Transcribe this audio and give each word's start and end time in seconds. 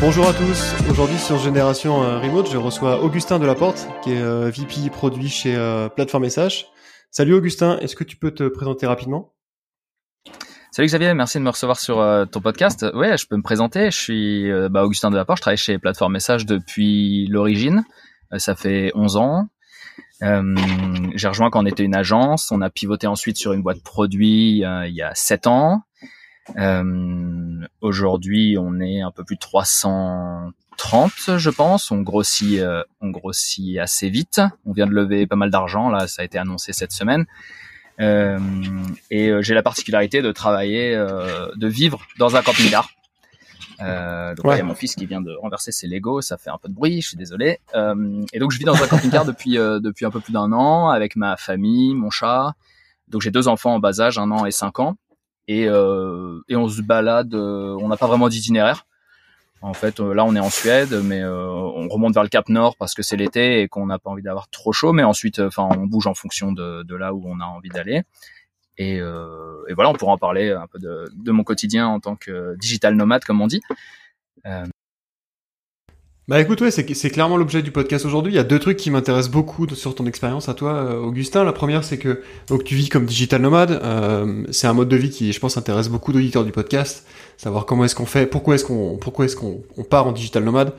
Bonjour 0.00 0.26
à 0.26 0.32
tous, 0.32 0.74
aujourd'hui 0.90 1.18
sur 1.18 1.36
Génération 1.36 2.02
euh, 2.02 2.18
Remote, 2.20 2.50
je 2.50 2.56
reçois 2.56 3.02
Augustin 3.02 3.38
Delaporte, 3.38 3.86
qui 4.02 4.12
est 4.12 4.22
euh, 4.22 4.48
VP 4.48 4.88
produit 4.88 5.28
chez 5.28 5.54
euh, 5.54 5.90
Plateforme 5.90 6.26
SH. 6.26 6.64
Salut 7.10 7.34
Augustin, 7.34 7.78
est-ce 7.80 7.94
que 7.94 8.04
tu 8.04 8.16
peux 8.16 8.30
te 8.30 8.48
présenter 8.48 8.86
rapidement? 8.86 9.34
Salut 10.72 10.88
Xavier, 10.88 11.12
merci 11.12 11.36
de 11.36 11.42
me 11.42 11.50
recevoir 11.50 11.78
sur 11.78 12.02
ton 12.32 12.40
podcast. 12.40 12.86
Ouais, 12.94 13.18
je 13.18 13.26
peux 13.26 13.36
me 13.36 13.42
présenter, 13.42 13.90
je 13.90 13.98
suis 13.98 14.50
bah, 14.70 14.84
Augustin 14.84 15.10
Delaporte, 15.10 15.40
je 15.40 15.42
travaille 15.42 15.58
chez 15.58 15.78
Plateforme 15.78 16.18
SH 16.18 16.46
depuis 16.46 17.26
l'origine, 17.26 17.84
ça 18.38 18.54
fait 18.54 18.92
11 18.94 19.16
ans. 19.18 19.48
J'ai 20.22 21.28
rejoint 21.28 21.50
quand 21.50 21.62
on 21.62 21.66
était 21.66 21.84
une 21.84 21.94
agence, 21.94 22.50
on 22.52 22.62
a 22.62 22.70
pivoté 22.70 23.06
ensuite 23.06 23.36
sur 23.36 23.52
une 23.52 23.62
boîte 23.62 23.82
produit 23.82 24.60
il 24.60 24.94
y 24.94 25.02
a 25.02 25.14
7 25.14 25.46
ans. 25.46 25.82
Euh, 26.58 27.50
Aujourd'hui, 27.80 28.56
on 28.58 28.78
est 28.80 29.00
un 29.00 29.10
peu 29.10 29.24
plus 29.24 29.36
de 29.36 29.40
330, 29.40 31.38
je 31.38 31.50
pense. 31.50 31.90
On 31.90 32.02
grossit, 32.02 32.60
euh, 32.60 32.82
on 33.00 33.08
grossit 33.08 33.78
assez 33.78 34.10
vite. 34.10 34.42
On 34.66 34.72
vient 34.72 34.86
de 34.86 34.92
lever 34.92 35.26
pas 35.26 35.36
mal 35.36 35.50
d'argent. 35.50 35.88
Là, 35.88 36.06
ça 36.06 36.20
a 36.20 36.24
été 36.26 36.36
annoncé 36.36 36.74
cette 36.74 36.92
semaine. 36.92 37.24
Euh, 38.00 38.38
et 39.10 39.28
euh, 39.28 39.40
j'ai 39.40 39.54
la 39.54 39.62
particularité 39.62 40.20
de 40.20 40.30
travailler, 40.30 40.94
euh, 40.94 41.48
de 41.56 41.68
vivre 41.68 42.00
dans 42.18 42.36
un 42.36 42.42
camping-car. 42.42 42.90
Euh, 43.80 44.34
donc 44.34 44.52
il 44.52 44.58
y 44.58 44.60
a 44.60 44.64
mon 44.64 44.74
fils 44.74 44.94
qui 44.94 45.06
vient 45.06 45.22
de 45.22 45.32
renverser 45.40 45.72
ses 45.72 45.86
Legos, 45.86 46.20
ça 46.20 46.36
fait 46.36 46.50
un 46.50 46.58
peu 46.58 46.68
de 46.68 46.74
bruit, 46.74 47.00
je 47.00 47.08
suis 47.08 47.16
désolé. 47.16 47.60
Euh, 47.74 48.22
et 48.34 48.38
donc 48.38 48.50
je 48.50 48.58
vis 48.58 48.64
dans 48.64 48.74
un 48.82 48.86
camping-car 48.86 49.24
depuis 49.24 49.52
depuis 49.52 50.04
un 50.04 50.10
peu 50.10 50.20
plus 50.20 50.34
d'un 50.34 50.52
an 50.52 50.90
avec 50.90 51.16
ma 51.16 51.38
famille, 51.38 51.94
mon 51.94 52.10
chat. 52.10 52.52
Donc 53.08 53.22
j'ai 53.22 53.30
deux 53.30 53.48
enfants 53.48 53.74
en 53.74 53.78
bas 53.78 54.00
âge, 54.00 54.18
un 54.18 54.30
an 54.30 54.44
et 54.44 54.50
cinq 54.50 54.80
ans 54.80 54.96
et, 55.50 55.66
euh, 55.66 56.40
et 56.48 56.54
on 56.54 56.68
se 56.68 56.80
balade. 56.80 57.34
Euh, 57.34 57.76
on 57.80 57.88
n'a 57.88 57.96
pas 57.96 58.06
vraiment 58.06 58.28
d'itinéraire. 58.28 58.86
En 59.62 59.74
fait, 59.74 59.98
euh, 59.98 60.14
là, 60.14 60.24
on 60.24 60.36
est 60.36 60.40
en 60.40 60.48
Suède, 60.48 60.94
mais 61.04 61.24
on 61.24 61.88
remonte 61.88 62.14
vers 62.14 62.22
le 62.22 62.28
Cap 62.28 62.48
Nord 62.48 62.76
parce 62.76 62.94
que 62.94 63.02
c'est 63.02 63.16
l'été 63.16 63.60
et 63.60 63.68
qu'on 63.68 63.86
n'a 63.86 63.98
pas 63.98 64.10
envie 64.10 64.22
d'avoir 64.22 64.48
trop 64.48 64.72
chaud. 64.72 64.92
Mais 64.92 65.02
ensuite, 65.02 65.40
enfin, 65.40 65.68
on 65.76 65.86
bouge 65.86 66.06
en 66.06 66.14
fonction 66.14 66.52
de, 66.52 66.84
de, 66.84 66.94
là 66.94 67.12
où 67.12 67.24
on 67.26 67.40
a 67.40 67.44
envie 67.44 67.68
d'aller. 67.68 68.02
Et, 68.78 68.94
et, 68.94 69.74
voilà, 69.74 69.90
on 69.90 69.94
pourra 69.94 70.12
en 70.12 70.18
parler 70.18 70.52
un 70.52 70.66
peu 70.68 70.78
de, 70.78 71.10
de, 71.14 71.32
mon 71.32 71.42
quotidien 71.42 71.88
en 71.88 72.00
tant 72.00 72.16
que 72.16 72.56
digital 72.56 72.94
nomade, 72.94 73.24
comme 73.24 73.40
on 73.42 73.48
dit. 73.48 73.60
Bah 76.30 76.40
écoute, 76.40 76.60
ouais, 76.60 76.70
c'est 76.70 77.10
clairement 77.10 77.36
l'objet 77.36 77.60
du 77.60 77.72
podcast 77.72 78.06
aujourd'hui. 78.06 78.32
Il 78.32 78.36
y 78.36 78.38
a 78.38 78.44
deux 78.44 78.60
trucs 78.60 78.76
qui 78.76 78.92
m'intéressent 78.92 79.32
beaucoup 79.32 79.68
sur 79.74 79.96
ton 79.96 80.06
expérience 80.06 80.48
à 80.48 80.54
toi, 80.54 80.74
euh, 80.74 81.00
Augustin. 81.00 81.42
La 81.42 81.52
première, 81.52 81.82
c'est 81.82 81.98
que 81.98 82.22
donc 82.46 82.62
tu 82.62 82.76
vis 82.76 82.88
comme 82.88 83.04
digital 83.04 83.42
nomade. 83.42 83.72
Euh, 83.72 84.44
c'est 84.52 84.68
un 84.68 84.72
mode 84.72 84.88
de 84.88 84.94
vie 84.94 85.10
qui, 85.10 85.32
je 85.32 85.40
pense, 85.40 85.56
intéresse 85.56 85.88
beaucoup 85.88 86.12
d'auditeurs 86.12 86.44
du 86.44 86.52
podcast. 86.52 87.04
Savoir 87.36 87.66
comment 87.66 87.84
est-ce 87.84 87.96
qu'on 87.96 88.06
fait, 88.06 88.26
pourquoi 88.26 88.54
est-ce 88.54 88.64
qu'on, 88.64 88.96
pourquoi 88.96 89.24
est-ce 89.24 89.34
qu'on 89.34 89.64
on 89.76 89.82
part 89.82 90.06
en 90.06 90.12
digital 90.12 90.44
nomade, 90.44 90.72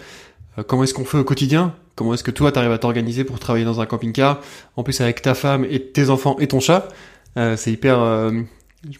euh, 0.57 0.63
comment 0.66 0.85
est-ce 0.85 0.94
qu'on 0.94 1.03
fait 1.03 1.17
au 1.17 1.25
quotidien, 1.25 1.75
comment 1.97 2.13
est-ce 2.13 2.23
que 2.23 2.31
toi 2.31 2.53
t'arrives 2.53 2.72
à 2.72 2.78
t'organiser 2.78 3.25
pour 3.25 3.38
travailler 3.38 3.66
dans 3.66 3.81
un 3.81 3.85
camping-car, 3.85 4.39
en 4.78 4.83
plus 4.83 5.01
avec 5.01 5.22
ta 5.22 5.33
femme 5.33 5.66
et 5.69 5.81
tes 5.81 6.09
enfants 6.09 6.38
et 6.39 6.47
ton 6.47 6.62
chat. 6.62 6.88
c'est 7.35 7.73
hyper 7.73 8.00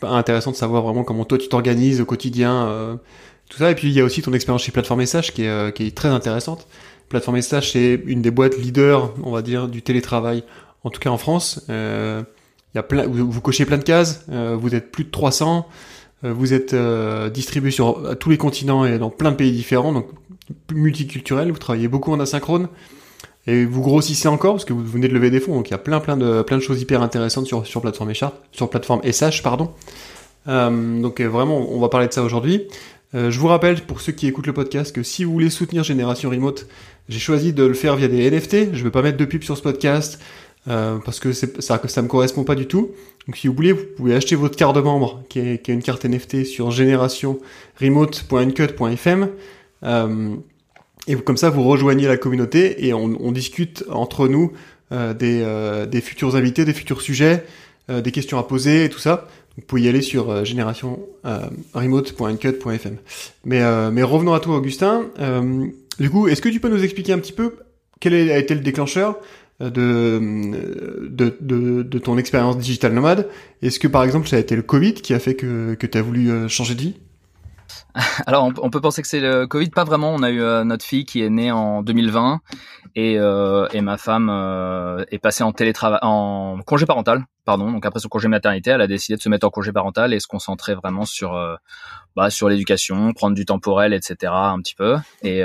intéressant 0.04 0.52
de 0.52 0.58
savoir 0.58 0.84
vraiment 0.84 1.06
comment 1.06 1.24
toi 1.24 1.38
tu 1.38 1.48
t'organises 1.48 2.02
au 2.02 2.06
quotidien 2.06 3.00
Et 3.60 3.76
puis 3.76 3.90
il 3.90 3.94
y 3.94 4.00
a 4.00 4.04
aussi 4.04 4.22
ton 4.22 4.34
expérience 4.34 4.64
chez 4.64 4.72
Plateforme 4.72 5.06
SH 5.06 5.32
qui 5.34 5.44
est, 5.44 5.50
euh, 5.50 5.72
qui 5.72 5.88
est 5.88 5.96
très 5.96 6.10
intéressante. 6.10 6.68
Plateforme 7.12 7.42
SH 7.42 7.74
c'est 7.74 8.02
une 8.06 8.22
des 8.22 8.32
boîtes 8.32 8.58
leaders, 8.58 9.14
on 9.24 9.32
va 9.32 9.42
dire, 9.42 9.68
du 9.68 9.82
télétravail, 9.82 10.44
en 10.84 10.90
tout 10.90 11.00
cas 11.00 11.10
en 11.10 11.18
France. 11.18 11.66
Euh, 11.70 12.24
y 12.74 12.78
a 12.78 12.84
plein, 12.84 13.06
vous, 13.06 13.42
cochez 13.42 13.66
plein 13.66 13.78
de 13.78 13.84
cases, 13.84 14.26
euh, 14.32 14.56
vous 14.58 14.74
êtes 14.74 14.92
plus 14.92 15.04
de 15.04 15.12
300, 15.12 15.68
euh, 16.24 16.32
vous 16.32 16.54
êtes 16.54 16.74
distribué 17.34 17.70
sur 17.70 18.18
tous 18.18 18.30
les 18.30 18.38
continents 18.38 18.86
et 18.86 18.98
dans 18.98 19.10
plein 19.10 19.32
de 19.32 19.36
pays 19.36 19.52
différents, 19.52 19.92
donc 19.92 20.08
multiculturel. 20.72 21.52
Vous 21.52 21.60
travaillez 21.60 21.90
beaucoup 21.90 22.14
en 22.14 22.20
asynchrone. 22.20 22.70
Et 23.48 23.66
vous 23.66 23.82
grossissez 23.82 24.28
encore 24.28 24.54
parce 24.54 24.66
que 24.66 24.74
vous 24.74 24.86
venez 24.86 25.08
de 25.08 25.14
lever 25.14 25.32
des 25.32 25.40
fonds, 25.40 25.56
donc 25.56 25.68
il 25.68 25.72
y 25.72 25.74
a 25.74 25.80
plein 25.80 26.00
plein 26.00 26.16
de 26.16 26.44
plein 26.44 26.58
de 26.58 26.62
choses 26.62 26.80
hyper 26.80 27.02
intéressantes 27.02 27.48
sur 27.48 27.66
sur 27.66 27.82
plateforme 27.82 28.14
SH, 28.14 28.26
sur 28.52 28.70
plateforme 28.70 29.02
SH 29.04 29.42
pardon. 29.42 29.72
Donc 30.46 31.20
vraiment, 31.22 31.58
on 31.58 31.80
va 31.80 31.90
parler 31.90 32.08
de 32.08 32.14
ça 32.14 32.22
aujourd'hui. 32.22 32.68
Euh, 33.14 33.30
je 33.30 33.40
vous 33.40 33.48
rappelle, 33.48 33.82
pour 33.82 34.02
ceux 34.02 34.14
qui 34.14 34.28
écoutent 34.28 34.48
le 34.48 34.54
podcast, 34.54 34.96
que 34.96 35.04
si 35.04 35.24
vous 35.24 35.34
voulez 35.34 35.50
soutenir 35.50 35.84
Génération 35.84 36.30
Remote, 36.30 36.68
j'ai 37.10 37.20
choisi 37.20 37.54
de 37.54 37.64
le 37.64 37.74
faire 37.74 37.96
via 37.96 38.08
des 38.08 38.30
NFT. 38.30 38.74
Je 38.74 38.80
ne 38.80 38.84
vais 38.84 38.92
pas 38.92 39.02
mettre 39.02 39.18
de 39.18 39.26
pub 39.26 39.44
sur 39.44 39.58
ce 39.58 39.62
podcast 39.62 40.20
euh, 40.68 41.00
parce 41.04 41.20
que 41.20 41.34
ça, 41.34 41.48
ça 41.60 42.02
me 42.02 42.08
correspond 42.08 42.44
pas 42.44 42.56
du 42.56 42.68
tout. 42.68 42.92
Donc 43.28 43.38
si 43.38 43.48
vous 43.48 43.54
voulez, 43.54 43.72
vous 43.72 43.86
pouvez 43.98 44.16
acheter 44.16 44.36
votre 44.36 44.56
carte 44.56 44.76
de 44.76 44.82
membre, 44.82 45.24
qui 45.30 45.40
est, 45.40 45.68
une 45.68 45.82
carte 45.82 46.06
NFT 46.06 46.46
sur 46.46 46.70
générationremote.uncut.fm. 46.72 49.30
Euh, 49.84 50.36
et 51.08 51.16
comme 51.16 51.38
ça, 51.38 51.50
vous 51.50 51.64
rejoignez 51.64 52.08
la 52.08 52.18
communauté 52.18 52.86
et 52.86 52.94
on, 52.94 53.32
discute 53.32 53.84
entre 53.90 54.28
nous 54.28 54.52
euh, 54.92 55.16
des, 55.16 55.44
des 55.88 56.02
futurs 56.02 56.36
invités, 56.36 56.64
des 56.64 56.74
futurs 56.74 57.02
sujets, 57.02 57.44
des 57.90 58.12
questions 58.12 58.38
à 58.38 58.44
poser 58.44 58.86
et 58.86 58.90
tout 58.90 59.00
ça. 59.00 59.28
Vous 59.62 59.68
pouvez 59.68 59.84
y 59.84 59.88
aller 59.88 60.02
sur 60.02 60.30
euh, 60.32 60.44
générationremote.uncut.fm. 60.44 62.98
Mais, 63.46 63.62
euh, 63.62 63.92
mais 63.92 64.02
revenons 64.02 64.34
à 64.34 64.40
toi, 64.40 64.58
Augustin. 64.58 65.06
Euh, 65.20 65.68
du 66.00 66.10
coup, 66.10 66.28
est-ce 66.28 66.42
que 66.42 66.50
tu 66.50 66.60
peux 66.60 66.70
nous 66.70 66.84
expliquer 66.84 67.14
un 67.14 67.20
petit 67.20 67.32
peu 67.32 67.58
quel 68.00 68.16
a 68.16 68.40
été 68.40 68.56
le 68.56 68.62
déclencheur 68.62 69.20
de, 69.60 70.18
ton 72.00 72.18
expérience 72.18 72.58
digital 72.58 72.94
nomade? 72.94 73.30
Est-ce 73.62 73.80
que 73.80 73.88
par 73.88 74.04
exemple 74.04 74.28
ça 74.28 74.38
a 74.38 74.40
été 74.40 74.56
le 74.56 74.64
Covid 74.64 74.96
qui 74.96 75.14
a 75.14 75.20
fait 75.20 75.36
que, 75.36 75.76
que 75.76 75.86
tu 75.86 76.00
as 76.00 76.02
voulu 76.02 76.50
changer 76.50 76.74
de 76.74 76.82
vie? 76.82 76.96
Alors, 78.26 78.52
on, 78.62 78.70
peut 78.70 78.82
penser 78.82 79.02
que 79.02 79.08
c'est 79.08 79.20
le 79.20 79.48
Covid, 79.48 79.70
pas 79.70 79.84
vraiment. 79.84 80.14
On 80.14 80.24
a 80.24 80.30
eu 80.30 80.42
euh, 80.42 80.64
notre 80.64 80.86
fille 80.86 81.06
qui 81.06 81.22
est 81.22 81.30
née 81.30 81.52
en 81.52 81.82
2020 81.82 82.40
et, 82.96 83.18
euh, 83.20 83.68
et 83.74 83.82
ma 83.82 83.98
femme 83.98 84.30
euh, 84.30 85.04
est 85.12 85.20
passée 85.20 85.44
en 85.44 85.52
télétravail, 85.52 86.00
en 86.02 86.60
congé 86.66 86.86
parental, 86.86 87.26
pardon. 87.46 87.72
Donc 87.72 87.86
après 87.86 88.00
son 88.00 88.08
congé 88.08 88.28
maternité, 88.28 88.72
elle 88.72 88.82
a 88.82 88.88
décidé 88.88 89.18
de 89.18 89.22
se 89.22 89.30
mettre 89.30 89.46
en 89.46 89.50
congé 89.50 89.72
parental 89.72 90.14
et 90.14 90.20
se 90.20 90.28
concentrer 90.28 90.76
vraiment 90.76 91.06
sur 91.06 91.40
bah, 92.16 92.30
sur 92.30 92.50
l'éducation, 92.50 93.14
prendre 93.14 93.36
du 93.36 93.46
temporel, 93.46 93.94
etc. 93.94 94.32
Un 94.34 94.60
petit 94.60 94.76
peu. 94.76 94.98
Et 95.24 95.42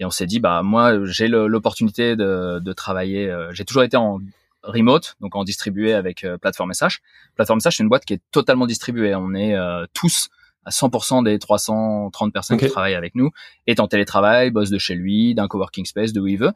et 0.00 0.04
on 0.04 0.10
s'est 0.10 0.26
dit, 0.26 0.40
bah 0.40 0.62
moi, 0.62 1.04
j'ai 1.04 1.28
l'opportunité 1.28 2.16
de, 2.16 2.58
de 2.60 2.72
travailler. 2.72 3.32
j'ai 3.52 3.64
toujours 3.64 3.84
été 3.84 3.96
en 3.96 4.18
remote, 4.62 5.14
donc 5.20 5.36
en 5.36 5.44
distribué 5.44 5.94
avec 5.94 6.26
Plateforme 6.40 6.72
SH. 6.74 7.00
Plateforme 7.36 7.60
SH, 7.60 7.76
c'est 7.76 7.82
une 7.82 7.88
boîte 7.88 8.04
qui 8.04 8.14
est 8.14 8.22
totalement 8.32 8.66
distribuée. 8.66 9.14
On 9.14 9.34
est 9.34 9.56
tous 9.92 10.30
à 10.64 10.70
100% 10.70 11.24
des 11.24 11.38
330 11.38 12.32
personnes 12.32 12.58
qui 12.58 12.68
travaillent 12.68 12.94
avec 12.94 13.14
nous 13.14 13.30
est 13.66 13.80
en 13.80 13.88
télétravail, 13.88 14.50
bosse 14.50 14.70
de 14.70 14.78
chez 14.78 14.94
lui, 14.94 15.34
d'un 15.34 15.48
coworking 15.48 15.84
space, 15.84 16.12
de 16.12 16.20
où 16.20 16.26
il 16.26 16.38
veut. 16.38 16.52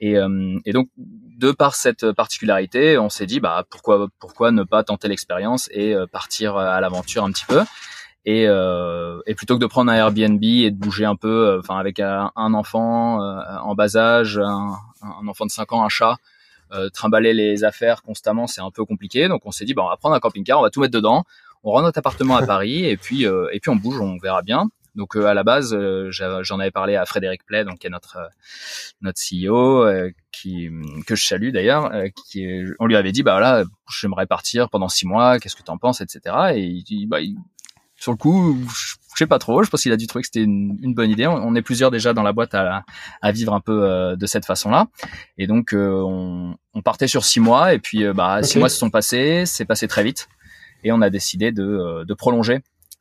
Et, 0.00 0.16
euh, 0.16 0.58
et 0.64 0.72
donc, 0.72 0.88
de 0.96 1.52
par 1.52 1.74
cette 1.74 2.12
particularité, 2.12 2.98
on 2.98 3.08
s'est 3.08 3.26
dit, 3.26 3.40
bah 3.40 3.64
pourquoi 3.70 4.08
pourquoi 4.18 4.50
ne 4.50 4.62
pas 4.62 4.84
tenter 4.84 5.08
l'expérience 5.08 5.68
et 5.72 5.94
euh, 5.94 6.06
partir 6.06 6.56
à 6.56 6.80
l'aventure 6.80 7.24
un 7.24 7.32
petit 7.32 7.44
peu. 7.46 7.62
Et, 8.26 8.46
euh, 8.48 9.20
et 9.26 9.34
plutôt 9.34 9.56
que 9.56 9.60
de 9.60 9.66
prendre 9.66 9.92
un 9.92 9.96
Airbnb 9.96 10.42
et 10.42 10.70
de 10.70 10.76
bouger 10.76 11.04
un 11.04 11.16
peu, 11.16 11.48
euh, 11.48 11.58
enfin 11.58 11.76
avec 11.76 12.00
un, 12.00 12.30
enfant 12.36 13.18
en 13.20 13.74
bas 13.74 13.96
âge, 13.96 14.38
un, 14.38 14.76
un, 15.02 15.28
enfant 15.28 15.44
de 15.44 15.50
5 15.50 15.72
ans, 15.72 15.84
un 15.84 15.88
chat, 15.88 16.16
trimballer 16.92 17.34
les 17.34 17.62
affaires 17.62 18.02
constamment, 18.02 18.48
c'est 18.48 18.60
un 18.60 18.70
peu 18.70 18.84
compliqué. 18.84 19.28
Donc 19.28 19.42
on 19.44 19.52
s'est 19.52 19.64
dit, 19.64 19.74
bah, 19.74 19.82
on 19.84 19.88
va 19.88 19.96
prendre 19.96 20.16
un 20.16 20.20
camping-car, 20.20 20.58
on 20.58 20.62
va 20.62 20.70
tout 20.70 20.80
mettre 20.80 20.94
dedans 20.94 21.24
on 21.64 21.72
rend 21.72 21.82
notre 21.82 21.98
appartement 21.98 22.36
à 22.36 22.46
Paris 22.46 22.84
et 22.84 22.96
puis 22.96 23.26
euh, 23.26 23.48
et 23.52 23.58
puis 23.58 23.70
on 23.70 23.76
bouge, 23.76 24.00
on 24.00 24.18
verra 24.18 24.42
bien. 24.42 24.68
Donc 24.94 25.16
euh, 25.16 25.26
à 25.26 25.34
la 25.34 25.42
base, 25.42 25.74
euh, 25.74 26.10
j'en 26.12 26.60
avais 26.60 26.70
parlé 26.70 26.94
à 26.94 27.04
Frédéric 27.04 27.44
Play, 27.44 27.64
donc 27.64 27.78
qui 27.78 27.88
est 27.88 27.90
notre 27.90 28.18
notre 29.00 29.18
CEO, 29.18 29.88
qui 30.30 30.70
que 31.06 31.16
je 31.16 31.26
salue 31.26 31.50
d'ailleurs, 31.50 31.90
qui 32.30 32.46
on 32.78 32.86
lui 32.86 32.94
avait 32.94 33.10
dit 33.10 33.24
bah 33.24 33.32
voilà, 33.32 33.64
j'aimerais 34.00 34.26
partir 34.26 34.70
pendant 34.70 34.88
six 34.88 35.06
mois, 35.06 35.40
qu'est-ce 35.40 35.56
que 35.56 35.64
tu 35.64 35.70
en 35.70 35.78
penses, 35.78 36.00
etc. 36.00 36.36
Et 36.54 36.60
il 36.60 36.84
dit 36.84 37.06
bah 37.06 37.18
sur 37.96 38.12
le 38.12 38.18
coup, 38.18 38.58
je 38.68 39.18
sais 39.18 39.26
pas 39.26 39.38
trop. 39.38 39.62
Je 39.62 39.70
pense 39.70 39.82
qu'il 39.82 39.92
a 39.92 39.96
dû 39.96 40.06
trouver 40.06 40.22
que 40.22 40.26
c'était 40.26 40.42
une, 40.42 40.94
bonne 40.94 41.10
idée. 41.10 41.26
On, 41.26 41.54
est 41.54 41.62
plusieurs 41.62 41.90
déjà 41.90 42.12
dans 42.12 42.24
la 42.24 42.32
boîte 42.32 42.54
à, 42.54 42.82
à 43.22 43.32
vivre 43.32 43.54
un 43.54 43.60
peu 43.60 44.14
de 44.18 44.26
cette 44.26 44.44
façon-là. 44.44 44.88
Et 45.38 45.46
donc, 45.46 45.70
on, 45.72 46.54
on, 46.74 46.82
partait 46.82 47.06
sur 47.06 47.24
six 47.24 47.40
mois. 47.40 47.72
Et 47.72 47.78
puis, 47.78 48.04
bah, 48.12 48.42
six 48.42 48.58
mois 48.58 48.68
se 48.68 48.76
sont 48.76 48.90
passés. 48.90 49.46
C'est 49.46 49.64
passé 49.64 49.88
très 49.88 50.02
vite 50.02 50.28
et 50.84 50.92
on 50.92 51.00
a 51.00 51.10
décidé 51.10 51.50
de, 51.50 51.64
euh, 51.64 52.04
de 52.04 52.14
prolonger 52.14 52.60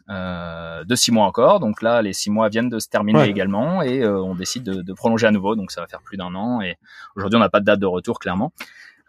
de 0.09 0.95
six 0.95 1.13
mois 1.13 1.25
encore. 1.25 1.61
Donc 1.61 1.81
là, 1.81 2.01
les 2.01 2.11
six 2.11 2.29
mois 2.29 2.49
viennent 2.49 2.67
de 2.67 2.77
se 2.79 2.89
terminer 2.89 3.23
également 3.23 3.81
et 3.81 4.05
on 4.05 4.35
décide 4.35 4.63
de, 4.63 4.81
de, 4.81 4.93
prolonger 4.93 5.27
à 5.27 5.31
nouveau. 5.31 5.55
Donc 5.55 5.71
ça 5.71 5.79
va 5.79 5.87
faire 5.87 6.01
plus 6.01 6.17
d'un 6.17 6.35
an 6.35 6.59
et 6.59 6.75
aujourd'hui 7.15 7.37
on 7.37 7.39
n'a 7.39 7.47
pas 7.47 7.61
de 7.61 7.65
date 7.65 7.79
de 7.79 7.85
retour 7.85 8.19
clairement. 8.19 8.51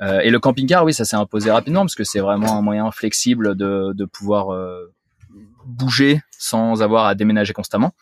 et 0.01 0.31
le 0.31 0.39
camping-car, 0.39 0.85
oui, 0.85 0.95
ça 0.95 1.05
s'est 1.05 1.17
imposé 1.17 1.51
rapidement 1.51 1.81
parce 1.81 1.97
que 1.97 2.05
c'est 2.05 2.21
vraiment 2.21 2.57
un 2.57 2.63
moyen 2.63 2.93
flexible 2.93 3.57
de, 3.57 3.93
de 3.93 4.05
pouvoir 4.05 4.57
bouger 5.67 6.21
sans 6.39 6.81
avoir 6.81 7.07
à 7.07 7.17
déménager 7.17 7.53
constamment. 7.53 7.93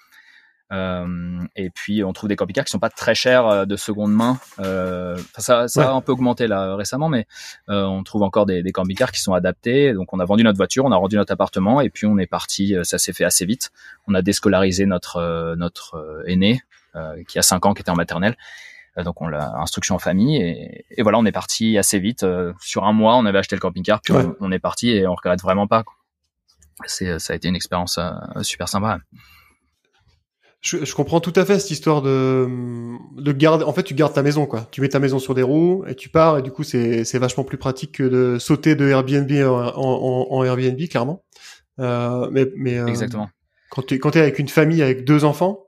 Euh, 0.72 1.44
et 1.54 1.70
puis 1.70 2.02
on 2.02 2.12
trouve 2.12 2.28
des 2.28 2.36
camping-cars 2.36 2.64
qui 2.64 2.70
sont 2.70 2.78
pas 2.78 2.88
très 2.88 3.14
chers 3.14 3.46
euh, 3.46 3.64
de 3.66 3.76
seconde 3.76 4.12
main. 4.12 4.38
Euh, 4.58 5.18
ça, 5.36 5.68
ça 5.68 5.90
a 5.90 5.92
un 5.92 6.00
peu 6.00 6.12
augmenté 6.12 6.46
là 6.46 6.76
récemment, 6.76 7.08
mais 7.08 7.26
on 7.68 8.02
trouve 8.02 8.22
encore 8.22 8.46
des, 8.46 8.62
des 8.62 8.72
camping-cars 8.72 9.12
qui 9.12 9.20
sont 9.20 9.34
adaptés. 9.34 9.92
Donc 9.92 10.12
on 10.12 10.20
a 10.20 10.24
vendu 10.24 10.44
notre 10.44 10.56
voiture, 10.56 10.84
on 10.84 10.92
a 10.92 10.96
rendu 10.96 11.16
notre 11.16 11.32
appartement 11.32 11.80
et 11.80 11.90
puis 11.90 12.06
on 12.06 12.18
est 12.18 12.26
parti. 12.26 12.74
Ça 12.84 12.98
s'est 12.98 13.12
fait 13.12 13.24
assez 13.24 13.44
vite. 13.44 13.70
On 14.06 14.14
a 14.14 14.22
déscolarisé 14.22 14.86
notre 14.86 15.54
notre 15.56 16.22
aîné 16.26 16.60
qui 17.28 17.38
a 17.38 17.42
5 17.42 17.66
ans, 17.66 17.74
qui 17.74 17.82
était 17.82 17.90
en 17.90 17.96
maternelle. 17.96 18.36
donc 19.02 19.20
on 19.20 19.28
l'a 19.28 19.54
instruction 19.56 19.94
en 19.94 19.98
famille 19.98 20.36
et, 20.36 20.84
et, 20.90 21.02
voilà, 21.02 21.18
on 21.18 21.24
est 21.24 21.32
parti 21.32 21.78
assez 21.78 21.98
vite. 21.98 22.24
sur 22.60 22.84
un 22.84 22.92
mois, 22.92 23.16
on 23.16 23.26
avait 23.26 23.38
acheté 23.38 23.56
le 23.56 23.60
camping-car, 23.60 24.00
puis 24.00 24.12
on, 24.12 24.36
on, 24.40 24.52
est 24.52 24.58
parti 24.58 24.90
et 24.90 25.06
on 25.06 25.14
regrette 25.14 25.42
vraiment 25.42 25.66
pas. 25.66 25.84
C'est 26.86 27.18
ça 27.18 27.32
a 27.32 27.36
été 27.36 27.48
une 27.48 27.56
expérience 27.56 27.98
super 28.42 28.68
sympa. 28.68 28.98
Je, 30.62 30.84
je, 30.84 30.94
comprends 30.94 31.20
tout 31.20 31.32
à 31.36 31.44
fait 31.44 31.58
cette 31.58 31.72
histoire 31.72 32.02
de 32.02 32.48
de 33.16 33.32
garder. 33.32 33.64
En 33.64 33.72
fait, 33.72 33.82
tu 33.82 33.94
gardes 33.94 34.14
ta 34.14 34.22
maison, 34.22 34.46
quoi. 34.46 34.68
Tu 34.70 34.80
mets 34.80 34.88
ta 34.88 35.00
maison 35.00 35.18
sur 35.18 35.34
des 35.34 35.42
roues 35.42 35.84
et 35.88 35.94
tu 35.94 36.08
pars. 36.08 36.38
Et 36.38 36.42
du 36.42 36.52
coup, 36.52 36.62
c'est 36.62 37.04
c'est 37.04 37.18
vachement 37.18 37.42
plus 37.44 37.58
pratique 37.58 37.92
que 37.92 38.04
de 38.04 38.38
sauter 38.38 38.76
de 38.76 38.88
Airbnb 38.88 39.30
en, 39.30 39.72
en, 39.76 40.26
en 40.30 40.44
Airbnb, 40.44 40.80
clairement. 40.88 41.24
Euh, 41.80 42.28
mais 42.30 42.46
mais 42.56 42.78
euh, 42.78 42.86
exactement. 42.86 43.28
Quand 43.70 43.82
tu 43.82 43.98
quand 43.98 44.14
es 44.16 44.20
avec 44.20 44.38
une 44.38 44.48
famille 44.48 44.82
avec 44.82 45.04
deux 45.04 45.24
enfants, 45.24 45.66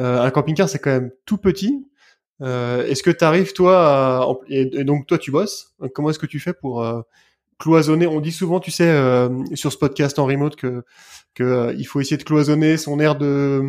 euh, 0.00 0.22
un 0.22 0.30
camping-car 0.30 0.68
c'est 0.68 0.78
quand 0.78 0.90
même 0.90 1.10
tout 1.26 1.36
petit. 1.36 1.86
Euh, 2.42 2.86
est-ce 2.86 3.02
que 3.02 3.10
tu 3.10 3.24
arrives 3.24 3.52
toi 3.52 4.22
à, 4.22 4.26
et, 4.48 4.84
donc 4.84 5.06
toi 5.06 5.18
tu 5.18 5.30
bosses 5.30 5.74
Comment 5.94 6.10
est-ce 6.10 6.18
que 6.18 6.26
tu 6.26 6.40
fais 6.40 6.52
pour 6.52 6.82
euh, 6.82 7.02
cloisonner? 7.58 8.06
On 8.06 8.20
dit 8.20 8.32
souvent, 8.32 8.60
tu 8.60 8.70
sais, 8.70 8.88
euh, 8.88 9.28
sur 9.54 9.72
ce 9.72 9.78
podcast 9.78 10.18
en 10.18 10.26
remote 10.26 10.56
que 10.56 10.82
que 11.34 11.74
il 11.76 11.84
faut 11.84 12.00
essayer 12.00 12.16
de 12.16 12.24
cloisonner 12.24 12.76
son 12.76 12.98
air 13.00 13.16
de 13.16 13.62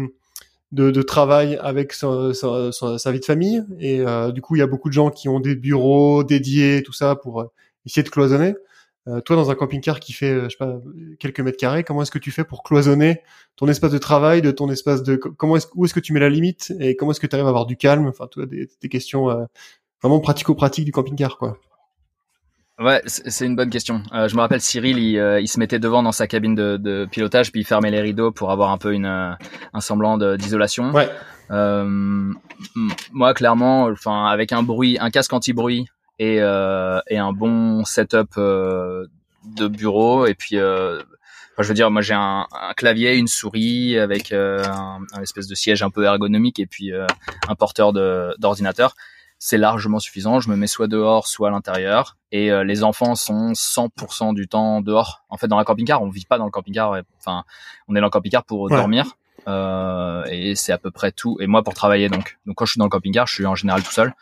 de, 0.71 0.91
de 0.91 1.01
travail 1.01 1.57
avec 1.61 1.93
sa, 1.93 2.33
sa, 2.33 2.71
sa, 2.71 3.11
vie 3.11 3.19
de 3.19 3.25
famille. 3.25 3.63
Et 3.79 4.01
euh, 4.01 4.31
du 4.31 4.41
coup, 4.41 4.55
il 4.55 4.59
y 4.59 4.61
a 4.61 4.67
beaucoup 4.67 4.89
de 4.89 4.93
gens 4.93 5.09
qui 5.09 5.29
ont 5.29 5.39
des 5.39 5.55
bureaux 5.55 6.23
dédiés, 6.23 6.83
tout 6.83 6.93
ça, 6.93 7.15
pour 7.15 7.41
euh, 7.41 7.51
essayer 7.85 8.03
de 8.03 8.09
cloisonner. 8.09 8.55
Euh, 9.07 9.21
toi, 9.21 9.35
dans 9.35 9.51
un 9.51 9.55
camping-car 9.55 9.99
qui 9.99 10.13
fait, 10.13 10.45
je 10.45 10.49
sais 10.49 10.57
pas, 10.57 10.79
quelques 11.19 11.39
mètres 11.39 11.57
carrés, 11.57 11.83
comment 11.83 12.01
est-ce 12.01 12.11
que 12.11 12.19
tu 12.19 12.31
fais 12.31 12.43
pour 12.43 12.63
cloisonner 12.63 13.21
ton 13.55 13.67
espace 13.67 13.91
de 13.91 13.99
travail, 13.99 14.41
de 14.41 14.51
ton 14.51 14.69
espace 14.69 15.03
de, 15.03 15.15
comment 15.15 15.57
est-ce, 15.57 15.67
où 15.75 15.85
est-ce 15.85 15.93
que 15.93 15.99
tu 15.99 16.11
mets 16.11 16.19
la 16.19 16.29
limite 16.29 16.73
et 16.79 16.95
comment 16.95 17.11
est-ce 17.11 17.19
que 17.19 17.27
tu 17.27 17.35
arrives 17.35 17.45
à 17.45 17.49
avoir 17.49 17.67
du 17.67 17.77
calme, 17.77 18.07
enfin, 18.07 18.27
toi, 18.27 18.47
des, 18.47 18.67
des 18.81 18.89
questions 18.89 19.47
vraiment 20.01 20.19
pratico-pratiques 20.19 20.85
du 20.85 20.91
camping-car, 20.91 21.37
quoi. 21.37 21.59
Ouais, 22.77 23.01
c'est 23.05 23.45
une 23.45 23.55
bonne 23.55 23.69
question. 23.69 24.03
Euh, 24.13 24.27
je 24.27 24.35
me 24.35 24.41
rappelle 24.41 24.59
Cyril, 24.59 24.99
il, 24.99 25.17
euh, 25.17 25.39
il, 25.39 25.47
se 25.47 25.59
mettait 25.59 25.79
devant 25.79 26.03
dans 26.03 26.11
sa 26.11 26.27
cabine 26.27 26.55
de, 26.55 26.75
de, 26.75 27.07
pilotage, 27.09 27.53
puis 27.53 27.61
il 27.61 27.63
fermait 27.63 27.89
les 27.89 28.01
rideaux 28.01 28.31
pour 28.31 28.51
avoir 28.51 28.71
un 28.71 28.77
peu 28.77 28.93
une, 28.93 29.05
euh, 29.05 29.31
un 29.73 29.79
semblant 29.79 30.17
d'isolation. 30.17 30.91
Ouais. 30.91 31.09
Euh, 31.51 32.33
moi, 33.13 33.33
clairement, 33.33 33.83
enfin, 33.85 34.25
avec 34.25 34.51
un 34.51 34.61
bruit, 34.61 34.97
un 34.99 35.09
casque 35.09 35.31
anti-bruit 35.31 35.85
et, 36.19 36.35
et 36.35 37.17
un 37.17 37.31
bon 37.31 37.85
setup 37.85 38.35
de 38.35 39.67
bureau, 39.67 40.25
et 40.25 40.33
puis, 40.33 40.57
enfin, 40.57 41.03
je 41.59 41.67
veux 41.67 41.73
dire, 41.73 41.91
moi 41.91 42.01
j'ai 42.01 42.13
un, 42.13 42.45
un, 42.51 42.73
clavier, 42.73 43.15
une 43.15 43.27
souris 43.27 43.97
avec 43.97 44.33
un, 44.33 44.99
un, 45.13 45.21
espèce 45.21 45.47
de 45.47 45.55
siège 45.55 45.81
un 45.81 45.91
peu 45.91 46.03
ergonomique, 46.03 46.59
et 46.59 46.65
puis 46.65 46.91
un 46.93 47.55
porteur 47.55 47.93
d'ordinateur 47.93 48.95
c'est 49.39 49.57
largement 49.57 49.99
suffisant. 49.99 50.39
Je 50.39 50.49
me 50.49 50.55
mets 50.55 50.67
soit 50.67 50.87
dehors, 50.87 51.27
soit 51.27 51.49
à 51.49 51.51
l'intérieur. 51.51 52.17
Et 52.31 52.51
euh, 52.51 52.63
les 52.63 52.83
enfants 52.83 53.15
sont 53.15 53.51
100% 53.51 54.33
du 54.33 54.47
temps 54.47 54.81
dehors. 54.81 55.23
En 55.29 55.37
fait, 55.37 55.47
dans 55.47 55.57
la 55.57 55.63
camping-car, 55.63 56.01
on 56.01 56.09
vit 56.09 56.25
pas 56.25 56.37
dans 56.37 56.45
le 56.45 56.51
camping-car. 56.51 57.01
Enfin, 57.19 57.43
on 57.87 57.95
est 57.95 57.99
dans 57.99 58.07
le 58.07 58.11
camping-car 58.11 58.43
pour 58.43 58.69
dormir. 58.69 59.17
Euh, 59.47 60.23
et 60.31 60.55
c'est 60.55 60.71
à 60.71 60.77
peu 60.77 60.91
près 60.91 61.11
tout. 61.11 61.37
Et 61.39 61.47
moi, 61.47 61.63
pour 61.63 61.73
travailler, 61.73 62.09
donc. 62.09 62.37
Donc, 62.45 62.55
quand 62.55 62.65
je 62.65 62.71
suis 62.71 62.79
dans 62.79 62.85
le 62.85 62.89
camping-car, 62.89 63.27
je 63.27 63.33
suis 63.35 63.45
en 63.45 63.55
général 63.55 63.83
tout 63.83 63.91
seul. 63.91 64.13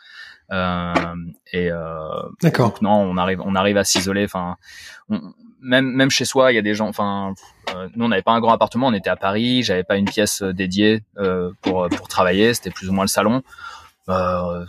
Euh, 0.52 1.14
et 1.52 1.70
euh, 1.70 2.08
d'accord. 2.42 2.74
Non, 2.82 3.00
on 3.00 3.16
arrive, 3.16 3.40
on 3.44 3.54
arrive 3.54 3.78
à 3.78 3.84
s'isoler. 3.84 4.24
Enfin, 4.24 4.56
même 5.60 5.90
même 5.90 6.10
chez 6.10 6.26
soi, 6.26 6.52
il 6.52 6.56
y 6.56 6.58
a 6.58 6.62
des 6.62 6.74
gens. 6.74 6.88
Enfin, 6.88 7.34
euh, 7.74 7.88
nous, 7.96 8.04
on 8.04 8.08
n'avait 8.08 8.22
pas 8.22 8.32
un 8.32 8.40
grand 8.40 8.52
appartement. 8.52 8.88
On 8.88 8.92
était 8.92 9.10
à 9.10 9.16
Paris. 9.16 9.62
J'avais 9.62 9.84
pas 9.84 9.96
une 9.96 10.04
pièce 10.04 10.42
dédiée 10.42 11.02
pour 11.62 11.88
pour 11.88 12.08
travailler. 12.08 12.52
C'était 12.52 12.70
plus 12.70 12.90
ou 12.90 12.92
moins 12.92 13.04
le 13.04 13.08
salon. 13.08 13.42
Euh, 14.08 14.64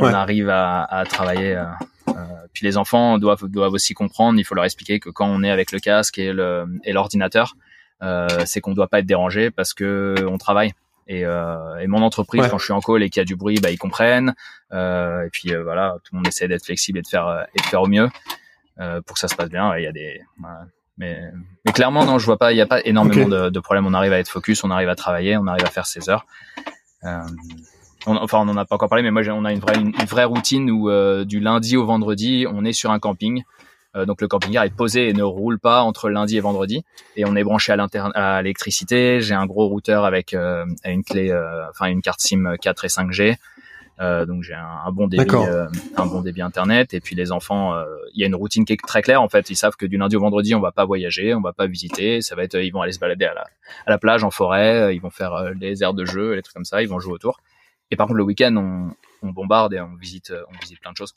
on 0.00 0.14
arrive 0.14 0.48
à, 0.48 0.82
à 0.84 1.04
travailler. 1.04 1.54
Euh, 1.54 1.64
euh, 2.08 2.12
puis 2.52 2.66
les 2.66 2.76
enfants 2.76 3.18
doivent, 3.18 3.44
doivent 3.46 3.72
aussi 3.72 3.94
comprendre, 3.94 4.38
il 4.38 4.44
faut 4.44 4.54
leur 4.54 4.64
expliquer 4.64 5.00
que 5.00 5.10
quand 5.10 5.26
on 5.26 5.42
est 5.42 5.50
avec 5.50 5.72
le 5.72 5.78
casque 5.78 6.18
et 6.18 6.32
le 6.32 6.66
et 6.84 6.92
l'ordinateur, 6.92 7.54
euh, 8.02 8.28
c'est 8.46 8.60
qu'on 8.60 8.70
ne 8.70 8.76
doit 8.76 8.88
pas 8.88 9.00
être 9.00 9.06
dérangé 9.06 9.50
parce 9.50 9.74
que 9.74 10.14
on 10.28 10.38
travaille. 10.38 10.72
Et, 11.06 11.24
euh, 11.24 11.78
et 11.78 11.88
mon 11.88 12.02
entreprise, 12.02 12.46
quand 12.48 12.58
je 12.58 12.64
suis 12.64 12.72
en 12.72 12.80
call 12.80 13.02
et 13.02 13.10
qu'il 13.10 13.20
y 13.20 13.22
a 13.22 13.24
du 13.24 13.34
bruit, 13.34 13.58
bah, 13.60 13.70
ils 13.70 13.78
comprennent. 13.78 14.34
Euh, 14.72 15.26
et 15.26 15.30
puis 15.30 15.52
voilà, 15.54 15.96
tout 16.04 16.14
le 16.14 16.18
monde 16.18 16.28
essaie 16.28 16.46
d'être 16.46 16.64
flexible 16.64 16.98
et 16.98 17.02
de 17.02 17.08
faire 17.08 17.46
et 17.54 17.60
de 17.60 17.66
faire 17.66 17.82
au 17.82 17.88
mieux 17.88 18.08
pour 18.76 19.14
que 19.14 19.20
ça 19.20 19.28
se 19.28 19.34
passe 19.34 19.50
bien. 19.50 19.76
Il 19.76 19.84
y 19.84 19.86
a 19.86 19.92
des 19.92 20.20
mais, 20.98 21.18
mais 21.64 21.72
clairement 21.72 22.04
non, 22.04 22.18
je 22.18 22.26
vois 22.26 22.36
pas, 22.36 22.52
il 22.52 22.56
n'y 22.56 22.60
a 22.60 22.66
pas 22.66 22.80
énormément 22.84 23.26
de, 23.26 23.48
de, 23.48 23.60
problèmes. 23.60 23.86
On 23.86 23.94
arrive 23.94 24.12
à 24.12 24.18
être 24.18 24.28
focus, 24.28 24.64
on 24.64 24.70
arrive 24.70 24.90
à 24.90 24.94
travailler, 24.94 25.38
on 25.38 25.46
arrive 25.46 25.64
à 25.64 25.70
faire 25.70 25.86
ses 25.86 26.10
heures. 26.10 26.26
Euh, 28.06 28.10
on, 28.10 28.16
enfin 28.16 28.38
on 28.38 28.48
en 28.48 28.56
a 28.56 28.64
pas 28.64 28.74
encore 28.74 28.88
parlé, 28.88 29.02
mais 29.02 29.10
moi 29.10 29.22
on 29.32 29.44
a 29.44 29.52
une 29.52 29.60
vraie, 29.60 29.78
une, 29.78 29.92
vraie 29.92 30.24
routine 30.24 30.70
où 30.70 30.90
euh, 30.90 31.24
du 31.24 31.40
lundi 31.40 31.76
au 31.76 31.84
vendredi, 31.84 32.46
on 32.50 32.64
est 32.64 32.72
sur 32.72 32.90
un 32.90 32.98
camping. 32.98 33.42
Euh, 33.96 34.06
donc 34.06 34.20
le 34.20 34.28
camping-car 34.28 34.62
est 34.62 34.74
posé 34.74 35.08
et 35.08 35.12
ne 35.12 35.24
roule 35.24 35.58
pas 35.58 35.82
entre 35.82 36.10
lundi 36.10 36.36
et 36.36 36.40
vendredi. 36.40 36.84
Et 37.16 37.24
on 37.24 37.34
est 37.34 37.42
branché 37.42 37.72
à 37.72 37.86
à 38.14 38.42
l'électricité. 38.42 39.20
J'ai 39.20 39.34
un 39.34 39.46
gros 39.46 39.66
routeur 39.66 40.04
avec 40.04 40.32
euh, 40.32 40.64
une 40.84 41.02
clé, 41.02 41.36
enfin 41.70 41.86
une 41.86 42.02
carte 42.02 42.20
SIM 42.20 42.56
4 42.60 42.84
et 42.84 42.88
5G. 42.88 43.36
donc 44.26 44.44
j'ai 44.44 44.54
un, 44.54 44.92
bon 44.92 45.08
débit, 45.08 45.34
un 45.96 46.06
bon 46.06 46.20
débit 46.20 46.40
internet. 46.40 46.94
Et 46.94 47.00
puis 47.00 47.16
les 47.16 47.32
enfants, 47.32 47.74
il 48.14 48.20
y 48.20 48.22
a 48.22 48.28
une 48.28 48.36
routine 48.36 48.64
qui 48.64 48.74
est 48.74 48.80
très 48.80 49.02
claire. 49.02 49.22
En 49.22 49.28
fait, 49.28 49.50
ils 49.50 49.56
savent 49.56 49.76
que 49.76 49.86
du 49.86 49.96
lundi 49.96 50.14
au 50.14 50.20
vendredi, 50.20 50.54
on 50.54 50.60
va 50.60 50.70
pas 50.70 50.84
voyager, 50.84 51.34
on 51.34 51.40
va 51.40 51.52
pas 51.52 51.66
visiter. 51.66 52.20
Ça 52.20 52.36
va 52.36 52.44
être, 52.44 52.54
ils 52.54 52.70
vont 52.70 52.82
aller 52.82 52.92
se 52.92 53.00
balader 53.00 53.24
à 53.24 53.34
la, 53.34 53.44
à 53.86 53.90
la 53.90 53.98
plage, 53.98 54.22
en 54.22 54.30
forêt. 54.30 54.94
Ils 54.94 55.00
vont 55.00 55.10
faire 55.10 55.50
des 55.56 55.82
aires 55.82 55.94
de 55.94 56.04
jeu, 56.04 56.36
des 56.36 56.42
trucs 56.42 56.54
comme 56.54 56.64
ça. 56.64 56.80
Ils 56.80 56.88
vont 56.88 57.00
jouer 57.00 57.14
autour. 57.14 57.40
Et 57.90 57.96
par 57.96 58.06
contre, 58.06 58.18
le 58.18 58.24
week-end, 58.24 58.54
on, 58.56 58.94
on, 59.26 59.32
bombarde 59.32 59.74
et 59.74 59.80
on 59.80 59.94
visite, 59.96 60.32
on 60.48 60.58
visite 60.60 60.80
plein 60.80 60.92
de 60.92 60.96
choses. 60.96 61.14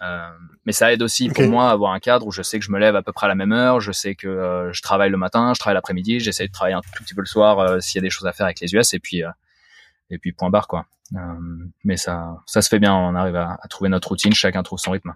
Euh, 0.00 0.30
mais 0.64 0.72
ça 0.72 0.92
aide 0.92 1.02
aussi 1.02 1.28
pour 1.28 1.44
moi 1.48 1.68
à 1.68 1.72
avoir 1.72 1.92
un 1.92 2.00
cadre 2.00 2.26
où 2.26 2.32
je 2.32 2.42
sais 2.42 2.58
que 2.58 2.64
je 2.64 2.70
me 2.70 2.78
lève 2.78 2.96
à 2.96 3.02
peu 3.02 3.12
près 3.12 3.26
à 3.26 3.28
la 3.28 3.34
même 3.34 3.52
heure, 3.52 3.80
je 3.80 3.92
sais 3.92 4.14
que 4.14 4.26
euh, 4.26 4.72
je 4.72 4.82
travaille 4.82 5.10
le 5.10 5.16
matin, 5.16 5.52
je 5.54 5.60
travaille 5.60 5.74
l'après-midi, 5.74 6.20
j'essaie 6.20 6.46
de 6.46 6.52
travailler 6.52 6.76
un 6.76 6.80
tout 6.80 7.02
petit 7.04 7.14
peu 7.14 7.20
le 7.20 7.26
soir 7.26 7.58
euh, 7.58 7.80
s'il 7.80 7.98
y 7.98 8.00
a 8.00 8.02
des 8.02 8.10
choses 8.10 8.26
à 8.26 8.32
faire 8.32 8.46
avec 8.46 8.60
les 8.60 8.74
US 8.74 8.94
et 8.94 8.98
puis 8.98 9.22
euh, 9.22 9.30
et 10.10 10.18
puis 10.18 10.32
point 10.32 10.50
barre 10.50 10.66
quoi. 10.66 10.86
mais 11.84 11.96
ça 11.96 12.36
ça 12.46 12.62
se 12.62 12.68
fait 12.68 12.78
bien, 12.78 12.94
on 12.94 13.14
arrive 13.14 13.36
à, 13.36 13.58
à, 13.62 13.68
trouver 13.68 13.90
notre 13.90 14.08
routine, 14.08 14.32
chacun 14.32 14.62
trouve 14.62 14.78
son 14.78 14.92
rythme. 14.92 15.14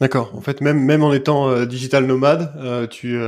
D'accord. 0.00 0.34
En 0.36 0.40
fait, 0.40 0.60
même 0.60 0.78
même 0.78 1.02
en 1.02 1.12
étant 1.12 1.64
digital 1.64 2.06
nomade, 2.06 2.88
tu 2.90 3.18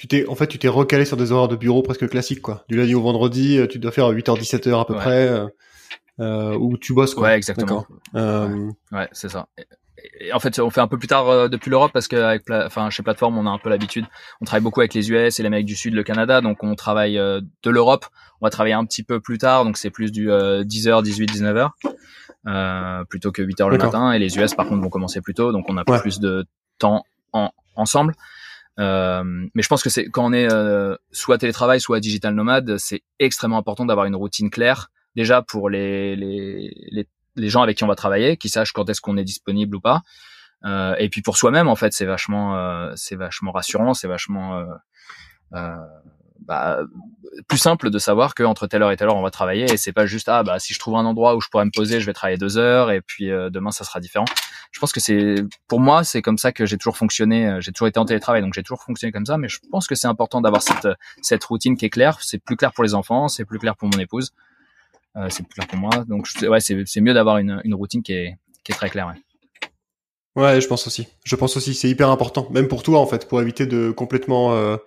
tu 0.00 0.08
t'es 0.08 0.26
en 0.28 0.34
fait 0.34 0.46
tu 0.46 0.58
t'es 0.58 0.66
recalé 0.66 1.04
sur 1.04 1.18
des 1.18 1.30
horaires 1.30 1.48
de 1.48 1.56
bureau 1.56 1.82
presque 1.82 2.08
classiques 2.08 2.40
quoi. 2.40 2.64
Du 2.70 2.76
lundi 2.78 2.94
au 2.94 3.02
vendredi, 3.02 3.58
euh, 3.58 3.66
tu 3.66 3.78
dois 3.78 3.92
faire 3.92 4.10
8h 4.10 4.40
17h 4.40 4.80
à 4.80 4.86
peu 4.86 4.94
près 4.94 5.28
euh, 5.28 5.46
euh, 6.20 6.56
où 6.56 6.78
tu 6.78 6.94
bosses 6.94 7.14
quoi. 7.14 7.24
Ouais, 7.24 7.36
exactement. 7.36 7.86
Euh... 8.14 8.70
Ouais, 8.92 9.08
c'est 9.12 9.28
ça. 9.28 9.48
Et, 10.18 10.32
en 10.32 10.38
fait, 10.38 10.58
on 10.58 10.70
fait 10.70 10.80
un 10.80 10.88
peu 10.88 10.96
plus 10.96 11.06
tard 11.06 11.28
euh, 11.28 11.48
depuis 11.48 11.68
l'Europe 11.68 11.90
parce 11.92 12.08
que 12.08 12.16
avec 12.16 12.44
enfin 12.50 12.88
chez 12.88 13.02
Plateforme, 13.02 13.36
on 13.36 13.46
a 13.46 13.50
un 13.50 13.58
peu 13.58 13.68
l'habitude. 13.68 14.06
On 14.40 14.46
travaille 14.46 14.62
beaucoup 14.62 14.80
avec 14.80 14.94
les 14.94 15.10
US 15.10 15.38
et 15.38 15.42
l'Amérique 15.42 15.66
du 15.66 15.76
Sud, 15.76 15.92
le 15.92 16.02
Canada, 16.02 16.40
donc 16.40 16.64
on 16.64 16.74
travaille 16.76 17.16
de 17.16 17.70
l'Europe. 17.70 18.06
On 18.40 18.46
va 18.46 18.50
travailler 18.50 18.74
un 18.74 18.86
petit 18.86 19.02
peu 19.02 19.20
plus 19.20 19.36
tard, 19.36 19.66
donc 19.66 19.76
c'est 19.76 19.90
plus 19.90 20.12
du 20.12 20.28
10h, 20.30 21.02
18, 21.02 21.30
19h. 21.30 21.72
Euh, 22.46 23.04
plutôt 23.04 23.32
que 23.32 23.42
8 23.42 23.60
heures 23.60 23.68
le 23.68 23.76
matin 23.76 24.12
et 24.12 24.18
les 24.18 24.38
US 24.38 24.54
par 24.54 24.66
contre 24.66 24.80
vont 24.80 24.88
commencer 24.88 25.20
plus 25.20 25.34
tôt 25.34 25.52
donc 25.52 25.66
on 25.68 25.76
a 25.76 25.84
plus 25.84 26.20
de 26.20 26.46
temps 26.78 27.04
en, 27.34 27.50
ensemble 27.76 28.14
euh, 28.80 29.22
mais 29.54 29.62
je 29.62 29.68
pense 29.68 29.82
que 29.82 29.90
c'est 29.90 30.06
quand 30.06 30.24
on 30.24 30.32
est 30.32 30.50
euh, 30.50 30.96
soit 31.12 31.38
télétravail, 31.38 31.80
soit 31.80 32.00
digital 32.00 32.34
nomade, 32.34 32.78
c'est 32.78 33.02
extrêmement 33.18 33.58
important 33.58 33.84
d'avoir 33.84 34.06
une 34.06 34.16
routine 34.16 34.50
claire. 34.50 34.90
Déjà 35.16 35.42
pour 35.42 35.68
les, 35.68 36.16
les, 36.16 37.06
les, 37.36 37.48
gens 37.48 37.62
avec 37.62 37.76
qui 37.76 37.84
on 37.84 37.88
va 37.88 37.96
travailler, 37.96 38.36
qui 38.36 38.48
sachent 38.48 38.72
quand 38.72 38.88
est-ce 38.88 39.00
qu'on 39.00 39.16
est 39.16 39.24
disponible 39.24 39.76
ou 39.76 39.80
pas. 39.80 40.02
Euh, 40.64 40.94
et 40.98 41.08
puis 41.08 41.20
pour 41.20 41.36
soi-même, 41.36 41.68
en 41.68 41.76
fait, 41.76 41.92
c'est 41.92 42.06
vachement, 42.06 42.56
euh, 42.56 42.92
c'est 42.96 43.16
vachement 43.16 43.52
rassurant, 43.52 43.92
c'est 43.92 44.08
vachement, 44.08 44.64
bah, 46.50 46.80
plus 47.46 47.58
simple 47.58 47.90
de 47.90 47.98
savoir 48.00 48.34
que 48.34 48.42
entre 48.42 48.66
telle 48.66 48.82
heure 48.82 48.90
et 48.90 48.96
telle 48.96 49.06
heure 49.06 49.14
on 49.14 49.22
va 49.22 49.30
travailler 49.30 49.72
et 49.72 49.76
c'est 49.76 49.92
pas 49.92 50.04
juste 50.04 50.28
ah 50.28 50.42
bah 50.42 50.58
si 50.58 50.74
je 50.74 50.80
trouve 50.80 50.96
un 50.96 51.04
endroit 51.04 51.36
où 51.36 51.40
je 51.40 51.46
pourrais 51.48 51.64
me 51.64 51.70
poser 51.70 52.00
je 52.00 52.06
vais 52.06 52.12
travailler 52.12 52.38
deux 52.38 52.58
heures 52.58 52.90
et 52.90 53.00
puis 53.00 53.30
euh, 53.30 53.50
demain 53.50 53.70
ça 53.70 53.84
sera 53.84 54.00
différent 54.00 54.24
je 54.72 54.80
pense 54.80 54.92
que 54.92 54.98
c'est 54.98 55.36
pour 55.68 55.78
moi 55.78 56.02
c'est 56.02 56.22
comme 56.22 56.38
ça 56.38 56.50
que 56.50 56.66
j'ai 56.66 56.76
toujours 56.76 56.96
fonctionné 56.96 57.46
euh, 57.46 57.60
j'ai 57.60 57.70
toujours 57.70 57.86
été 57.86 58.00
en 58.00 58.04
télétravail 58.04 58.42
donc 58.42 58.52
j'ai 58.52 58.64
toujours 58.64 58.82
fonctionné 58.82 59.12
comme 59.12 59.26
ça 59.26 59.38
mais 59.38 59.48
je 59.48 59.60
pense 59.70 59.86
que 59.86 59.94
c'est 59.94 60.08
important 60.08 60.40
d'avoir 60.40 60.60
cette 61.22 61.44
routine 61.44 61.76
qui 61.76 61.84
est 61.84 61.90
claire 61.90 62.18
c'est 62.20 62.38
plus 62.38 62.56
clair 62.56 62.72
pour 62.72 62.82
les 62.82 62.94
enfants 62.94 63.28
c'est 63.28 63.44
plus 63.44 63.60
clair 63.60 63.76
pour 63.76 63.88
mon 63.88 64.00
épouse 64.00 64.32
euh, 65.16 65.28
c'est 65.30 65.44
plus 65.44 65.54
clair 65.54 65.68
pour 65.68 65.78
moi 65.78 66.04
donc 66.08 66.26
ouais 66.42 66.58
c'est 66.58 67.00
mieux 67.00 67.14
d'avoir 67.14 67.38
une 67.38 67.74
routine 67.74 68.02
qui 68.02 68.12
est 68.12 68.38
très 68.70 68.90
claire 68.90 69.06
ouais. 70.34 70.60
Je 70.60 70.66
pense 70.66 70.86
aussi. 70.86 71.06
Je 71.24 71.36
pense 71.36 71.56
aussi, 71.56 71.74
c'est 71.74 71.90
hyper 71.90 72.08
important, 72.08 72.48
même 72.50 72.66
pour 72.66 72.82
toi 72.82 72.98
en 73.00 73.06
fait, 73.06 73.28
pour 73.28 73.42
éviter 73.42 73.66
de 73.66 73.90
complètement 73.90 74.78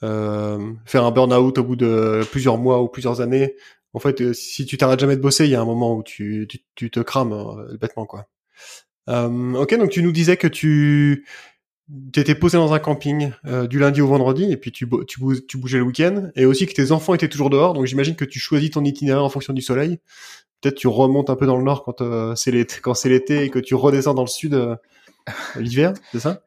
faire 0.00 1.04
un 1.04 1.10
burn-out 1.10 1.58
au 1.58 1.64
bout 1.64 1.76
de 1.76 2.22
plusieurs 2.30 2.58
mois 2.58 2.82
ou 2.82 2.88
plusieurs 2.88 3.20
années. 3.20 3.54
En 3.94 4.00
fait, 4.00 4.20
euh, 4.20 4.32
si 4.34 4.66
tu 4.66 4.76
t'arrêtes 4.76 4.98
jamais 4.98 5.16
de 5.16 5.20
bosser, 5.20 5.44
il 5.44 5.50
y 5.52 5.54
a 5.54 5.60
un 5.60 5.64
moment 5.64 5.96
où 5.96 6.02
tu, 6.02 6.46
tu, 6.48 6.58
tu 6.74 6.90
te 6.90 6.98
crames 6.98 7.32
euh, 7.32 7.76
bêtement, 7.78 8.06
quoi. 8.06 8.26
Euh, 9.08 9.54
ok, 9.54 9.78
donc 9.78 9.90
tu 9.90 10.02
nous 10.02 10.10
disais 10.10 10.36
que 10.36 10.48
tu 10.48 11.24
étais 12.16 12.34
posé 12.34 12.56
dans 12.56 12.72
un 12.72 12.80
camping 12.80 13.30
euh, 13.46 13.68
du 13.68 13.78
lundi 13.78 14.00
au 14.00 14.08
vendredi 14.08 14.50
et 14.50 14.56
puis 14.56 14.72
tu, 14.72 14.88
tu, 15.06 15.20
tu 15.46 15.58
bougeais 15.58 15.78
le 15.78 15.84
week-end 15.84 16.30
et 16.34 16.44
aussi 16.44 16.66
que 16.66 16.72
tes 16.72 16.90
enfants 16.90 17.14
étaient 17.14 17.28
toujours 17.28 17.50
dehors. 17.50 17.72
Donc 17.72 17.86
j'imagine 17.86 18.16
que 18.16 18.24
tu 18.24 18.40
choisis 18.40 18.70
ton 18.70 18.84
itinéraire 18.84 19.22
en 19.22 19.28
fonction 19.28 19.52
du 19.52 19.62
soleil. 19.62 20.00
Peut-être 20.60 20.76
tu 20.76 20.88
remontes 20.88 21.30
un 21.30 21.36
peu 21.36 21.46
dans 21.46 21.56
le 21.56 21.62
nord 21.62 21.84
quand 21.84 22.02
c'est 22.34 22.50
l'été, 22.50 22.76
quand 22.82 22.94
c'est 22.94 23.10
l'été 23.10 23.44
et 23.44 23.50
que 23.50 23.58
tu 23.58 23.74
redescends 23.74 24.14
dans 24.14 24.22
le 24.22 24.28
sud 24.28 24.58
l'hiver, 25.56 25.92
c'est 26.10 26.20
ça? 26.20 26.42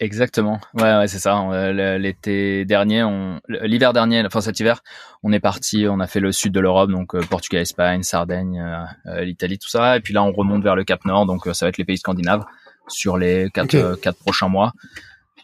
Exactement. 0.00 0.60
Ouais, 0.74 0.96
ouais 0.96 1.06
c'est 1.06 1.18
ça. 1.18 1.38
Euh, 1.38 1.98
l'été 1.98 2.64
dernier, 2.64 3.04
on, 3.04 3.40
l'hiver 3.48 3.92
dernier, 3.92 4.24
enfin 4.26 4.40
cet 4.40 4.58
hiver, 4.58 4.82
on 5.22 5.32
est 5.32 5.40
parti, 5.40 5.86
on 5.88 6.00
a 6.00 6.06
fait 6.06 6.20
le 6.20 6.32
sud 6.32 6.52
de 6.52 6.60
l'Europe, 6.60 6.90
donc 6.90 7.14
euh, 7.14 7.20
Portugal, 7.20 7.62
Espagne, 7.62 8.02
Sardaigne, 8.02 8.60
euh, 9.06 9.20
l'Italie, 9.20 9.58
tout 9.58 9.68
ça. 9.68 9.96
Et 9.96 10.00
puis 10.00 10.12
là, 10.12 10.22
on 10.24 10.32
remonte 10.32 10.62
vers 10.62 10.74
le 10.74 10.84
Cap 10.84 11.04
Nord, 11.04 11.26
donc 11.26 11.46
ça 11.52 11.66
va 11.66 11.68
être 11.68 11.78
les 11.78 11.84
pays 11.84 11.98
scandinaves 11.98 12.44
sur 12.88 13.16
les 13.16 13.48
quatre, 13.54 13.94
quatre 14.00 14.18
prochains 14.18 14.48
mois. 14.48 14.72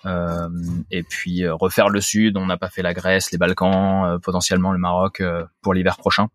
Euh, 0.07 0.49
et 0.91 1.03
puis 1.03 1.49
refaire 1.49 1.89
le 1.89 2.01
sud. 2.01 2.37
On 2.37 2.47
n'a 2.47 2.57
pas 2.57 2.69
fait 2.69 2.83
la 2.83 2.95
Grèce, 2.95 3.31
les 3.31 3.39
Balkans, 3.39 4.19
potentiellement 4.21 4.73
le 4.73 4.79
Maroc 4.79 5.23
pour 5.63 5.75
l'hiver 5.75 5.97
prochain. 5.99 6.29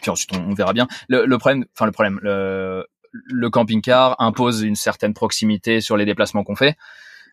puis 0.00 0.10
ensuite, 0.10 0.34
on, 0.34 0.50
on, 0.50 0.54
verra 0.54 0.72
bien. 0.72 0.86
Le, 1.08 1.26
le 1.26 1.38
problème, 1.38 1.66
enfin 1.74 1.86
le 1.86 1.92
problème, 1.92 2.20
le, 2.22 2.86
le 3.26 3.50
camping-car 3.50 4.16
impose 4.18 4.62
une 4.62 4.76
certaine 4.76 5.14
proximité 5.14 5.80
sur 5.80 5.96
les 5.96 6.04
déplacements 6.04 6.44
qu'on 6.44 6.56
fait. 6.56 6.76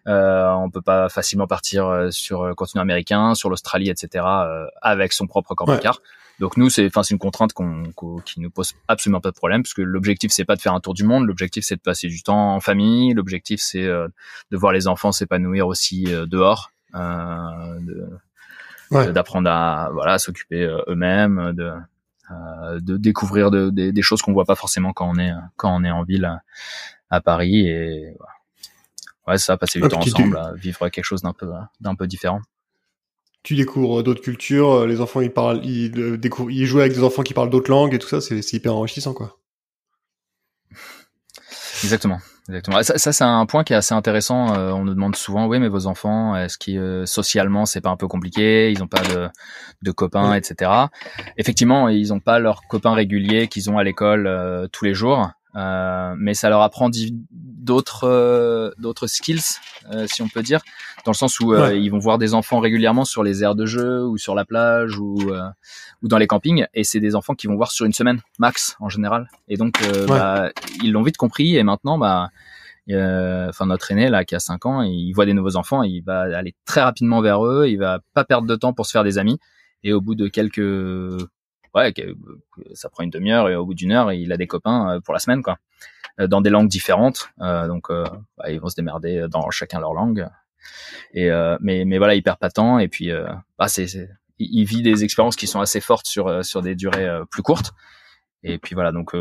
Euh, 0.07 0.49
on 0.51 0.69
peut 0.69 0.81
pas 0.81 1.09
facilement 1.09 1.47
partir 1.47 1.87
euh, 1.87 2.11
sur 2.11 2.45
le 2.45 2.53
continent 2.53 2.83
américain, 2.83 3.33
sur 3.33 3.49
l'Australie, 3.49 3.89
etc. 3.89 4.23
Euh, 4.25 4.67
avec 4.81 5.13
son 5.13 5.25
propre 5.25 5.55
camping-car. 5.55 5.99
Donc 6.39 6.57
nous, 6.57 6.69
c'est, 6.69 6.85
enfin, 6.85 7.03
c'est 7.03 7.13
une 7.13 7.19
contrainte 7.19 7.53
qu'on, 7.53 7.83
qui 8.25 8.41
nous 8.41 8.49
pose 8.49 8.73
absolument 8.87 9.21
pas 9.21 9.31
de 9.31 9.35
problème, 9.35 9.63
parce 9.63 9.73
que 9.73 9.81
l'objectif 9.81 10.31
c'est 10.31 10.43
pas 10.43 10.55
de 10.55 10.61
faire 10.61 10.73
un 10.73 10.81
tour 10.81 10.93
du 10.93 11.03
monde, 11.03 11.25
l'objectif 11.25 11.63
c'est 11.63 11.75
de 11.75 11.81
passer 11.81 12.07
du 12.07 12.23
temps 12.23 12.55
en 12.55 12.59
famille, 12.59 13.13
l'objectif 13.13 13.61
c'est 13.61 13.85
euh, 13.85 14.07
de 14.51 14.57
voir 14.57 14.73
les 14.73 14.87
enfants 14.87 15.11
s'épanouir 15.11 15.67
aussi 15.67 16.05
euh, 16.09 16.25
dehors, 16.25 16.71
de, 16.93 18.09
d'apprendre 19.11 19.49
à 19.49 19.89
voilà 19.93 20.19
s'occuper 20.19 20.65
eux-mêmes, 20.87 21.53
de 21.53 21.63
euh, 21.63 21.77
de 22.29 22.97
découvrir 22.97 23.51
de, 23.51 23.69
des 23.69 24.01
choses 24.01 24.21
qu'on 24.21 24.33
voit 24.33 24.45
pas 24.45 24.55
forcément 24.55 24.93
quand 24.93 25.09
on 25.09 25.19
est 25.19 25.31
quand 25.55 25.75
on 25.75 25.83
est 25.83 25.91
en 25.91 26.03
ville 26.03 26.39
à, 27.09 27.21
Paris 27.21 27.67
et 27.67 28.13
ouais 29.27 29.37
ça 29.37 29.57
passer 29.57 29.79
du 29.79 29.87
temps 29.87 29.99
ensemble 29.99 30.39
vivre 30.55 30.89
quelque 30.89 31.05
chose 31.05 31.21
d'un 31.21 31.33
peu 31.33 31.51
d'un 31.79 31.95
peu 31.95 32.07
différent. 32.07 32.41
Tu 33.43 33.55
découvres 33.55 34.01
d'autres 34.03 34.21
cultures 34.21 34.85
les 34.85 35.01
enfants 35.01 35.21
ils 35.21 35.31
parlent 35.31 35.63
ils 35.63 35.97
euh, 35.99 36.17
découvrent 36.17 36.51
ils 36.51 36.65
jouent 36.65 36.79
avec 36.79 36.93
des 36.93 37.03
enfants 37.03 37.23
qui 37.23 37.33
parlent 37.33 37.49
d'autres 37.49 37.69
langues 37.69 37.93
et 37.93 37.99
tout 37.99 38.07
ça 38.07 38.21
c'est 38.21 38.53
hyper 38.53 38.75
enrichissant 38.75 39.13
quoi. 39.13 39.37
Exactement 41.83 42.19
Exactement. 42.47 42.83
Ça, 42.83 42.97
ça 42.97 43.11
c'est 43.11 43.23
un 43.23 43.45
point 43.47 43.63
qui 43.63 43.73
est 43.73 43.75
assez 43.75 43.95
intéressant. 43.95 44.53
Euh, 44.53 44.71
on 44.71 44.85
nous 44.85 44.93
demande 44.93 45.15
souvent, 45.15 45.47
oui, 45.47 45.59
mais 45.59 45.67
vos 45.67 45.87
enfants, 45.87 46.35
est-ce 46.35 46.57
qu'ils 46.59 46.77
euh, 46.77 47.05
socialement 47.05 47.65
c'est 47.65 47.81
pas 47.81 47.89
un 47.89 47.97
peu 47.97 48.07
compliqué? 48.07 48.71
Ils 48.71 48.79
n'ont 48.79 48.87
pas 48.87 49.01
de, 49.01 49.29
de 49.81 49.91
copains, 49.91 50.35
etc. 50.35 50.71
Effectivement, 51.37 51.89
ils 51.89 52.09
n'ont 52.09 52.19
pas 52.19 52.37
leurs 52.37 52.61
copains 52.67 52.93
réguliers 52.93 53.47
qu'ils 53.47 53.71
ont 53.71 53.79
à 53.79 53.83
l'école 53.83 54.27
euh, 54.27 54.67
tous 54.71 54.85
les 54.85 54.93
jours. 54.93 55.29
Euh, 55.55 56.15
mais 56.17 56.33
ça 56.33 56.49
leur 56.49 56.61
apprend 56.61 56.89
d'autres 56.89 58.03
euh, 58.07 58.71
d'autres 58.77 59.07
skills, 59.07 59.59
euh, 59.91 60.05
si 60.07 60.21
on 60.21 60.27
peut 60.27 60.43
dire, 60.43 60.61
dans 61.05 61.11
le 61.11 61.15
sens 61.15 61.39
où 61.39 61.55
ils 61.55 61.89
vont 61.89 61.99
voir 61.99 62.17
des 62.17 62.33
enfants 62.33 62.59
régulièrement 62.59 63.05
sur 63.05 63.23
les 63.23 63.43
aires 63.43 63.55
de 63.55 63.65
jeu 63.65 64.05
ou 64.05 64.17
sur 64.17 64.35
la 64.35 64.43
plage 64.43 64.99
ou 64.99 65.17
ou 66.01 66.07
dans 66.07 66.17
les 66.17 66.27
campings, 66.27 66.65
et 66.73 66.83
c'est 66.83 66.99
des 66.99 67.15
enfants 67.15 67.35
qui 67.35 67.47
vont 67.47 67.55
voir 67.55 67.71
sur 67.71 67.85
une 67.85 67.93
semaine 67.93 68.21
max 68.37 68.75
en 68.79 68.89
général. 68.89 69.29
Et 69.47 69.55
donc 69.55 69.81
bah, 70.07 70.49
ils 70.83 70.91
l'ont 70.91 71.03
vite 71.03 71.17
compris, 71.17 71.55
et 71.55 71.63
maintenant 71.63 71.97
bah 71.97 72.29
enfin 72.89 73.65
notre 73.65 73.91
aîné 73.91 74.09
là 74.09 74.25
qui 74.25 74.35
a 74.35 74.39
5 74.39 74.65
ans, 74.65 74.81
il 74.81 75.13
voit 75.13 75.25
des 75.25 75.33
nouveaux 75.33 75.55
enfants, 75.55 75.83
il 75.83 76.01
va 76.01 76.21
aller 76.37 76.53
très 76.65 76.81
rapidement 76.81 77.21
vers 77.21 77.45
eux, 77.45 77.67
il 77.69 77.77
va 77.77 77.99
pas 78.13 78.25
perdre 78.25 78.47
de 78.47 78.55
temps 78.55 78.73
pour 78.73 78.85
se 78.85 78.91
faire 78.91 79.05
des 79.05 79.17
amis, 79.17 79.39
et 79.83 79.93
au 79.93 80.01
bout 80.01 80.15
de 80.15 80.27
quelques 80.27 80.59
ouais, 81.75 81.93
ça 82.73 82.89
prend 82.89 83.03
une 83.03 83.09
demi-heure 83.09 83.49
et 83.49 83.55
au 83.55 83.65
bout 83.65 83.73
d'une 83.73 83.91
heure, 83.91 84.11
il 84.11 84.31
a 84.31 84.37
des 84.37 84.47
copains 84.47 84.95
euh, 84.95 84.99
pour 85.01 85.13
la 85.13 85.19
semaine, 85.19 85.43
quoi, 85.43 85.57
euh, 86.19 86.27
dans 86.27 86.41
des 86.41 86.49
langues 86.49 86.69
différentes. 86.69 87.29
Euh, 87.41 87.67
donc, 87.67 87.89
bah, 87.89 88.49
ils 88.49 88.59
vont 88.59 88.69
se 88.69 88.75
démerder 88.75 89.27
dans 89.29 89.49
chacun 89.51 89.79
leur 89.79 89.93
langue. 89.93 90.27
Et 91.13 91.29
mais 91.61 91.85
mais 91.85 91.99
voilà, 91.99 92.15
il 92.15 92.23
perd 92.23 92.39
pas 92.39 92.49
de 92.49 92.81
et 92.81 92.87
puis 92.87 93.11
bah, 93.59 93.67
c'est, 93.67 93.85
il 94.39 94.65
vit 94.65 94.81
des 94.81 95.03
expériences 95.03 95.35
qui 95.35 95.45
sont 95.45 95.61
assez 95.61 95.79
fortes 95.79 96.07
sur 96.07 96.43
sur 96.43 96.63
des 96.63 96.73
durées 96.75 97.07
plus 97.29 97.43
courtes. 97.43 97.73
Et 98.41 98.57
puis 98.57 98.73
voilà, 98.73 98.91
donc 98.91 99.13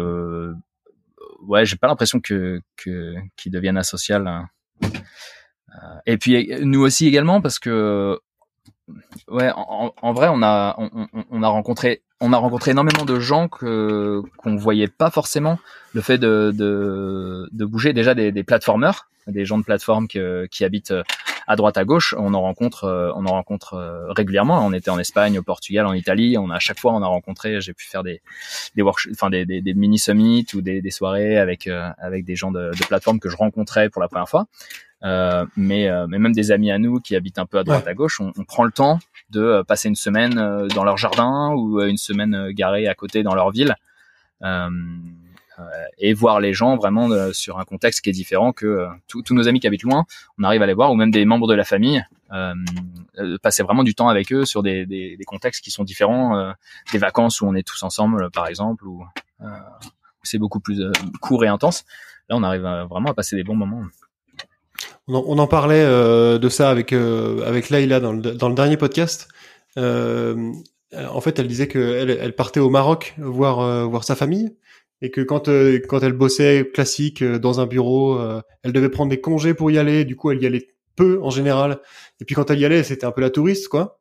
ouais, 1.43 1.67
j'ai 1.67 1.77
pas 1.77 1.87
l'impression 1.87 2.21
que 2.21 2.63
que 2.77 3.15
qu'ils 3.37 3.53
deviennent 3.53 3.77
asocial. 3.77 4.27
Hein. 4.27 4.49
Et 6.07 6.17
puis 6.17 6.49
nous 6.63 6.81
aussi 6.81 7.07
également 7.07 7.43
parce 7.43 7.59
que 7.59 8.19
ouais, 9.29 9.51
en, 9.55 9.95
en, 10.01 10.13
vrai, 10.13 10.29
on 10.31 10.43
a 10.43 10.75
on, 10.79 11.07
on, 11.31 11.43
a 11.43 11.49
rencontré 11.49 12.03
on 12.21 12.33
a 12.33 12.37
rencontré 12.37 12.73
énormément 12.73 13.05
de 13.05 13.19
gens 13.21 13.49
que 13.49 14.23
qu'on 14.39 14.57
voyait 14.57 14.89
pas 14.89 15.11
forcément. 15.11 15.59
Le 15.93 16.01
fait 16.01 16.19
de 16.19 16.53
de, 16.55 17.49
de 17.53 17.65
bouger 17.65 17.93
déjà 17.93 18.15
des, 18.15 18.33
des 18.33 18.45
plateformeurs, 18.45 19.09
des 19.27 19.45
gens 19.45 19.59
de 19.59 19.65
plateforme 19.65 20.09
que, 20.09 20.47
qui 20.51 20.65
habitent 20.65 20.91
euh, 20.91 21.03
à 21.47 21.57
droite 21.57 21.77
à 21.77 21.85
gauche, 21.85 22.15
on 22.19 22.33
en 22.33 22.41
rencontre 22.41 22.85
euh, 22.85 23.13
on 23.17 23.27
en 23.27 23.33
rencontre 23.33 23.75
euh, 23.75 24.11
régulièrement. 24.13 24.65
On 24.65 24.73
était 24.73 24.91
en 24.91 24.99
Espagne, 24.99 25.39
au 25.39 25.43
Portugal, 25.43 25.87
en 25.87 25.93
Italie. 25.93 26.37
On 26.39 26.51
a 26.51 26.57
à 26.57 26.59
chaque 26.59 26.79
fois 26.81 26.93
on 26.93 27.03
a 27.03 27.07
rencontré. 27.07 27.61
J'ai 27.61 27.75
pu 27.75 27.87
faire 27.87 28.03
des 28.03 28.23
des 28.75 28.83
workshops, 28.83 29.13
enfin 29.13 29.31
des, 29.31 29.45
des, 29.45 29.61
des, 29.61 29.75
mini 29.75 29.99
summits 29.99 30.47
ou 30.55 30.61
des, 30.61 30.81
des 30.81 30.91
soirées 30.91 31.37
avec 31.37 31.67
avec 31.67 32.25
des 32.25 32.37
gens 32.37 32.51
de, 32.51 32.71
de 32.71 32.87
plateforme 32.87 33.21
que 33.21 33.29
je 33.29 33.37
rencontrais 33.37 33.89
pour 33.91 34.03
la 34.03 34.09
première 34.09 34.29
fois. 34.29 34.47
Euh, 35.05 35.45
mais, 35.57 35.89
euh, 35.89 36.07
mais 36.09 36.19
même 36.19 36.33
des 36.33 36.51
amis 36.51 36.71
à 36.71 36.79
nous 36.79 36.99
qui 36.99 37.15
habitent 37.15 37.39
un 37.39 37.45
peu 37.45 37.59
à 37.59 37.65
droite 37.65 37.87
à 37.87 37.95
gauche, 37.95 38.21
on, 38.21 38.33
on, 38.39 38.45
prend 38.45 38.65
le 38.65 38.73
temps 38.73 38.99
de 39.31 39.43
euh, 39.43 39.63
passer 39.63 39.89
une 39.89 39.97
semaine 39.97 40.35
dans 40.75 40.85
leur 40.85 40.97
jardin 40.97 41.53
ou 41.55 41.83
une 41.83 41.99
semaine 41.99 42.51
garée 42.53 42.89
à 42.89 42.95
côté 42.95 43.23
dans 43.23 43.35
leur 43.35 43.51
ville 43.51 43.75
et 45.99 46.13
voir 46.15 46.41
les 46.41 46.53
gens 46.53 46.77
vraiment 46.77 47.09
sur 47.33 47.61
un 47.61 47.65
contexte 47.65 48.01
qui 48.01 48.11
est 48.11 48.13
différent 48.13 48.53
que 48.53 48.89
tous 49.07 49.23
nos 49.31 49.47
amis 49.47 49.61
qui 49.61 49.67
habitent 49.67 49.85
loin, 49.85 50.05
on 50.39 50.43
arrive 50.43 50.61
à 50.63 50.67
les 50.67 50.75
voir 50.75 50.91
ou 50.91 50.97
même 50.97 51.13
des 51.13 51.25
membres 51.25 51.47
de 51.47 51.55
la 51.55 51.65
famille, 51.65 52.05
passer 53.41 53.63
vraiment 53.63 53.85
du 53.85 53.95
temps 53.95 54.09
avec 54.09 54.33
eux 54.33 54.45
sur 54.45 54.63
des, 54.63 54.85
des, 54.85 55.17
des 55.17 55.25
contextes 55.25 55.63
qui 55.63 55.71
sont 55.71 55.85
différents, 55.85 56.53
des 56.93 56.99
vacances 56.99 57.41
où 57.41 57.47
on 57.47 57.55
est 57.55 57.63
tous 57.63 57.83
ensemble 57.85 58.31
par 58.33 58.49
exemple, 58.49 58.85
ou 58.87 59.07
c'est 60.23 60.39
beaucoup 60.39 60.61
plus 60.61 60.83
court 61.21 61.45
et 61.45 61.49
intense. 61.49 61.85
Là, 62.29 62.37
on 62.37 62.43
arrive 62.43 62.63
vraiment 62.63 63.11
à 63.11 63.15
passer 63.15 63.37
des 63.37 63.45
bons 63.45 63.57
moments. 63.57 63.85
On 65.07 65.39
en, 65.39 65.47
parlait 65.47 65.85
euh, 65.85 66.39
de 66.39 66.49
ça 66.49 66.71
avec 66.71 66.95
euh, 66.95 67.45
avec 67.45 67.71
dans 67.71 68.13
le, 68.13 68.21
dans 68.23 68.49
le 68.49 68.55
dernier 68.55 68.79
podcast. 68.79 69.29
Euh, 69.77 70.51
en 70.95 71.21
fait, 71.21 71.39
elle 71.39 71.47
disait 71.47 71.69
qu'elle 71.69 72.11
elle 72.11 72.35
partait 72.35 72.61
au 72.61 72.71
Maroc 72.71 73.15
voir 73.19 73.61
euh, 73.61 73.85
voir 73.85 74.05
sa 74.05 74.17
famille 74.17 74.57
et 75.03 75.11
que 75.11 75.21
quand 75.21 75.51
quand 75.89 76.03
elle 76.03 76.15
bossait 76.15 76.71
classique 76.73 77.23
dans 77.23 77.61
un 77.61 77.67
bureau, 77.67 78.19
elle 78.63 78.73
devait 78.73 78.89
prendre 78.89 79.11
des 79.11 79.21
congés 79.21 79.53
pour 79.53 79.71
y 79.71 79.77
aller. 79.77 80.07
Du 80.07 80.17
coup, 80.17 80.31
elle 80.31 80.43
y 80.43 80.47
allait 80.47 80.69
peu 80.97 81.21
en 81.23 81.29
général. 81.29 81.81
Et 82.21 82.25
puis 82.25 82.35
quand 82.35 82.51
elle 82.51 82.61
y 82.61 82.65
allait, 82.65 82.83
c'était 82.83 83.05
un 83.05 83.13
peu 83.13 83.21
la 83.21 83.29
touriste, 83.29 83.69
quoi. 83.69 84.01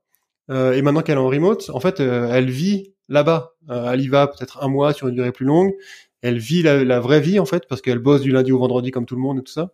et 0.50 0.82
maintenant 0.82 1.02
qu'elle 1.02 1.18
est 1.18 1.22
en 1.22 1.28
remote, 1.28 1.70
en 1.74 1.82
fait, 1.82 2.00
elle 2.00 2.50
vit 2.50 2.94
là-bas. 3.10 3.56
elle 3.70 4.00
y 4.00 4.08
va 4.08 4.28
peut-être 4.28 4.64
un 4.64 4.70
mois 4.70 4.94
sur 4.94 5.10
une 5.10 5.16
durée 5.16 5.34
plus 5.34 5.46
longue. 5.46 5.74
Elle 6.22 6.38
vit 6.38 6.62
la, 6.62 6.86
la 6.86 7.02
vraie 7.02 7.20
vie 7.20 7.40
en 7.40 7.46
fait 7.46 7.68
parce 7.68 7.82
qu'elle 7.82 8.00
bosse 8.00 8.22
du 8.22 8.32
lundi 8.32 8.54
au 8.54 8.60
vendredi 8.60 8.92
comme 8.92 9.06
tout 9.06 9.16
le 9.16 9.22
monde 9.22 9.40
et 9.40 9.44
tout 9.44 9.52
ça. 9.52 9.74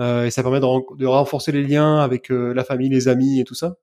Euh, 0.00 0.24
et 0.24 0.30
ça 0.30 0.42
permet 0.42 0.60
de, 0.60 1.06
renforcer 1.06 1.52
les 1.52 1.62
liens 1.62 1.98
avec 1.98 2.30
euh, 2.30 2.54
la 2.54 2.64
famille, 2.64 2.88
les 2.88 3.08
amis 3.08 3.40
et 3.40 3.44
tout 3.44 3.54
ça. 3.54 3.76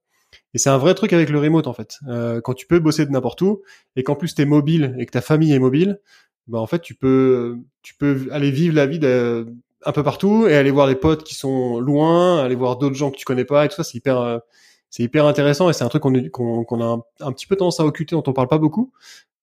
Et 0.54 0.58
c'est 0.58 0.70
un 0.70 0.78
vrai 0.78 0.94
truc 0.96 1.14
avec 1.14 1.30
le 1.30 1.40
remote 1.40 1.68
en 1.68 1.74
fait. 1.74 2.00
Euh, 2.08 2.42
quand 2.42 2.54
tu 2.54 2.66
peux 2.68 2.80
bosser 2.80 3.06
de 3.06 3.12
n'importe 3.12 3.42
où 3.42 3.62
et 3.96 4.04
qu'en 4.04 4.16
plus 4.16 4.36
t'es 4.36 4.46
mobile 4.46 4.96
et 4.98 5.06
que 5.06 5.12
ta 5.12 5.22
famille 5.22 5.54
est 5.54 5.60
mobile, 5.60 6.00
bah 6.48 6.60
en 6.60 6.68
fait 6.68 6.80
tu 6.80 6.96
peux 6.96 7.58
tu 7.82 7.94
peux 7.96 8.28
aller 8.32 8.52
vivre 8.52 8.76
la 8.76 8.88
vie 8.88 9.00
de, 9.00 9.48
un 9.86 9.92
peu 9.92 10.04
partout 10.04 10.48
et 10.48 10.56
aller 10.56 10.72
voir 10.72 10.88
les 10.88 10.96
potes 10.96 11.24
qui 11.24 11.36
sont 11.36 11.80
loin, 11.80 12.44
aller 12.44 12.56
voir 12.56 12.78
d'autres 12.78 12.96
gens 12.96 13.12
que 13.12 13.18
tu 13.18 13.26
connais 13.26 13.46
pas 13.46 13.66
et 13.66 13.70
tout 13.70 13.76
ça 13.76 13.84
c'est 13.84 13.98
hyper 13.98 14.42
c'est 14.90 15.04
hyper 15.04 15.26
intéressant 15.26 15.70
et 15.70 15.74
c'est 15.74 15.84
un 15.84 15.90
truc 15.90 16.02
qu'on 16.02 16.64
qu'on 16.64 16.82
a 16.82 17.00
un, 17.22 17.32
petit 17.32 17.48
peu 17.48 17.56
tendance 17.56 17.80
à 17.80 17.86
occulter, 17.86 18.16
dont 18.16 18.24
on 18.26 18.34
parle 18.34 18.48
pas 18.48 18.58
beaucoup. 18.58 18.92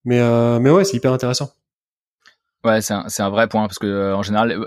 Mais 0.04 0.20
mais 0.60 0.70
ouais, 0.70 0.84
c'est 0.84 0.96
hyper 0.96 1.12
intéressant. 1.12 1.50
Ouais, 2.64 2.80
c'est 2.80 2.94
un, 2.94 3.06
un 3.18 3.30
vrai 3.30 3.46
point 3.46 3.66
parce 3.66 3.78
que 3.78 4.14
en 4.14 4.22
général, 4.22 4.66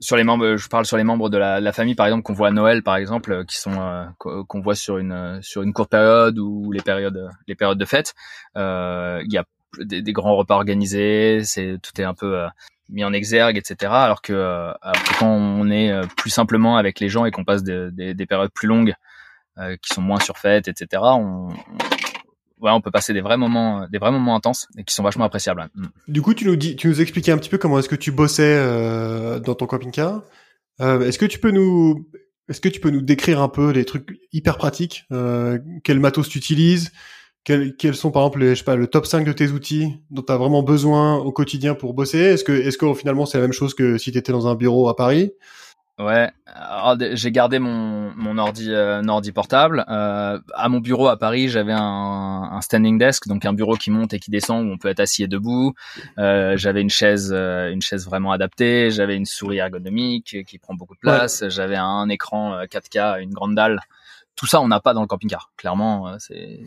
sur 0.00 0.16
les 0.16 0.24
membres, 0.24 0.56
je 0.56 0.68
parle 0.68 0.86
sur 0.86 0.96
les 0.96 1.04
membres 1.04 1.28
de 1.28 1.36
la, 1.36 1.72
famille, 1.72 1.94
par 1.94 2.06
exemple, 2.06 2.22
qu'on 2.22 2.32
voit 2.32 2.48
à 2.48 2.52
Noël, 2.52 2.82
par 2.82 2.96
exemple, 2.96 3.32
euh, 3.32 3.44
qui 3.44 3.58
sont 3.58 3.78
euh, 3.80 4.04
qu'on 4.16 4.60
voit 4.60 4.74
sur 4.74 4.98
une 4.98 5.12
euh, 5.12 5.38
sur 5.42 5.62
une 5.62 5.74
courte 5.74 5.90
période 5.90 6.38
ou 6.38 6.72
les 6.72 6.80
périodes 6.80 7.28
les 7.46 7.54
périodes 7.54 7.78
de 7.78 7.84
fête. 7.84 8.14
Il 8.56 9.32
y 9.32 9.38
a 9.38 9.44
des, 9.78 10.12
grands 10.12 10.36
repas 10.36 10.56
organisés, 10.56 11.42
c'est 11.44 11.76
tout 11.82 12.00
est 12.00 12.04
un 12.04 12.14
peu 12.14 12.44
mis 12.88 13.04
en 13.04 13.12
exergue, 13.12 13.56
etc. 13.56 13.92
Alors 13.92 14.22
que, 14.22 14.32
alors 14.82 15.02
que, 15.04 15.18
quand 15.18 15.28
on 15.28 15.70
est 15.70 15.92
plus 16.16 16.30
simplement 16.30 16.76
avec 16.76 16.98
les 16.98 17.08
gens 17.08 17.24
et 17.24 17.30
qu'on 17.30 17.44
passe 17.44 17.62
des, 17.62 17.90
des, 17.92 18.14
des, 18.14 18.26
périodes 18.26 18.50
plus 18.52 18.66
longues, 18.66 18.94
qui 19.82 19.94
sont 19.94 20.02
moins 20.02 20.18
surfaites, 20.18 20.66
etc. 20.66 21.02
On, 21.04 21.50
ouais, 22.60 22.70
on 22.70 22.80
peut 22.80 22.90
passer 22.90 23.12
des 23.12 23.20
vrais 23.20 23.36
moments, 23.36 23.86
des 23.90 23.98
vrais 23.98 24.10
moments 24.10 24.36
intenses 24.36 24.68
et 24.76 24.84
qui 24.84 24.94
sont 24.94 25.02
vachement 25.02 25.24
appréciables. 25.24 25.68
Mm. 25.74 25.86
Du 26.08 26.22
coup, 26.22 26.34
tu 26.34 26.46
nous 26.46 26.56
dis, 26.56 26.76
tu 26.76 26.88
nous 26.88 27.00
expliquais 27.00 27.32
un 27.32 27.38
petit 27.38 27.50
peu 27.50 27.58
comment 27.58 27.78
est-ce 27.78 27.88
que 27.88 27.96
tu 27.96 28.12
bossais 28.12 28.54
euh, 28.56 29.38
dans 29.40 29.54
ton 29.54 29.66
camping-car. 29.66 30.22
Euh, 30.80 31.00
est-ce 31.00 31.18
que 31.18 31.26
tu 31.26 31.38
peux 31.38 31.50
nous, 31.50 32.08
est-ce 32.48 32.60
que 32.60 32.68
tu 32.68 32.80
peux 32.80 32.90
nous 32.90 33.02
décrire 33.02 33.40
un 33.40 33.48
peu 33.48 33.70
les 33.70 33.84
trucs 33.84 34.18
hyper 34.32 34.56
pratiques 34.56 35.04
euh, 35.12 35.58
Quel 35.84 36.00
matos 36.00 36.28
tu 36.28 36.38
utilises 36.38 36.92
quels, 37.42 37.74
quels 37.76 37.94
sont 37.94 38.10
par 38.10 38.22
exemple 38.24 38.40
les, 38.40 38.50
je 38.50 38.56
sais 38.56 38.64
pas, 38.64 38.76
le 38.76 38.86
top 38.86 39.06
5 39.06 39.24
de 39.24 39.32
tes 39.32 39.48
outils 39.48 39.98
dont 40.10 40.20
tu 40.20 40.30
as 40.30 40.36
vraiment 40.36 40.62
besoin 40.62 41.16
au 41.16 41.32
quotidien 41.32 41.74
pour 41.74 41.94
bosser? 41.94 42.18
Est-ce 42.18 42.44
que, 42.44 42.52
est-ce 42.52 42.76
que 42.76 42.92
finalement 42.92 43.24
c'est 43.24 43.38
la 43.38 43.42
même 43.42 43.52
chose 43.52 43.72
que 43.72 43.96
si 43.96 44.12
tu 44.12 44.18
étais 44.18 44.32
dans 44.32 44.46
un 44.46 44.54
bureau 44.54 44.88
à 44.88 44.96
Paris? 44.96 45.32
Ouais, 46.00 46.30
j'ai 47.12 47.30
gardé 47.30 47.58
mon, 47.58 48.12
mon 48.16 48.38
ordi, 48.38 48.72
euh, 48.72 49.02
ordi 49.06 49.32
portable. 49.32 49.84
Euh, 49.90 50.38
à 50.54 50.68
mon 50.70 50.80
bureau 50.80 51.08
à 51.08 51.18
Paris, 51.18 51.48
j'avais 51.48 51.74
un, 51.74 52.48
un, 52.52 52.60
standing 52.62 52.96
desk, 52.96 53.28
donc 53.28 53.44
un 53.44 53.52
bureau 53.52 53.76
qui 53.76 53.90
monte 53.90 54.14
et 54.14 54.18
qui 54.18 54.30
descend 54.30 54.66
où 54.66 54.72
on 54.72 54.78
peut 54.78 54.88
être 54.88 55.00
assis 55.00 55.24
et 55.24 55.28
debout. 55.28 55.74
Euh, 56.18 56.56
j'avais 56.56 56.80
une 56.80 56.88
chaise, 56.88 57.32
euh, 57.34 57.70
une 57.70 57.82
chaise 57.82 58.06
vraiment 58.06 58.32
adaptée. 58.32 58.90
J'avais 58.90 59.14
une 59.14 59.26
souris 59.26 59.58
ergonomique 59.58 60.44
qui 60.46 60.58
prend 60.58 60.74
beaucoup 60.74 60.94
de 60.94 61.00
place. 61.00 61.46
J'avais 61.48 61.76
un 61.76 62.08
écran 62.08 62.62
4K, 62.64 62.98
euh, 62.98 63.22
une 63.22 63.34
grande 63.34 63.54
dalle. 63.54 63.80
Tout 64.36 64.46
ça, 64.46 64.62
on 64.62 64.68
n'a 64.68 64.80
pas 64.80 64.94
dans 64.94 65.02
le 65.02 65.06
camping-car. 65.06 65.52
Clairement, 65.58 66.16
c'est 66.18 66.60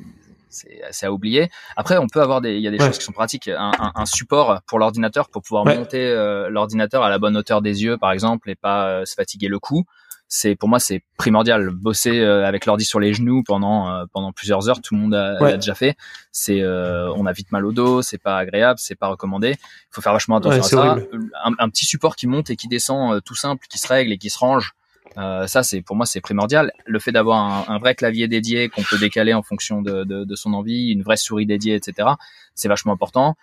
c'est 0.53 1.05
à 1.05 1.11
oublier. 1.11 1.49
Après, 1.75 1.97
on 1.97 2.07
peut 2.07 2.21
avoir 2.21 2.41
des, 2.41 2.55
il 2.55 2.61
y 2.61 2.67
a 2.67 2.71
des 2.71 2.79
choses 2.79 2.97
qui 2.97 3.03
sont 3.03 3.11
pratiques. 3.11 3.47
Un, 3.47 3.71
un, 3.79 3.91
un 3.95 4.05
support 4.05 4.61
pour 4.67 4.79
l'ordinateur 4.79 5.29
pour 5.29 5.41
pouvoir 5.41 5.65
monter 5.65 6.05
euh, 6.05 6.49
l'ordinateur 6.49 7.03
à 7.03 7.09
la 7.09 7.19
bonne 7.19 7.35
hauteur 7.37 7.61
des 7.61 7.83
yeux, 7.83 7.97
par 7.97 8.11
exemple, 8.11 8.49
et 8.49 8.55
pas 8.55 8.87
euh, 8.87 9.05
se 9.05 9.15
fatiguer 9.15 9.47
le 9.47 9.59
cou. 9.59 9.85
C'est 10.29 10.55
pour 10.55 10.67
moi 10.67 10.79
c'est 10.79 11.03
primordial. 11.17 11.69
Bosser 11.69 12.19
euh, 12.19 12.47
avec 12.47 12.65
l'ordi 12.65 12.85
sur 12.85 12.99
les 12.99 13.13
genoux 13.13 13.43
pendant 13.43 14.05
pendant 14.13 14.31
plusieurs 14.31 14.67
heures, 14.67 14.81
tout 14.81 14.95
le 14.95 15.01
monde 15.01 15.13
a, 15.13 15.57
déjà 15.57 15.75
fait. 15.75 15.95
C'est 16.31 16.63
on 16.65 17.25
a 17.25 17.31
vite 17.33 17.51
mal 17.51 17.65
au 17.65 17.71
dos, 17.71 18.01
c'est 18.01 18.17
pas 18.17 18.37
agréable, 18.37 18.79
c'est 18.79 18.95
pas 18.95 19.07
recommandé. 19.07 19.51
Il 19.51 19.91
faut 19.91 20.01
faire 20.01 20.13
vachement 20.13 20.37
attention 20.37 20.61
à 20.61 20.95
ça. 20.95 20.97
Un, 21.43 21.51
un, 21.59 21.69
petit 21.69 21.85
support 21.85 22.15
qui 22.15 22.25
monte 22.25 22.49
et 22.49 22.55
qui 22.55 22.67
descend, 22.67 23.21
tout 23.23 23.35
simple, 23.35 23.67
qui 23.69 23.77
se 23.77 23.87
règle 23.87 24.11
et 24.11 24.17
qui 24.17 24.29
se 24.29 24.39
range 24.39 24.73
euh, 25.17 25.47
ça, 25.47 25.63
c'est 25.63 25.81
pour 25.81 25.95
moi, 25.95 26.05
c'est 26.05 26.21
primordial. 26.21 26.71
Le 26.85 26.99
fait 26.99 27.11
d'avoir 27.11 27.39
un, 27.69 27.75
un, 27.75 27.79
vrai 27.79 27.95
clavier 27.95 28.27
dédié 28.27 28.69
qu'on 28.69 28.83
peut 28.83 28.97
décaler 28.97 29.33
en 29.33 29.43
fonction 29.43 29.81
de, 29.81 30.03
de, 30.03 30.23
de, 30.23 30.35
son 30.35 30.53
envie, 30.53 30.91
une 30.91 31.03
vraie 31.03 31.17
souris 31.17 31.45
dédiée, 31.45 31.75
etc. 31.75 32.09
C'est 32.55 32.67
vachement 32.67 32.93
important. 32.93 33.35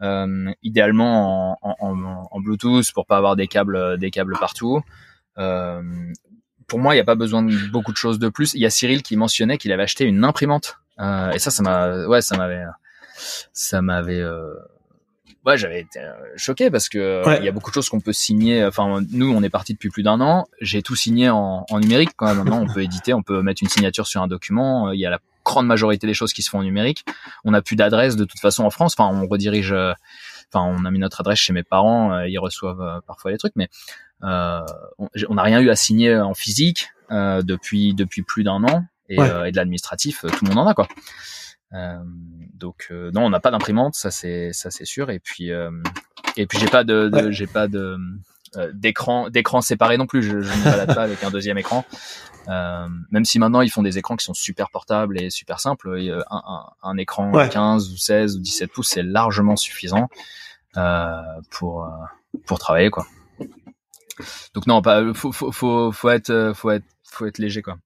Euh, 0.00 0.52
idéalement 0.62 1.58
en, 1.60 1.76
en, 1.80 2.28
en, 2.30 2.40
Bluetooth 2.40 2.92
pour 2.92 3.04
pas 3.04 3.16
avoir 3.16 3.34
des 3.34 3.48
câbles, 3.48 3.98
des 3.98 4.10
câbles 4.10 4.36
partout. 4.38 4.80
Euh, 5.38 5.82
pour 6.68 6.78
moi, 6.78 6.94
il 6.94 6.98
n'y 6.98 7.00
a 7.00 7.04
pas 7.04 7.14
besoin 7.14 7.42
de 7.42 7.70
beaucoup 7.70 7.92
de 7.92 7.96
choses 7.96 8.18
de 8.18 8.28
plus. 8.28 8.54
Il 8.54 8.60
y 8.60 8.66
a 8.66 8.70
Cyril 8.70 9.02
qui 9.02 9.16
mentionnait 9.16 9.58
qu'il 9.58 9.72
avait 9.72 9.82
acheté 9.82 10.04
une 10.04 10.24
imprimante. 10.24 10.78
Euh, 11.00 11.30
et 11.32 11.38
ça, 11.38 11.50
ça 11.50 11.62
m'a, 11.62 12.06
ouais, 12.06 12.20
ça 12.20 12.36
m'avait, 12.36 12.64
ça 13.52 13.82
m'avait 13.82 14.20
euh, 14.20 14.54
ouais, 15.48 15.56
j'avais 15.56 15.80
été 15.80 15.98
euh, 16.00 16.12
choqué 16.36 16.70
parce 16.70 16.88
que 16.88 16.98
euh, 16.98 17.36
il 17.38 17.44
y 17.44 17.48
a 17.48 17.52
beaucoup 17.52 17.70
de 17.70 17.74
choses 17.74 17.88
qu'on 17.88 18.00
peut 18.00 18.12
signer. 18.12 18.64
Enfin, 18.64 19.00
nous, 19.10 19.32
on 19.32 19.42
est 19.42 19.50
parti 19.50 19.72
depuis 19.72 19.88
plus 19.88 20.02
d'un 20.02 20.20
an. 20.20 20.46
J'ai 20.60 20.82
tout 20.82 20.94
signé 20.94 21.30
en, 21.30 21.64
en 21.68 21.80
numérique. 21.80 22.10
Quand 22.16 22.26
même, 22.26 22.36
maintenant, 22.36 22.60
on 22.60 22.72
peut 22.72 22.82
éditer, 22.84 23.14
on 23.14 23.22
peut 23.22 23.42
mettre 23.42 23.62
une 23.62 23.68
signature 23.68 24.06
sur 24.06 24.22
un 24.22 24.28
document. 24.28 24.88
Euh, 24.88 24.94
il 24.94 25.00
y 25.00 25.06
a 25.06 25.10
la 25.10 25.18
grande 25.44 25.66
majorité 25.66 26.06
des 26.06 26.14
choses 26.14 26.32
qui 26.32 26.42
se 26.42 26.50
font 26.50 26.58
en 26.58 26.62
numérique. 26.62 27.04
On 27.44 27.52
n'a 27.52 27.62
plus 27.62 27.76
d'adresse 27.76 28.16
de 28.16 28.24
toute 28.24 28.40
façon 28.40 28.64
en 28.64 28.70
France. 28.70 28.94
Enfin, 28.98 29.10
on 29.12 29.26
redirige. 29.26 29.72
Enfin, 29.72 30.64
on 30.64 30.84
a 30.84 30.90
mis 30.90 30.98
notre 30.98 31.20
adresse 31.20 31.38
chez 31.38 31.52
mes 31.52 31.62
parents. 31.62 32.20
ils 32.20 32.38
reçoivent 32.38 33.00
parfois 33.06 33.30
les 33.30 33.38
trucs, 33.38 33.56
mais 33.56 33.68
euh, 34.22 34.60
on 34.98 35.34
n'a 35.34 35.42
rien 35.42 35.60
eu 35.60 35.70
à 35.70 35.76
signer 35.76 36.16
en 36.18 36.34
physique 36.34 36.90
depuis 37.10 37.94
depuis 37.94 38.22
plus 38.22 38.44
d'un 38.44 38.62
an. 38.64 38.84
Et, 39.08 39.14
et 39.14 39.50
de 39.52 39.56
l'administratif, 39.56 40.20
tout 40.20 40.44
le 40.44 40.50
monde 40.50 40.58
en 40.58 40.66
a 40.66 40.74
quoi. 40.74 40.86
Euh, 41.74 41.98
donc 42.54 42.88
euh, 42.90 43.10
non, 43.12 43.26
on 43.26 43.30
n'a 43.30 43.40
pas 43.40 43.50
d'imprimante, 43.50 43.94
ça 43.94 44.10
c'est 44.10 44.52
ça 44.52 44.70
c'est 44.70 44.84
sûr. 44.84 45.10
Et 45.10 45.18
puis 45.18 45.52
euh, 45.52 45.70
et 46.36 46.46
puis 46.46 46.58
j'ai 46.58 46.66
pas 46.68 46.84
de, 46.84 47.08
de 47.08 47.30
j'ai 47.30 47.46
pas 47.46 47.68
de 47.68 47.98
d'écran 48.72 49.28
d'écran 49.28 49.60
séparé 49.60 49.98
non 49.98 50.06
plus. 50.06 50.22
Je, 50.22 50.40
je 50.40 50.58
ne 50.58 50.64
balade 50.64 50.94
pas 50.94 51.02
avec 51.02 51.22
un 51.24 51.30
deuxième 51.30 51.58
écran. 51.58 51.84
Euh, 52.48 52.88
même 53.10 53.26
si 53.26 53.38
maintenant 53.38 53.60
ils 53.60 53.70
font 53.70 53.82
des 53.82 53.98
écrans 53.98 54.16
qui 54.16 54.24
sont 54.24 54.32
super 54.32 54.70
portables 54.70 55.20
et 55.20 55.28
super 55.28 55.60
simples, 55.60 55.98
un, 56.30 56.42
un, 56.46 56.64
un 56.82 56.96
écran 56.96 57.30
15 57.48 57.92
ou 57.92 57.96
16 57.98 58.36
ou 58.36 58.40
17 58.40 58.72
pouces 58.72 58.88
c'est 58.88 59.02
largement 59.02 59.56
suffisant 59.56 60.08
euh, 60.78 61.20
pour 61.50 61.86
pour 62.46 62.58
travailler 62.58 62.88
quoi. 62.88 63.06
Donc 64.54 64.66
non, 64.66 64.80
pas 64.80 65.12
faut 65.12 65.30
faut 65.30 65.52
faut, 65.52 65.92
faut 65.92 66.08
être 66.08 66.52
faut 66.54 66.70
être 66.70 66.86
faut 67.04 67.26
être 67.26 67.38
léger 67.38 67.60
quoi. 67.60 67.76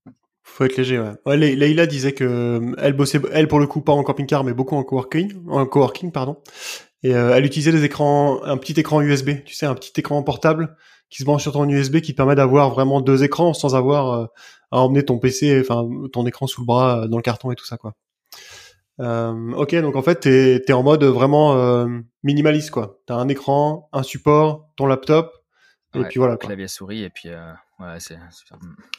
Faut 0.53 0.65
être 0.65 0.77
léger, 0.77 0.99
ouais. 0.99 1.12
ouais 1.25 1.37
Leïla 1.38 1.87
disait 1.87 2.12
que 2.12 2.25
euh, 2.25 2.75
elle 2.77 2.93
bossait, 2.93 3.19
elle 3.33 3.49
pour 3.49 3.59
le 3.59 3.67
coup 3.67 3.81
pas 3.81 3.95
en 3.95 4.03
camping-car, 4.03 4.45
mais 4.45 4.53
beaucoup 4.53 4.77
en 4.77 4.85
coworking, 4.85 5.33
en 5.49 5.65
coworking, 5.65 6.12
pardon. 6.12 6.37
Et 7.03 7.15
euh, 7.15 7.35
elle 7.35 7.47
utilisait 7.47 7.73
des 7.73 7.85
écrans, 7.85 8.45
un 8.45 8.59
petit 8.59 8.79
écran 8.79 9.01
USB, 9.01 9.43
tu 9.47 9.55
sais, 9.55 9.65
un 9.65 9.75
petit 9.75 9.99
écran 9.99 10.23
portable 10.23 10.77
qui 11.09 11.21
se 11.21 11.25
branche 11.25 11.41
sur 11.41 11.53
ton 11.53 11.67
USB, 11.67 12.01
qui 12.01 12.12
permet 12.12 12.35
d'avoir 12.35 12.69
vraiment 12.69 13.01
deux 13.01 13.25
écrans 13.25 13.55
sans 13.55 13.75
avoir 13.75 14.12
euh, 14.12 14.27
à 14.73 14.81
emmener 14.81 15.03
ton 15.03 15.19
PC, 15.19 15.59
enfin 15.59 15.88
ton 16.12 16.27
écran 16.27 16.47
sous 16.47 16.61
le 16.61 16.67
bras 16.67 17.09
dans 17.09 17.17
le 17.17 17.23
carton 17.23 17.51
et 17.51 17.55
tout 17.55 17.65
ça, 17.65 17.79
quoi. 17.79 17.95
Euh, 19.01 19.53
ok, 19.53 19.75
donc 19.77 19.97
en 19.97 20.03
fait 20.03 20.21
t'es 20.21 20.62
es 20.69 20.73
en 20.73 20.83
mode 20.83 21.03
vraiment 21.05 21.87
minimaliste, 22.23 22.73
quoi. 22.73 23.01
T'as 23.07 23.15
un 23.15 23.29
écran, 23.29 23.88
un 23.95 24.03
support, 24.03 24.69
ton 24.77 24.85
laptop, 24.85 25.33
et 25.95 26.03
puis 26.05 26.19
voilà. 26.19 26.37
Clavier 26.37 26.69
souris 26.69 27.05
et 27.05 27.11
puis 27.11 27.31
ouais, 27.31 28.01
c'est. 28.01 28.19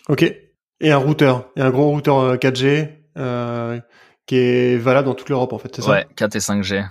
Ok. 0.10 0.53
Et 0.84 0.92
un 0.92 0.98
routeur, 0.98 1.50
et 1.56 1.62
un 1.62 1.70
gros 1.70 1.90
routeur 1.90 2.36
4G 2.36 2.66
euh, 2.66 2.90
euh, 3.18 3.80
qui 4.26 4.36
est 4.36 4.78
valable 4.78 5.08
dans 5.08 5.14
toute 5.16 5.30
l'Europe 5.30 5.54
en 5.54 5.58
fait, 5.58 5.74
c'est 5.74 5.82
ça? 5.82 5.90
Ouais, 5.90 6.06
4 6.18 6.36
et 6.36 6.40
5G. 6.40 6.86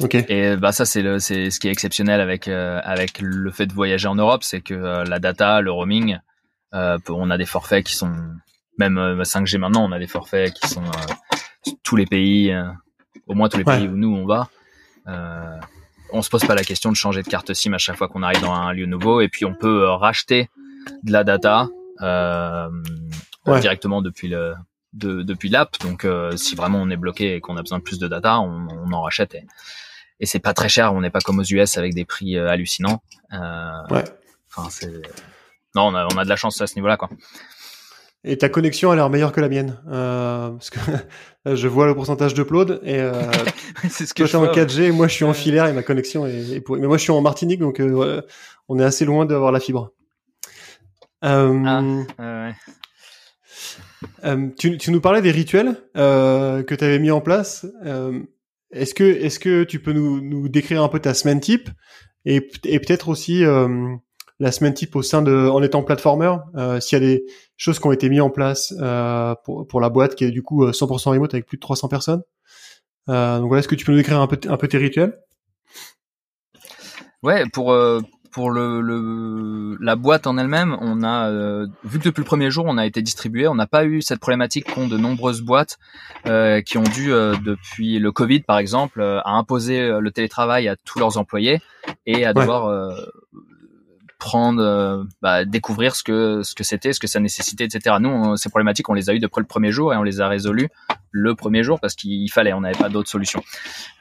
Ok. 0.00 0.14
Et 0.14 0.56
bah 0.56 0.72
ça 0.72 0.86
c'est 0.86 1.02
le 1.02 1.18
c'est 1.18 1.50
ce 1.50 1.60
qui 1.60 1.68
est 1.68 1.70
exceptionnel 1.70 2.22
avec 2.22 2.48
euh, 2.48 2.80
avec 2.82 3.20
le 3.20 3.50
fait 3.52 3.66
de 3.66 3.74
voyager 3.74 4.08
en 4.08 4.14
Europe, 4.14 4.42
c'est 4.42 4.62
que 4.62 4.74
la 4.74 5.18
data, 5.18 5.60
le 5.60 5.70
roaming, 5.70 6.18
on 6.72 7.30
a 7.30 7.36
des 7.36 7.44
forfaits 7.44 7.84
qui 7.84 7.94
sont 7.94 8.12
même 8.78 8.98
5G 9.22 9.58
maintenant, 9.58 9.84
on 9.84 9.92
a 9.92 9.98
des 9.98 10.08
forfaits 10.08 10.54
qui 10.54 10.66
sont 10.66 10.82
tous 11.84 11.96
les 11.96 12.06
pays, 12.06 12.52
au 13.26 13.34
moins 13.34 13.50
tous 13.50 13.58
les 13.58 13.64
pays 13.64 13.88
où 13.88 13.96
nous 13.96 14.16
on 14.16 14.24
va. 14.24 14.48
Euh, 15.06 15.58
on 16.12 16.22
se 16.22 16.30
pose 16.30 16.44
pas 16.44 16.54
la 16.54 16.64
question 16.64 16.90
de 16.90 16.96
changer 16.96 17.22
de 17.22 17.28
carte 17.28 17.52
SIM 17.52 17.74
à 17.74 17.78
chaque 17.78 17.96
fois 17.96 18.08
qu'on 18.08 18.22
arrive 18.22 18.40
dans 18.40 18.54
un 18.54 18.72
lieu 18.72 18.86
nouveau, 18.86 19.20
et 19.20 19.28
puis 19.28 19.44
on 19.44 19.54
peut 19.54 19.84
racheter 19.84 20.48
de 21.02 21.12
la 21.12 21.24
data 21.24 21.68
euh, 22.02 22.68
directement 23.60 24.02
depuis 24.02 24.28
le 24.28 24.54
de, 24.92 25.22
depuis 25.22 25.48
l'app. 25.48 25.76
Donc, 25.80 26.04
euh, 26.04 26.36
si 26.36 26.54
vraiment 26.54 26.80
on 26.80 26.88
est 26.88 26.96
bloqué 26.96 27.34
et 27.34 27.40
qu'on 27.40 27.56
a 27.56 27.62
besoin 27.62 27.78
de 27.78 27.82
plus 27.82 27.98
de 27.98 28.06
data, 28.06 28.40
on, 28.40 28.68
on 28.70 28.92
en 28.92 29.02
rachète. 29.02 29.34
Et, 29.34 29.44
et 30.20 30.26
c'est 30.26 30.38
pas 30.38 30.54
très 30.54 30.68
cher. 30.68 30.94
On 30.94 31.00
n'est 31.00 31.10
pas 31.10 31.20
comme 31.20 31.40
aux 31.40 31.44
US 31.44 31.76
avec 31.76 31.94
des 31.94 32.04
prix 32.04 32.36
euh, 32.36 32.48
hallucinants. 32.48 33.02
ouais. 33.32 34.04
Enfin, 34.56 34.70
c'est 34.70 35.02
non, 35.74 35.88
on 35.88 35.94
a, 35.94 36.06
on 36.06 36.16
a 36.16 36.24
de 36.24 36.28
la 36.28 36.36
chance 36.36 36.60
à 36.60 36.66
ce 36.66 36.76
niveau-là, 36.76 36.96
quoi. 36.96 37.10
Et 38.26 38.38
ta 38.38 38.48
connexion 38.48 38.90
a 38.90 38.96
l'air 38.96 39.10
meilleure 39.10 39.32
que 39.32 39.40
la 39.40 39.50
mienne, 39.50 39.78
euh, 39.90 40.50
parce 40.50 40.70
que 40.70 40.78
je 41.54 41.68
vois 41.68 41.86
le 41.86 41.94
pourcentage 41.94 42.32
d'upload 42.32 42.80
et 42.82 42.98
euh, 42.98 43.12
c'est 43.90 44.06
ce 44.06 44.14
que 44.14 44.22
toi 44.22 44.26
je 44.26 44.36
en 44.38 44.52
4G, 44.52 44.92
moi 44.92 45.08
je 45.08 45.12
suis 45.12 45.26
en 45.26 45.34
filaire 45.34 45.66
et 45.66 45.74
ma 45.74 45.82
connexion 45.82 46.26
est, 46.26 46.52
est 46.52 46.60
pourrie. 46.60 46.80
Mais 46.80 46.86
moi 46.86 46.96
je 46.96 47.02
suis 47.02 47.12
en 47.12 47.20
Martinique, 47.20 47.60
donc 47.60 47.80
euh, 47.80 48.22
on 48.68 48.78
est 48.78 48.84
assez 48.84 49.04
loin 49.04 49.26
d'avoir 49.26 49.52
la 49.52 49.60
fibre. 49.60 49.92
Euh, 51.24 52.04
ah, 52.18 52.52
euh, 54.24 54.48
tu, 54.58 54.76
tu, 54.76 54.90
nous 54.90 55.00
parlais 55.00 55.22
des 55.22 55.30
rituels 55.30 55.76
euh, 55.96 56.62
que 56.62 56.74
tu 56.74 56.84
avais 56.84 56.98
mis 56.98 57.10
en 57.10 57.20
place. 57.20 57.66
Est-ce 58.72 58.94
que, 58.94 59.04
est-ce 59.04 59.38
que 59.38 59.64
tu 59.64 59.80
peux 59.80 59.92
nous, 59.92 60.20
nous 60.20 60.48
décrire 60.48 60.82
un 60.82 60.88
peu 60.88 60.98
ta 60.98 61.14
semaine 61.14 61.40
type 61.40 61.70
et, 62.24 62.48
et 62.64 62.80
peut-être 62.80 63.08
aussi 63.08 63.42
la 64.40 64.52
semaine 64.52 64.74
type 64.74 64.96
au 64.96 65.02
sein 65.02 65.22
de, 65.22 65.48
en 65.48 65.62
étant 65.62 65.82
platformer, 65.82 66.36
s'il 66.80 66.98
y 66.98 67.02
a 67.02 67.06
des 67.06 67.24
choses 67.56 67.78
qui 67.78 67.86
ont 67.86 67.92
été 67.92 68.08
mises 68.08 68.20
en 68.20 68.30
place 68.30 68.74
pour, 69.44 69.66
pour 69.66 69.80
la 69.80 69.88
boîte 69.88 70.16
qui 70.16 70.24
est 70.24 70.30
du 70.30 70.42
coup 70.42 70.66
100% 70.66 71.10
remote 71.10 71.32
avec 71.32 71.46
plus 71.46 71.56
de 71.56 71.60
300 71.60 71.88
personnes. 71.88 72.22
donc 73.06 73.46
voilà, 73.46 73.60
est-ce 73.60 73.68
que 73.68 73.76
tu 73.76 73.84
peux 73.84 73.92
nous 73.92 73.98
décrire 73.98 74.20
un 74.20 74.26
peu, 74.26 74.38
un 74.48 74.56
peu 74.56 74.68
tes 74.68 74.78
rituels? 74.78 75.18
Ouais, 77.22 77.44
pour 77.52 77.72
pour 78.34 78.50
le, 78.50 78.80
le, 78.80 79.78
la 79.80 79.94
boîte 79.94 80.26
en 80.26 80.36
elle-même, 80.36 80.76
on 80.80 81.04
a 81.04 81.30
euh, 81.30 81.68
vu 81.84 82.00
que 82.00 82.04
depuis 82.04 82.20
le 82.20 82.26
premier 82.26 82.50
jour 82.50 82.64
on 82.66 82.76
a 82.78 82.84
été 82.84 83.00
distribué, 83.00 83.46
on 83.46 83.54
n'a 83.54 83.68
pas 83.68 83.84
eu 83.84 84.02
cette 84.02 84.18
problématique 84.18 84.74
qu'ont 84.74 84.88
de 84.88 84.98
nombreuses 84.98 85.40
boîtes 85.40 85.78
euh, 86.26 86.60
qui 86.60 86.76
ont 86.76 86.82
dû 86.82 87.10
depuis 87.10 88.00
le 88.00 88.10
Covid 88.10 88.40
par 88.40 88.58
exemple 88.58 89.00
à 89.00 89.30
imposer 89.30 89.88
le 90.00 90.10
télétravail 90.10 90.66
à 90.66 90.74
tous 90.74 90.98
leurs 90.98 91.16
employés 91.16 91.60
et 92.06 92.26
à 92.26 92.32
devoir 92.32 92.90
prendre, 94.24 94.62
euh, 94.62 95.04
bah, 95.20 95.44
découvrir 95.44 95.94
ce 95.94 96.02
que 96.02 96.42
ce 96.42 96.54
que 96.54 96.64
c'était, 96.64 96.94
ce 96.94 97.00
que 97.00 97.06
ça 97.06 97.20
nécessitait, 97.20 97.64
etc. 97.64 97.96
Nous, 98.00 98.36
ces 98.38 98.48
problématiques, 98.48 98.88
on 98.88 98.94
les 98.94 99.10
a 99.10 99.12
eues 99.12 99.18
depuis 99.18 99.40
le 99.40 99.46
premier 99.46 99.70
jour 99.70 99.92
et 99.92 99.96
on 99.98 100.02
les 100.02 100.22
a 100.22 100.28
résolues 100.28 100.70
le 101.10 101.34
premier 101.34 101.62
jour 101.62 101.78
parce 101.78 101.94
qu'il 101.94 102.30
fallait, 102.32 102.54
on 102.54 102.62
n'avait 102.62 102.78
pas 102.78 102.88
d'autre 102.88 103.10
solution. 103.10 103.42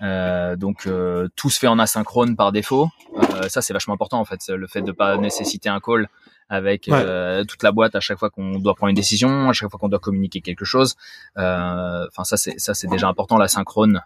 Euh, 0.01 0.55
donc 0.55 0.88
euh, 0.88 1.27
tout 1.36 1.49
se 1.49 1.59
fait 1.59 1.67
en 1.67 1.77
asynchrone 1.77 2.38
par 2.38 2.53
défaut. 2.53 2.89
Euh, 3.17 3.49
ça, 3.49 3.62
c'est 3.62 3.73
vachement 3.73 3.93
important 3.93 4.19
en 4.19 4.25
fait, 4.25 4.39
le 4.47 4.65
fait 4.65 4.81
de 4.81 4.93
pas 4.93 5.17
nécessiter 5.17 5.67
un 5.67 5.81
call 5.81 6.07
avec 6.49 6.83
toute 6.83 7.63
la 7.63 7.71
boîte 7.71 7.95
à 7.95 7.99
chaque 7.99 8.19
fois 8.19 8.29
qu'on 8.29 8.59
doit 8.59 8.75
prendre 8.75 8.89
une 8.89 8.95
décision, 8.95 9.49
à 9.49 9.53
chaque 9.53 9.69
fois 9.69 9.79
qu'on 9.79 9.89
doit 9.89 9.99
communiquer 9.99 10.39
quelque 10.39 10.65
chose. 10.65 10.95
Enfin, 11.36 12.23
ça 12.23 12.38
c'est 12.38 12.59
ça 12.59 12.73
c'est 12.73 12.88
déjà 12.88 13.07
important. 13.07 13.38
L'asynchrone, 13.38 14.01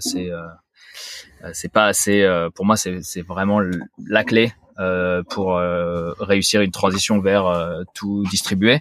c'est 0.00 0.30
c'est 1.52 1.72
pas 1.72 1.86
assez. 1.86 2.26
pour 2.54 2.64
moi, 2.64 2.76
c'est 2.76 3.22
vraiment 3.22 3.60
la 4.06 4.24
clé 4.24 4.52
euh, 4.78 5.22
pour 5.22 5.58
euh, 5.58 6.12
réussir 6.18 6.62
une 6.62 6.70
transition 6.70 7.20
vers 7.20 7.46
euh, 7.46 7.82
tout 7.94 8.24
distribué. 8.30 8.80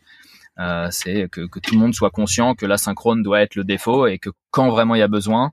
c'est 0.90 1.28
que, 1.30 1.48
que, 1.48 1.60
tout 1.60 1.74
le 1.74 1.80
monde 1.80 1.94
soit 1.94 2.12
conscient 2.12 2.56
que 2.56 2.66
l'asynchrone 2.66 3.24
doit 3.24 3.42
être 3.42 3.56
le 3.56 3.66
défaut 3.66 4.08
et 4.08 4.18
que 4.18 4.30
quand 4.52 4.70
vraiment 4.70 4.96
il 4.96 5.00
y 5.00 5.04
a 5.04 5.10
besoin, 5.10 5.52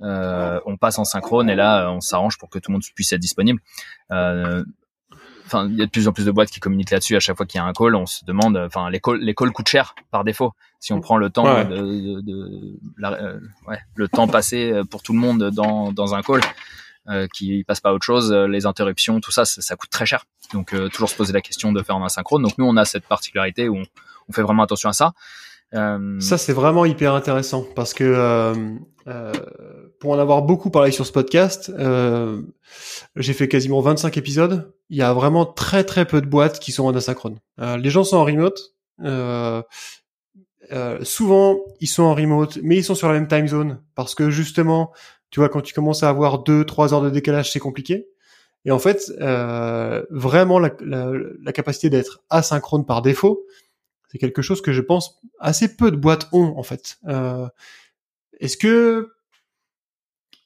on 0.00 0.76
passe 0.78 0.98
en 0.98 1.04
synchrone 1.04 1.48
et 1.48 1.54
là 1.54 1.90
on 1.90 2.00
s'arrange 2.00 2.38
pour 2.38 2.50
que 2.50 2.58
tout 2.58 2.70
le 2.70 2.74
monde 2.74 2.82
puisse 2.94 3.12
être 3.12 3.20
disponible. 3.20 3.60
Enfin, 5.48 5.66
il 5.68 5.76
y 5.76 5.82
a 5.82 5.86
de 5.86 5.90
plus 5.90 6.08
en 6.08 6.12
plus 6.12 6.26
de 6.26 6.30
boîtes 6.30 6.50
qui 6.50 6.60
communiquent 6.60 6.90
là-dessus. 6.90 7.16
À 7.16 7.20
chaque 7.20 7.36
fois 7.36 7.46
qu'il 7.46 7.58
y 7.58 7.62
a 7.62 7.64
un 7.64 7.72
call, 7.72 7.94
on 7.94 8.06
se 8.06 8.24
demande. 8.24 8.56
Enfin, 8.56 8.90
les 8.90 9.00
calls, 9.00 9.20
les 9.20 9.34
calls 9.34 9.50
coûtent 9.50 9.68
cher 9.68 9.94
par 10.10 10.24
défaut. 10.24 10.52
Si 10.80 10.92
on 10.92 11.00
prend 11.00 11.16
le 11.16 11.30
temps 11.30 11.64
de, 11.64 12.20
de, 12.20 12.20
de 12.20 13.50
ouais, 13.66 13.78
le 13.94 14.08
temps 14.08 14.28
passé 14.28 14.82
pour 14.90 15.02
tout 15.02 15.12
le 15.12 15.18
monde 15.18 15.50
dans, 15.50 15.92
dans 15.92 16.14
un 16.14 16.22
call, 16.22 16.40
euh, 17.10 17.26
qui 17.32 17.64
passe 17.64 17.80
pas 17.80 17.88
à 17.88 17.92
autre 17.94 18.04
chose, 18.04 18.32
euh, 18.32 18.46
les 18.46 18.66
interruptions, 18.66 19.18
tout 19.18 19.30
ça, 19.30 19.46
ça, 19.46 19.76
coûte 19.76 19.88
très 19.88 20.04
cher. 20.04 20.26
Donc 20.52 20.74
euh, 20.74 20.90
toujours 20.90 21.08
se 21.08 21.14
poser 21.14 21.32
la 21.32 21.40
question 21.40 21.72
de 21.72 21.82
faire 21.82 21.96
en 21.96 22.04
asynchrone. 22.04 22.42
Donc 22.42 22.58
nous, 22.58 22.66
on 22.66 22.76
a 22.76 22.84
cette 22.84 23.06
particularité 23.06 23.66
où 23.70 23.78
on, 23.78 24.32
fait 24.34 24.42
vraiment 24.42 24.62
attention 24.62 24.90
à 24.90 24.92
ça. 24.92 25.14
Ça, 25.72 26.38
c'est 26.38 26.52
vraiment 26.52 26.84
hyper 26.84 27.14
intéressant 27.14 27.64
parce 27.76 27.94
que 27.94 28.54
pour 30.00 30.12
en 30.12 30.18
avoir 30.18 30.42
beaucoup 30.42 30.70
parlé 30.70 30.90
sur 30.92 31.06
ce 31.06 31.12
podcast, 31.12 31.72
j'ai 33.16 33.32
fait 33.32 33.48
quasiment 33.48 33.80
25 33.80 34.16
épisodes. 34.16 34.72
Il 34.90 34.96
y 34.96 35.02
a 35.02 35.12
vraiment 35.12 35.44
très 35.44 35.84
très 35.84 36.06
peu 36.06 36.20
de 36.20 36.26
boîtes 36.26 36.58
qui 36.58 36.72
sont 36.72 36.84
en 36.86 36.94
asynchrone. 36.94 37.38
les 37.58 37.90
gens 37.90 38.04
sont 38.04 38.16
en 38.16 38.24
remote. 38.24 38.58
souvent, 41.02 41.58
ils 41.80 41.86
sont 41.86 42.02
en 42.04 42.14
remote, 42.14 42.58
mais 42.62 42.76
ils 42.76 42.84
sont 42.84 42.94
sur 42.94 43.08
la 43.08 43.14
même 43.14 43.28
time 43.28 43.48
zone 43.48 43.80
parce 43.94 44.14
que 44.14 44.30
justement, 44.30 44.92
tu 45.30 45.40
vois, 45.40 45.48
quand 45.48 45.60
tu 45.60 45.74
commences 45.74 46.02
à 46.02 46.08
avoir 46.08 46.42
deux, 46.42 46.64
trois 46.64 46.94
heures 46.94 47.02
de 47.02 47.10
décalage, 47.10 47.52
c'est 47.52 47.58
compliqué. 47.58 48.08
Et 48.64 48.70
en 48.70 48.78
fait, 48.78 49.12
euh, 49.20 50.04
vraiment, 50.10 50.58
la, 50.58 50.70
la, 50.80 51.12
la 51.42 51.52
capacité 51.52 51.90
d'être 51.90 52.22
asynchrone 52.30 52.84
par 52.84 53.02
défaut, 53.02 53.44
c'est 54.08 54.18
quelque 54.18 54.42
chose 54.42 54.62
que 54.62 54.72
je 54.72 54.80
pense 54.80 55.20
assez 55.38 55.76
peu 55.76 55.90
de 55.90 55.96
boîtes 55.96 56.28
ont 56.32 56.54
en 56.56 56.62
fait. 56.62 56.98
Euh, 57.06 57.46
Est-ce 58.40 58.56
que 58.56 59.10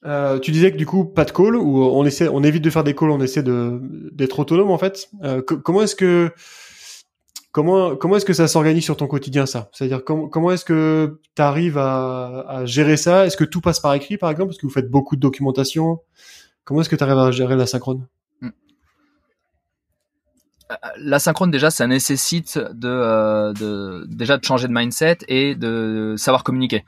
euh, 0.05 0.37
tu 0.39 0.51
disais 0.51 0.71
que 0.71 0.77
du 0.77 0.85
coup 0.85 1.05
pas 1.05 1.23
de 1.23 1.31
call 1.31 1.55
ou 1.55 1.81
on 1.83 2.05
essaie, 2.05 2.27
on 2.27 2.43
évite 2.43 2.63
de 2.63 2.69
faire 2.69 2.83
des 2.83 2.93
calls, 2.93 3.11
on 3.11 3.21
essaie 3.21 3.43
d'être 3.43 4.39
autonome 4.39 4.71
en 4.71 4.77
fait. 4.77 5.09
Euh, 5.23 5.41
comment 5.41 5.81
est-ce 5.81 5.95
que 5.95 6.31
Comment 7.53 7.95
comment 7.95 8.15
est-ce 8.17 8.25
que 8.25 8.33
ça 8.33 8.47
s'organise 8.47 8.83
sur 8.83 8.97
ton 8.97 9.05
quotidien 9.05 9.45
ça? 9.45 9.69
C'est-à-dire 9.73 10.03
comment 10.03 10.27
comment 10.27 10.51
est-ce 10.51 10.65
que 10.65 11.21
tu 11.35 11.41
arrives 11.41 11.77
à, 11.77 12.45
à, 12.47 12.65
gérer 12.65 12.97
ça? 12.97 13.27
Est-ce 13.27 13.37
que 13.37 13.43
tout 13.43 13.61
passe 13.61 13.79
par 13.79 13.93
écrit 13.93 14.17
par 14.17 14.31
exemple? 14.31 14.49
Parce 14.49 14.57
que 14.57 14.65
vous 14.65 14.73
faites 14.73 14.89
beaucoup 14.89 15.15
de 15.15 15.21
documentation. 15.21 15.99
Comment 16.63 16.81
est-ce 16.81 16.89
que 16.89 16.95
tu 16.95 17.03
arrives 17.03 17.19
à 17.19 17.29
gérer 17.29 17.55
la 17.55 17.67
synchrone? 17.67 18.07
Euh, 20.73 20.87
la 20.97 21.19
synchrone 21.19 21.51
déjà 21.51 21.71
ça 21.71 21.87
nécessite 21.87 22.57
de, 22.57 22.87
euh, 22.87 23.53
de, 23.53 24.05
déjà 24.07 24.37
de 24.37 24.43
changer 24.43 24.67
de 24.67 24.73
mindset 24.73 25.19
et 25.27 25.55
de 25.55 26.15
savoir 26.17 26.43
communiquer. 26.43 26.85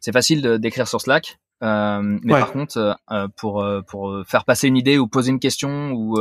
C'est 0.00 0.12
facile 0.12 0.58
d'écrire 0.58 0.86
sur 0.86 1.00
Slack, 1.00 1.38
euh, 1.62 2.18
mais 2.22 2.32
par 2.32 2.52
contre 2.52 2.96
euh, 3.10 3.28
pour 3.36 3.66
pour 3.88 4.22
faire 4.26 4.44
passer 4.44 4.68
une 4.68 4.76
idée 4.76 4.98
ou 4.98 5.08
poser 5.08 5.30
une 5.30 5.40
question 5.40 5.92
ou 5.92 6.18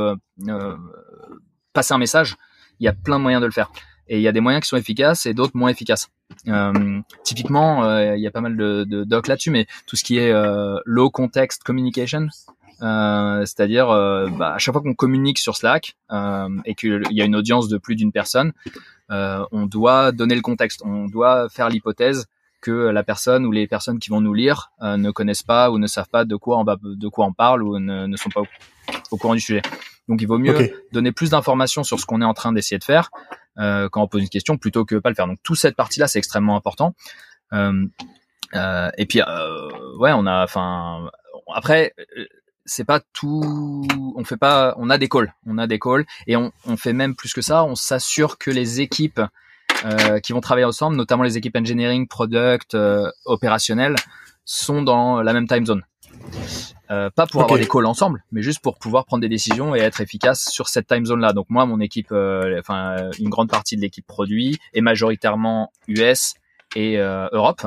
passer 1.73 1.93
un 1.93 1.99
message, 1.99 2.37
il 2.79 2.85
y 2.85 2.87
a 2.87 2.93
plein 2.93 3.17
de 3.17 3.23
moyens 3.23 3.41
de 3.41 3.45
le 3.45 3.51
faire. 3.51 3.71
Et 4.09 4.17
il 4.17 4.21
y 4.21 4.27
a 4.27 4.31
des 4.31 4.39
moyens 4.39 4.63
qui 4.63 4.69
sont 4.69 4.77
efficaces 4.77 5.25
et 5.25 5.33
d'autres 5.33 5.55
moins 5.55 5.69
efficaces. 5.69 6.09
Euh, 6.47 7.01
typiquement, 7.23 7.83
euh, 7.83 8.15
il 8.15 8.21
y 8.21 8.27
a 8.27 8.31
pas 8.31 8.41
mal 8.41 8.55
de, 8.55 8.85
de 8.85 9.03
docs 9.03 9.27
là-dessus, 9.27 9.51
mais 9.51 9.67
tout 9.85 9.95
ce 9.95 10.03
qui 10.03 10.17
est 10.17 10.31
euh, 10.31 10.77
low 10.85 11.09
context 11.09 11.63
communication, 11.63 12.27
euh, 12.81 13.41
c'est-à-dire 13.41 13.89
euh, 13.89 14.27
bah, 14.29 14.53
à 14.53 14.57
chaque 14.57 14.73
fois 14.73 14.81
qu'on 14.81 14.93
communique 14.93 15.39
sur 15.39 15.55
Slack 15.55 15.95
et 16.65 16.75
qu'il 16.75 17.03
y 17.11 17.21
a 17.21 17.25
une 17.25 17.35
audience 17.35 17.67
de 17.67 17.77
plus 17.77 17.95
d'une 17.95 18.11
personne, 18.11 18.53
on 19.09 19.65
doit 19.65 20.11
donner 20.11 20.35
le 20.35 20.41
contexte, 20.41 20.81
on 20.85 21.07
doit 21.07 21.49
faire 21.49 21.69
l'hypothèse 21.69 22.25
que 22.59 22.71
la 22.71 23.03
personne 23.03 23.45
ou 23.45 23.51
les 23.51 23.67
personnes 23.67 23.99
qui 23.99 24.09
vont 24.09 24.21
nous 24.21 24.33
lire 24.33 24.71
ne 24.81 25.11
connaissent 25.11 25.43
pas 25.43 25.71
ou 25.71 25.77
ne 25.77 25.87
savent 25.87 26.09
pas 26.09 26.25
de 26.25 26.35
quoi 26.35 26.57
on, 26.57 26.63
va, 26.63 26.77
de 26.81 27.07
quoi 27.07 27.25
on 27.25 27.33
parle 27.33 27.63
ou 27.63 27.79
ne, 27.79 28.07
ne 28.07 28.17
sont 28.17 28.29
pas 28.29 28.41
au 29.11 29.17
courant 29.17 29.35
du 29.35 29.41
sujet. 29.41 29.61
Donc 30.07 30.21
il 30.21 30.27
vaut 30.27 30.37
mieux 30.37 30.71
donner 30.91 31.11
plus 31.11 31.31
d'informations 31.31 31.83
sur 31.83 31.99
ce 31.99 32.05
qu'on 32.05 32.21
est 32.21 32.25
en 32.25 32.33
train 32.33 32.53
d'essayer 32.53 32.79
de 32.79 32.83
faire 32.83 33.09
euh, 33.57 33.89
quand 33.89 34.01
on 34.01 34.07
pose 34.07 34.21
une 34.21 34.29
question 34.29 34.57
plutôt 34.57 34.85
que 34.85 34.95
pas 34.95 35.09
le 35.09 35.15
faire. 35.15 35.27
Donc 35.27 35.39
toute 35.43 35.57
cette 35.57 35.75
partie-là, 35.75 36.07
c'est 36.07 36.19
extrêmement 36.19 36.55
important. 36.55 36.95
Euh, 37.53 37.85
euh, 38.55 38.89
et 38.97 39.05
puis 39.05 39.21
euh, 39.21 39.97
ouais, 39.97 40.11
on 40.13 40.25
a, 40.25 40.43
enfin 40.43 41.09
après 41.53 41.93
euh, 42.17 42.25
c'est 42.67 42.83
pas 42.83 42.99
tout 43.13 43.87
on 44.15 44.23
fait 44.23 44.37
pas 44.37 44.75
on 44.77 44.89
a 44.89 44.97
des 44.97 45.09
calls 45.09 45.33
on 45.47 45.57
a 45.57 45.65
des 45.65 45.79
calls 45.79 46.05
et 46.27 46.35
on, 46.35 46.51
on 46.67 46.77
fait 46.77 46.93
même 46.93 47.15
plus 47.15 47.33
que 47.33 47.41
ça 47.41 47.63
on 47.63 47.75
s'assure 47.75 48.37
que 48.37 48.51
les 48.51 48.81
équipes 48.81 49.21
euh, 49.85 50.19
qui 50.19 50.33
vont 50.33 50.41
travailler 50.41 50.65
ensemble 50.65 50.95
notamment 50.95 51.23
les 51.23 51.37
équipes 51.37 51.55
engineering 51.55 52.07
product 52.07 52.75
euh, 52.75 53.09
opérationnelles 53.25 53.95
sont 54.45 54.81
dans 54.81 55.21
la 55.21 55.33
même 55.33 55.47
time 55.47 55.65
zone 55.65 55.83
euh, 56.89 57.09
pas 57.09 57.25
pour 57.27 57.43
avoir 57.43 57.59
des 57.59 57.67
calls 57.67 57.85
ensemble, 57.85 58.23
mais 58.31 58.41
juste 58.41 58.61
pour 58.61 58.77
pouvoir 58.77 59.05
prendre 59.05 59.19
des 59.19 59.27
décisions 59.27 59.75
et 59.75 59.79
être 59.79 59.99
efficace 59.99 60.45
sur 60.49 60.69
cette 60.69 60.87
time 60.87 61.05
zone 61.05 61.19
là. 61.19 61.33
Donc 61.33 61.47
moi, 61.49 61.65
mon 61.65 61.81
équipe, 61.81 62.13
euh, 62.13 62.57
enfin 62.59 63.09
une 63.19 63.29
grande 63.29 63.49
partie 63.49 63.75
de 63.75 63.81
l'équipe 63.81 64.07
produit 64.07 64.57
est 64.73 64.79
majoritairement 64.79 65.71
US 65.89 66.35
et 66.75 66.95
Europe. 66.97 67.65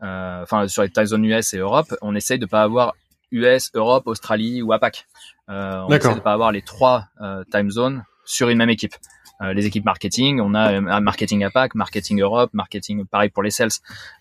Enfin 0.00 0.66
sur 0.68 0.82
les 0.82 0.90
time 0.90 1.04
zones 1.04 1.24
US 1.24 1.52
et 1.52 1.58
Europe, 1.58 1.94
on 2.00 2.14
essaye 2.14 2.38
de 2.38 2.46
pas 2.46 2.62
avoir 2.62 2.94
US, 3.34 3.70
Europe, 3.74 4.06
Australie 4.06 4.62
ou 4.62 4.72
APAC. 4.72 5.06
on 5.48 5.88
essaie 5.90 6.14
de 6.14 6.20
pas 6.20 6.32
avoir 6.32 6.52
les 6.52 6.62
trois 6.62 7.08
time 7.50 7.70
zones 7.70 8.04
sur 8.24 8.48
une 8.48 8.58
même 8.58 8.70
équipe. 8.70 8.94
Euh, 9.42 9.52
les 9.52 9.66
équipes 9.66 9.84
marketing, 9.84 10.40
on 10.40 10.54
a 10.54 11.00
marketing 11.00 11.42
APAC, 11.44 11.74
marketing 11.74 12.20
Europe, 12.20 12.50
marketing 12.52 13.04
pareil 13.04 13.30
pour 13.30 13.42
les 13.42 13.50
sales. 13.50 13.70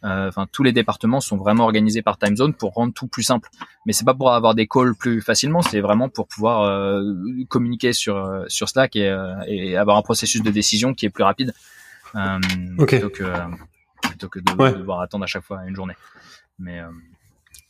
Euh, 0.03 0.27
enfin, 0.29 0.47
tous 0.51 0.63
les 0.63 0.71
départements 0.71 1.19
sont 1.19 1.37
vraiment 1.37 1.65
organisés 1.65 2.01
par 2.01 2.17
time 2.17 2.35
zone 2.35 2.53
pour 2.53 2.73
rendre 2.73 2.93
tout 2.93 3.07
plus 3.07 3.21
simple. 3.21 3.49
Mais 3.85 3.93
c'est 3.93 4.05
pas 4.05 4.15
pour 4.15 4.33
avoir 4.33 4.55
des 4.55 4.67
calls 4.67 4.95
plus 4.95 5.21
facilement, 5.21 5.61
c'est 5.61 5.81
vraiment 5.81 6.09
pour 6.09 6.27
pouvoir 6.27 6.63
euh, 6.63 7.03
communiquer 7.47 7.93
sur 7.93 8.43
sur 8.47 8.69
Slack 8.69 8.95
et, 8.95 9.15
et, 9.47 9.77
avoir 9.77 9.97
un 9.97 10.01
processus 10.01 10.41
de 10.41 10.51
décision 10.51 10.93
qui 10.93 11.05
est 11.05 11.09
plus 11.09 11.23
rapide 11.23 11.53
plutôt 12.77 13.09
que 13.09 13.23
plutôt 14.01 14.29
que 14.29 14.39
de, 14.39 14.77
devoir 14.77 15.01
attendre 15.01 15.23
à 15.23 15.27
chaque 15.27 15.43
fois 15.43 15.61
une 15.67 15.75
journée. 15.75 15.95
Mais 16.57 16.81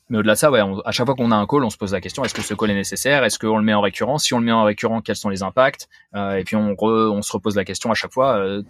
mais 0.09 0.17
au-delà 0.17 0.33
de 0.33 0.37
ça, 0.37 0.51
ouais, 0.51 0.59
à 0.85 0.91
chaque 0.91 1.05
fois 1.05 1.15
qu'on 1.15 1.31
a 1.31 1.35
un 1.35 1.47
call, 1.47 1.63
on 1.63 1.69
se 1.69 1.77
pose 1.77 1.93
la 1.93 2.01
question 2.01 2.23
est-ce 2.25 2.33
que 2.33 2.41
ce 2.41 2.53
call 2.53 2.71
est 2.71 2.75
nécessaire? 2.75 3.23
Est-ce 3.23 3.39
qu'on 3.39 3.57
le 3.57 3.63
met 3.63 3.73
en 3.73 3.81
récurrent 3.81 4.17
Si 4.17 4.33
on 4.33 4.39
le 4.39 4.45
met 4.45 4.51
en 4.51 4.63
récurrent, 4.63 5.01
quels 5.01 5.15
sont 5.15 5.29
les 5.29 5.43
impacts? 5.43 5.87
Euh, 6.15 6.35
Et 6.35 6.43
puis 6.43 6.55
on, 6.55 6.75
on 6.79 7.21
se 7.21 7.31
repose 7.31 7.55
la 7.55 7.63
question 7.63 7.89
à 7.89 7.93
chaque 7.93 8.11
fois 8.11 8.37
euh, 8.37 8.61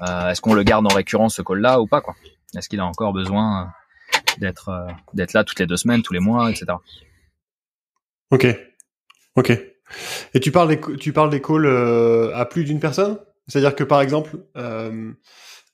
euh, 0.00 0.30
est-ce 0.30 0.40
qu'on 0.40 0.54
le 0.54 0.62
garde 0.62 0.86
en 0.86 0.94
récurrent 0.94 1.28
ce 1.28 1.42
call-là 1.42 1.80
ou 1.80 1.86
pas 1.86 2.00
quoi? 2.00 2.14
Est-ce 2.56 2.68
qu'il 2.68 2.80
a 2.80 2.86
encore 2.86 3.12
besoin 3.12 3.72
d'être 4.38 4.70
d'être 5.14 5.34
là 5.34 5.44
toutes 5.44 5.60
les 5.60 5.66
deux 5.66 5.76
semaines, 5.76 6.02
tous 6.02 6.14
les 6.14 6.20
mois, 6.20 6.50
etc. 6.50 6.66
Ok, 8.30 8.46
ok. 9.36 9.50
Et 10.32 10.40
tu 10.40 10.52
parles 10.52 10.78
tu 10.98 11.12
parles 11.12 11.30
des 11.30 11.42
calls 11.42 12.32
à 12.34 12.44
plus 12.46 12.64
d'une 12.64 12.80
personne? 12.80 13.18
C'est-à-dire 13.46 13.74
que 13.74 13.84
par 13.84 14.00
exemple 14.00 14.38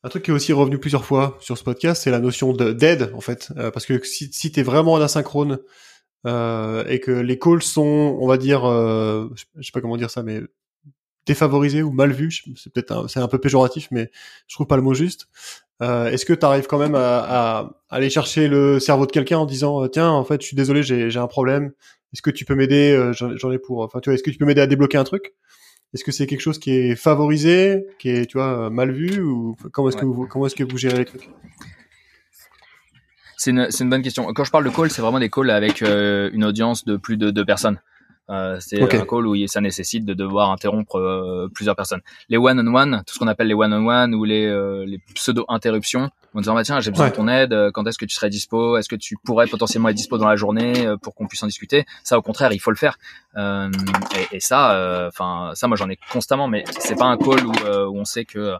un 0.04 0.08
truc 0.08 0.24
qui 0.24 0.30
est 0.30 0.34
aussi 0.34 0.52
revenu 0.52 0.78
plusieurs 0.78 1.04
fois 1.04 1.36
sur 1.40 1.58
ce 1.58 1.64
podcast, 1.64 2.02
c'est 2.02 2.10
la 2.10 2.20
notion 2.20 2.52
de 2.52 2.72
d'aide 2.72 3.10
en 3.14 3.20
fait, 3.20 3.50
euh, 3.56 3.70
parce 3.70 3.86
que 3.86 4.02
si, 4.04 4.32
si 4.32 4.52
tu 4.52 4.60
es 4.60 4.62
vraiment 4.62 4.92
en 4.92 5.00
asynchrone 5.00 5.58
euh, 6.26 6.84
et 6.86 7.00
que 7.00 7.10
les 7.10 7.38
calls 7.38 7.62
sont, 7.62 8.16
on 8.20 8.26
va 8.26 8.38
dire, 8.38 8.64
euh, 8.64 9.28
je 9.56 9.62
sais 9.62 9.72
pas 9.72 9.80
comment 9.80 9.96
dire 9.96 10.10
ça, 10.10 10.22
mais 10.22 10.40
défavorisés 11.26 11.82
ou 11.82 11.90
mal 11.92 12.12
vus, 12.12 12.42
c'est 12.56 12.72
peut-être 12.72 13.08
c'est 13.08 13.20
un 13.20 13.28
peu 13.28 13.38
péjoratif, 13.38 13.88
mais 13.90 14.10
je 14.46 14.54
trouve 14.54 14.66
pas 14.66 14.76
le 14.76 14.82
mot 14.82 14.94
juste. 14.94 15.28
Euh, 15.82 16.10
Est-ce 16.10 16.24
que 16.24 16.32
tu 16.32 16.44
arrives 16.44 16.66
quand 16.66 16.78
même 16.78 16.94
à, 16.94 17.18
à, 17.58 17.70
aller 17.90 18.10
chercher 18.10 18.48
le 18.48 18.80
cerveau 18.80 19.06
de 19.06 19.12
quelqu'un 19.12 19.38
en 19.38 19.46
disant 19.46 19.84
euh, 19.84 19.88
tiens 19.88 20.10
en 20.10 20.24
fait 20.24 20.40
je 20.42 20.46
suis 20.46 20.56
désolé 20.56 20.82
j'ai 20.82 21.18
un 21.18 21.26
problème, 21.28 21.72
est-ce 22.12 22.22
que 22.22 22.30
tu 22.30 22.44
peux 22.44 22.54
m'aider, 22.54 23.12
j'en 23.12 23.52
ai 23.52 23.58
pour, 23.58 23.80
enfin 23.82 24.00
tu 24.00 24.10
vois, 24.10 24.14
est-ce 24.14 24.22
que 24.22 24.30
tu 24.30 24.38
peux 24.38 24.46
m'aider 24.46 24.60
à 24.60 24.66
débloquer 24.66 24.98
un 24.98 25.04
truc? 25.04 25.34
Est-ce 25.94 26.04
que 26.04 26.12
c'est 26.12 26.26
quelque 26.26 26.40
chose 26.40 26.58
qui 26.58 26.70
est 26.70 26.96
favorisé, 26.96 27.86
qui 27.98 28.10
est, 28.10 28.26
tu 28.26 28.36
vois, 28.36 28.68
mal 28.68 28.90
vu, 28.92 29.20
ou 29.20 29.56
comment 29.72 29.88
est-ce 29.88 29.96
que 29.96 30.04
vous, 30.04 30.26
comment 30.26 30.46
est-ce 30.46 30.54
que 30.54 30.64
vous 30.64 30.76
gérez 30.76 30.98
les 30.98 31.04
trucs? 31.06 31.30
C'est 33.38 33.50
une, 33.50 33.70
c'est 33.70 33.84
une 33.84 33.90
bonne 33.90 34.02
question. 34.02 34.30
Quand 34.34 34.44
je 34.44 34.50
parle 34.50 34.64
de 34.64 34.70
call, 34.70 34.90
c'est 34.90 35.00
vraiment 35.00 35.20
des 35.20 35.30
calls 35.30 35.50
avec 35.50 35.80
euh, 35.80 36.28
une 36.32 36.44
audience 36.44 36.84
de 36.84 36.96
plus 36.96 37.16
de 37.16 37.30
deux 37.30 37.44
personnes. 37.44 37.80
Euh, 38.30 38.58
c'est 38.60 38.82
un 38.82 39.04
call 39.06 39.26
où 39.26 39.46
ça 39.46 39.60
nécessite 39.60 40.04
de 40.04 40.12
devoir 40.12 40.50
interrompre 40.50 40.96
euh, 40.96 41.48
plusieurs 41.52 41.76
personnes. 41.76 42.02
Les 42.28 42.36
one-on-one, 42.36 43.02
tout 43.06 43.14
ce 43.14 43.18
qu'on 43.18 43.26
appelle 43.26 43.46
les 43.46 43.54
one-on-one 43.54 44.14
ou 44.14 44.24
les, 44.24 44.44
euh, 44.44 44.84
les 44.86 44.98
pseudo-interruptions, 45.14 46.10
en 46.34 46.40
disant 46.40 46.54
bah, 46.54 46.62
tiens 46.62 46.80
j'ai 46.80 46.90
besoin 46.90 47.08
de 47.08 47.14
ton 47.14 47.26
aide, 47.26 47.54
quand 47.72 47.86
est-ce 47.86 47.96
que 47.96 48.04
tu 48.04 48.14
serais 48.14 48.28
dispo, 48.28 48.76
est-ce 48.76 48.88
que 48.88 48.96
tu 48.96 49.16
pourrais 49.24 49.46
potentiellement 49.46 49.88
être 49.88 49.96
dispo 49.96 50.18
dans 50.18 50.28
la 50.28 50.36
journée 50.36 50.74
pour 51.02 51.14
qu'on 51.14 51.26
puisse 51.26 51.42
en 51.42 51.46
discuter? 51.46 51.86
Ça 52.04 52.18
au 52.18 52.22
contraire 52.22 52.52
il 52.52 52.60
faut 52.60 52.70
le 52.70 52.76
faire. 52.76 52.98
Et, 53.36 54.36
et, 54.36 54.40
ça, 54.40 55.08
enfin 55.08 55.52
ça 55.54 55.66
moi 55.68 55.76
j'en 55.76 55.88
ai 55.88 55.98
constamment, 56.12 56.46
mais 56.46 56.64
c'est 56.78 56.96
pas 56.96 57.06
un 57.06 57.16
call 57.16 57.46
où, 57.46 57.52
où 57.52 57.98
on 57.98 58.04
sait 58.04 58.26
que 58.26 58.54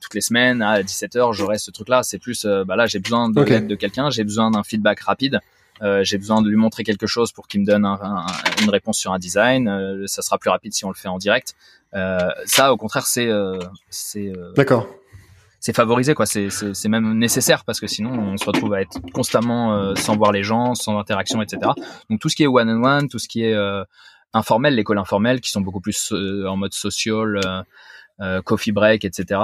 toutes 0.00 0.14
les 0.14 0.20
semaines 0.20 0.62
à 0.62 0.80
17h 0.80 1.32
j'aurai 1.32 1.58
ce 1.58 1.72
truc 1.72 1.88
là. 1.88 2.04
C'est 2.04 2.20
plus 2.20 2.46
bah 2.46 2.76
là 2.76 2.86
j'ai 2.86 3.00
besoin 3.00 3.28
de 3.28 3.42
l'aide 3.42 3.66
de 3.66 3.74
quelqu'un, 3.74 4.08
j'ai 4.10 4.22
besoin 4.22 4.52
d'un 4.52 4.62
feedback 4.62 5.00
rapide. 5.00 5.40
Euh, 5.82 6.02
j'ai 6.04 6.18
besoin 6.18 6.42
de 6.42 6.48
lui 6.48 6.56
montrer 6.56 6.84
quelque 6.84 7.06
chose 7.06 7.32
pour 7.32 7.48
qu'il 7.48 7.60
me 7.60 7.66
donne 7.66 7.84
un, 7.84 8.26
une 8.62 8.70
réponse 8.70 8.98
sur 8.98 9.12
un 9.12 9.18
design. 9.18 9.68
Euh, 9.68 10.06
ça 10.06 10.22
sera 10.22 10.38
plus 10.38 10.50
rapide 10.50 10.72
si 10.72 10.84
on 10.84 10.88
le 10.88 10.94
fait 10.94 11.08
en 11.08 11.18
direct. 11.18 11.54
Euh, 11.94 12.18
ça, 12.44 12.72
au 12.72 12.76
contraire, 12.76 13.06
c'est 13.06 13.28
c'est 13.90 14.32
d'accord. 14.56 14.86
C'est 15.60 15.74
favorisé 15.74 16.14
quoi. 16.14 16.26
C'est 16.26 16.50
c'est 16.50 16.88
même 16.88 17.18
nécessaire 17.18 17.64
parce 17.64 17.80
que 17.80 17.86
sinon 17.86 18.10
on 18.10 18.36
se 18.36 18.44
retrouve 18.44 18.74
à 18.74 18.82
être 18.82 19.00
constamment 19.12 19.94
sans 19.96 20.16
voir 20.16 20.32
les 20.32 20.42
gens, 20.42 20.74
sans 20.74 20.98
interaction, 20.98 21.42
etc. 21.42 21.72
Donc 22.10 22.20
tout 22.20 22.28
ce 22.28 22.36
qui 22.36 22.44
est 22.44 22.46
one 22.46 22.68
on 22.70 22.84
one, 22.84 23.08
tout 23.08 23.18
ce 23.18 23.28
qui 23.28 23.42
est 23.44 23.56
informel, 24.32 24.74
l'école 24.74 24.98
informelle, 24.98 25.40
qui 25.40 25.50
sont 25.50 25.60
beaucoup 25.60 25.80
plus 25.80 26.12
en 26.12 26.56
mode 26.56 26.74
social. 26.74 27.40
Euh, 28.22 28.40
coffee 28.40 28.72
break, 28.72 29.04
etc. 29.04 29.42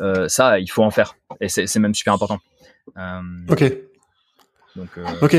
Euh, 0.00 0.26
ça, 0.26 0.58
il 0.58 0.68
faut 0.68 0.82
en 0.82 0.90
faire, 0.90 1.16
et 1.40 1.48
c'est 1.48 1.78
même 1.78 1.94
super 1.94 2.14
important. 2.14 2.40
Euh, 2.96 3.20
ok. 3.48 3.72
Donc, 4.78 4.88
euh, 4.96 5.04
ok. 5.22 5.36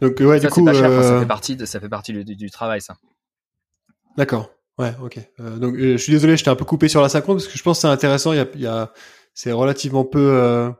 Donc 0.00 0.20
ouais, 0.20 0.40
ça, 0.40 0.48
du 0.48 0.52
coup, 0.52 0.64
pas 0.64 0.74
cher, 0.74 0.90
ça 1.02 1.20
fait 1.20 1.26
partie 1.26 1.56
de, 1.56 1.64
ça 1.64 1.80
fait 1.80 1.88
partie 1.88 2.12
du, 2.12 2.36
du, 2.36 2.50
travail, 2.50 2.80
ça. 2.80 2.96
D'accord. 4.16 4.50
Ouais, 4.78 4.92
ok. 5.02 5.18
Euh, 5.38 5.56
donc 5.58 5.76
je 5.76 5.96
suis 5.96 6.12
désolé, 6.12 6.36
j'étais 6.36 6.50
un 6.50 6.56
peu 6.56 6.64
coupé 6.64 6.88
sur 6.88 7.00
la 7.00 7.08
synchro 7.08 7.34
parce 7.34 7.46
que 7.46 7.56
je 7.56 7.62
pense 7.62 7.78
que 7.78 7.82
c'est 7.82 7.88
intéressant. 7.88 8.32
Il 8.32 8.38
y 8.38 8.40
a, 8.40 8.46
il 8.54 8.60
y 8.60 8.66
a 8.66 8.92
c'est 9.34 9.52
relativement 9.52 10.04
peu 10.04 10.72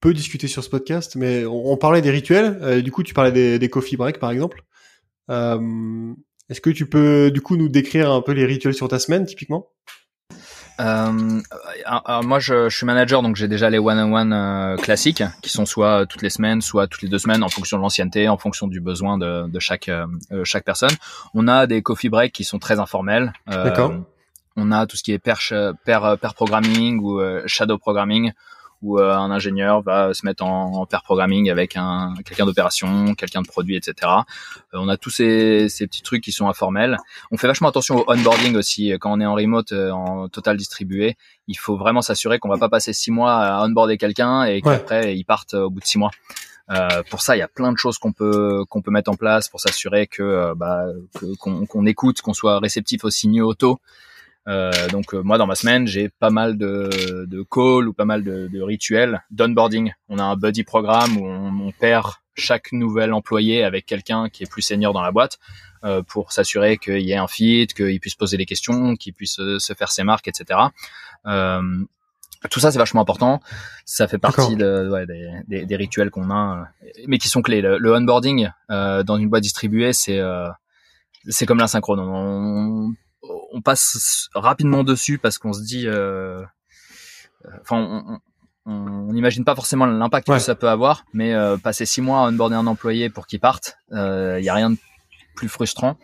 peu 0.00 0.14
discuté 0.14 0.46
sur 0.46 0.62
ce 0.62 0.70
podcast, 0.70 1.16
mais 1.16 1.44
on, 1.44 1.76
parlait 1.76 2.02
des 2.02 2.10
rituels. 2.10 2.82
du 2.82 2.92
coup, 2.92 3.02
tu 3.02 3.14
parlais 3.14 3.32
des, 3.32 3.58
des 3.58 3.68
coffee 3.68 3.96
breaks, 3.96 4.20
par 4.20 4.30
exemple. 4.30 4.62
Est-ce 5.28 6.60
que 6.60 6.70
tu 6.70 6.88
peux 6.88 7.32
du 7.32 7.40
coup 7.40 7.56
nous 7.56 7.68
décrire 7.68 8.12
un 8.12 8.22
peu 8.22 8.32
les 8.32 8.46
rituels 8.46 8.74
sur 8.74 8.88
ta 8.88 9.00
semaine, 9.00 9.26
typiquement? 9.26 9.68
Euh, 10.80 11.40
moi, 12.22 12.38
je, 12.38 12.68
je, 12.68 12.76
suis 12.76 12.86
manager, 12.86 13.22
donc 13.22 13.36
j'ai 13.36 13.48
déjà 13.48 13.70
les 13.70 13.78
one-on-one 13.78 14.32
euh, 14.32 14.76
classiques, 14.76 15.22
qui 15.42 15.50
sont 15.50 15.66
soit 15.66 16.06
toutes 16.06 16.22
les 16.22 16.30
semaines, 16.30 16.60
soit 16.60 16.86
toutes 16.86 17.02
les 17.02 17.08
deux 17.08 17.18
semaines, 17.18 17.42
en 17.42 17.48
fonction 17.48 17.76
de 17.76 17.82
l'ancienneté, 17.82 18.28
en 18.28 18.36
fonction 18.36 18.66
du 18.66 18.80
besoin 18.80 19.18
de, 19.18 19.48
de 19.48 19.58
chaque 19.58 19.88
euh, 19.88 20.06
chaque 20.44 20.64
personne. 20.64 20.92
On 21.34 21.48
a 21.48 21.66
des 21.66 21.82
coffee 21.82 22.08
breaks 22.08 22.32
qui 22.32 22.44
sont 22.44 22.58
très 22.58 22.78
informels. 22.80 23.32
D'accord. 23.46 23.94
On 24.56 24.72
a 24.72 24.86
tout 24.86 24.96
ce 24.96 25.02
qui 25.02 25.12
est 25.12 25.18
pair, 25.18 25.38
pair, 25.84 26.16
pair 26.18 26.34
programming 26.34 26.98
ou 27.00 27.20
shadow 27.46 27.76
programming, 27.76 28.32
où 28.82 28.98
euh, 28.98 29.14
un 29.14 29.30
ingénieur 29.30 29.82
va 29.82 30.12
se 30.14 30.24
mettre 30.26 30.44
en, 30.44 30.72
en 30.74 30.86
pair 30.86 31.02
programming 31.02 31.50
avec 31.50 31.76
un 31.76 32.14
quelqu'un 32.24 32.46
d'opération, 32.46 33.14
quelqu'un 33.14 33.42
de 33.42 33.46
produit, 33.46 33.76
etc. 33.76 33.94
Euh, 34.74 34.78
on 34.78 34.88
a 34.88 34.96
tous 34.96 35.10
ces, 35.10 35.68
ces, 35.68 35.86
petits 35.86 36.02
trucs 36.02 36.22
qui 36.22 36.32
sont 36.32 36.48
informels. 36.48 36.96
On 37.30 37.36
fait 37.36 37.46
vachement 37.46 37.68
attention 37.68 37.96
au 37.96 38.10
onboarding 38.10 38.56
aussi 38.56 38.92
quand 39.00 39.12
on 39.12 39.20
est 39.20 39.26
en 39.26 39.34
remote, 39.34 39.72
euh, 39.72 39.90
en 39.90 40.28
total 40.28 40.56
distribué. 40.56 41.16
Il 41.48 41.56
faut 41.58 41.76
vraiment 41.76 42.02
s'assurer 42.02 42.38
qu'on 42.38 42.48
va 42.48 42.58
pas 42.58 42.68
passer 42.68 42.92
six 42.92 43.10
mois 43.10 43.34
à 43.34 43.64
onboarder 43.64 43.98
quelqu'un 43.98 44.44
et 44.44 44.60
qu'après 44.60 45.16
ils 45.16 45.24
partent 45.24 45.54
au 45.54 45.70
bout 45.70 45.80
de 45.80 45.86
six 45.86 45.98
mois. 45.98 46.10
Euh, 46.68 47.04
pour 47.10 47.22
ça, 47.22 47.36
il 47.36 47.38
y 47.38 47.42
a 47.42 47.48
plein 47.48 47.70
de 47.70 47.78
choses 47.78 47.96
qu'on 47.98 48.12
peut 48.12 48.64
qu'on 48.68 48.82
peut 48.82 48.90
mettre 48.90 49.08
en 49.10 49.14
place 49.14 49.48
pour 49.48 49.60
s'assurer 49.60 50.08
que 50.08 50.52
bah, 50.56 50.86
qu'on 51.38 51.86
écoute, 51.86 52.20
qu'on 52.22 52.34
soit 52.34 52.58
réceptif 52.58 53.04
aux 53.04 53.10
signaux 53.10 53.48
auto, 53.48 53.80
euh, 54.48 54.88
donc 54.88 55.12
euh, 55.12 55.22
moi 55.22 55.38
dans 55.38 55.46
ma 55.46 55.56
semaine 55.56 55.88
j'ai 55.88 56.08
pas 56.08 56.30
mal 56.30 56.56
de, 56.56 57.26
de 57.28 57.42
calls 57.50 57.88
ou 57.88 57.92
pas 57.92 58.04
mal 58.04 58.22
de, 58.22 58.48
de 58.52 58.62
rituels 58.62 59.22
d'onboarding. 59.30 59.92
On 60.08 60.18
a 60.18 60.24
un 60.24 60.36
buddy 60.36 60.62
programme 60.62 61.16
où 61.16 61.26
on, 61.26 61.72
perd 61.72 62.12
chaque 62.34 62.72
nouvel 62.72 63.12
employé 63.12 63.64
avec 63.64 63.86
quelqu'un 63.86 64.28
qui 64.28 64.44
est 64.44 64.50
plus 64.50 64.62
senior 64.62 64.92
dans 64.92 65.02
la 65.02 65.10
boîte 65.10 65.38
euh, 65.84 66.02
pour 66.02 66.32
s'assurer 66.32 66.78
qu'il 66.78 67.00
y 67.00 67.12
ait 67.12 67.16
un 67.16 67.26
fit, 67.26 67.66
qu'il 67.66 67.98
puisse 67.98 68.14
poser 68.14 68.36
des 68.36 68.46
questions, 68.46 68.94
qu'il 68.94 69.14
puisse 69.14 69.40
euh, 69.40 69.58
se 69.58 69.74
faire 69.74 69.90
ses 69.90 70.04
marques, 70.04 70.28
etc. 70.28 70.60
Euh, 71.26 71.60
tout 72.50 72.60
ça 72.60 72.70
c'est 72.70 72.78
vachement 72.78 73.00
important. 73.00 73.40
Ça 73.84 74.06
fait 74.06 74.18
partie 74.18 74.54
de, 74.54 74.88
ouais, 74.90 75.06
des, 75.06 75.30
des, 75.48 75.66
des, 75.66 75.76
rituels 75.76 76.10
qu'on 76.10 76.30
a, 76.30 76.68
mais 77.08 77.18
qui 77.18 77.28
sont 77.28 77.42
clés. 77.42 77.60
Le, 77.60 77.78
le 77.78 77.92
onboarding 77.92 78.48
dans 78.68 79.16
une 79.16 79.28
boîte 79.28 79.42
distribuée 79.42 79.92
c'est 79.92 80.20
c'est 81.28 81.46
comme 81.46 81.58
l'asynchrone. 81.58 81.98
On, 81.98 82.94
on 83.52 83.60
passe 83.62 84.28
rapidement 84.34 84.84
dessus 84.84 85.18
parce 85.18 85.38
qu'on 85.38 85.52
se 85.52 85.62
dit, 85.62 85.84
euh, 85.86 86.42
enfin, 87.60 88.20
on 88.66 89.12
n'imagine 89.12 89.44
pas 89.44 89.54
forcément 89.54 89.86
l'impact 89.86 90.26
que 90.26 90.38
ça 90.38 90.54
peut 90.54 90.68
avoir, 90.68 91.04
mais 91.12 91.34
euh, 91.34 91.56
passer 91.56 91.86
six 91.86 92.00
mois 92.00 92.20
à 92.20 92.28
onboarder 92.28 92.56
un 92.56 92.66
employé 92.66 93.10
pour 93.10 93.26
qu'il 93.26 93.40
parte, 93.40 93.78
il 93.90 93.98
euh, 93.98 94.40
y 94.40 94.48
a 94.48 94.54
rien 94.54 94.70
de 94.70 94.76
plus 95.34 95.48
frustrant. 95.48 95.96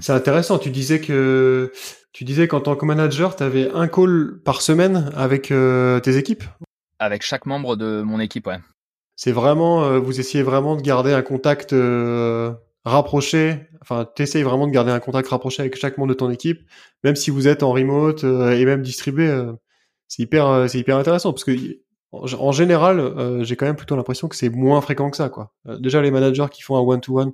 C'est 0.00 0.12
intéressant. 0.12 0.58
Tu 0.58 0.70
disais 0.70 1.00
que 1.00 1.72
tu 2.12 2.24
disais 2.24 2.46
qu'en 2.46 2.60
tant 2.60 2.76
que 2.76 2.84
manager, 2.84 3.36
tu 3.36 3.42
avais 3.42 3.70
un 3.70 3.88
call 3.88 4.40
par 4.44 4.60
semaine 4.60 5.10
avec 5.16 5.48
tes 5.48 6.16
équipes? 6.16 6.44
Avec 6.98 7.22
chaque 7.22 7.46
membre 7.46 7.76
de 7.76 8.02
mon 8.02 8.20
équipe, 8.20 8.46
ouais. 8.46 8.58
C'est 9.16 9.32
vraiment, 9.32 9.98
vous 9.98 10.20
essayez 10.20 10.44
vraiment 10.44 10.76
de 10.76 10.82
garder 10.82 11.14
un 11.14 11.22
contact 11.22 11.72
rapproché, 12.88 13.68
enfin, 13.80 14.04
t'essayes 14.04 14.42
vraiment 14.42 14.66
de 14.66 14.72
garder 14.72 14.90
un 14.90 15.00
contact 15.00 15.28
rapproché 15.28 15.62
avec 15.62 15.76
chaque 15.76 15.98
membre 15.98 16.10
de 16.10 16.14
ton 16.14 16.30
équipe, 16.30 16.62
même 17.04 17.16
si 17.16 17.30
vous 17.30 17.48
êtes 17.48 17.62
en 17.62 17.72
remote 17.72 18.24
euh, 18.24 18.50
et 18.52 18.64
même 18.64 18.82
distribué. 18.82 19.28
Euh, 19.28 19.52
c'est 20.08 20.22
hyper, 20.22 20.46
euh, 20.46 20.66
c'est 20.68 20.78
hyper 20.78 20.96
intéressant 20.96 21.32
parce 21.32 21.44
que 21.44 21.52
en, 22.12 22.52
général, 22.52 23.42
j'ai 23.44 23.54
quand 23.56 23.66
même 23.66 23.76
plutôt 23.76 23.94
l'impression 23.94 24.28
que 24.28 24.36
c'est 24.36 24.48
moins 24.48 24.80
fréquent 24.80 25.10
que 25.10 25.16
ça, 25.18 25.28
quoi. 25.28 25.52
déjà, 25.78 26.00
les 26.00 26.10
managers 26.10 26.46
qui 26.50 26.62
font 26.62 26.74
un 26.76 26.80
one-to-one 26.80 27.32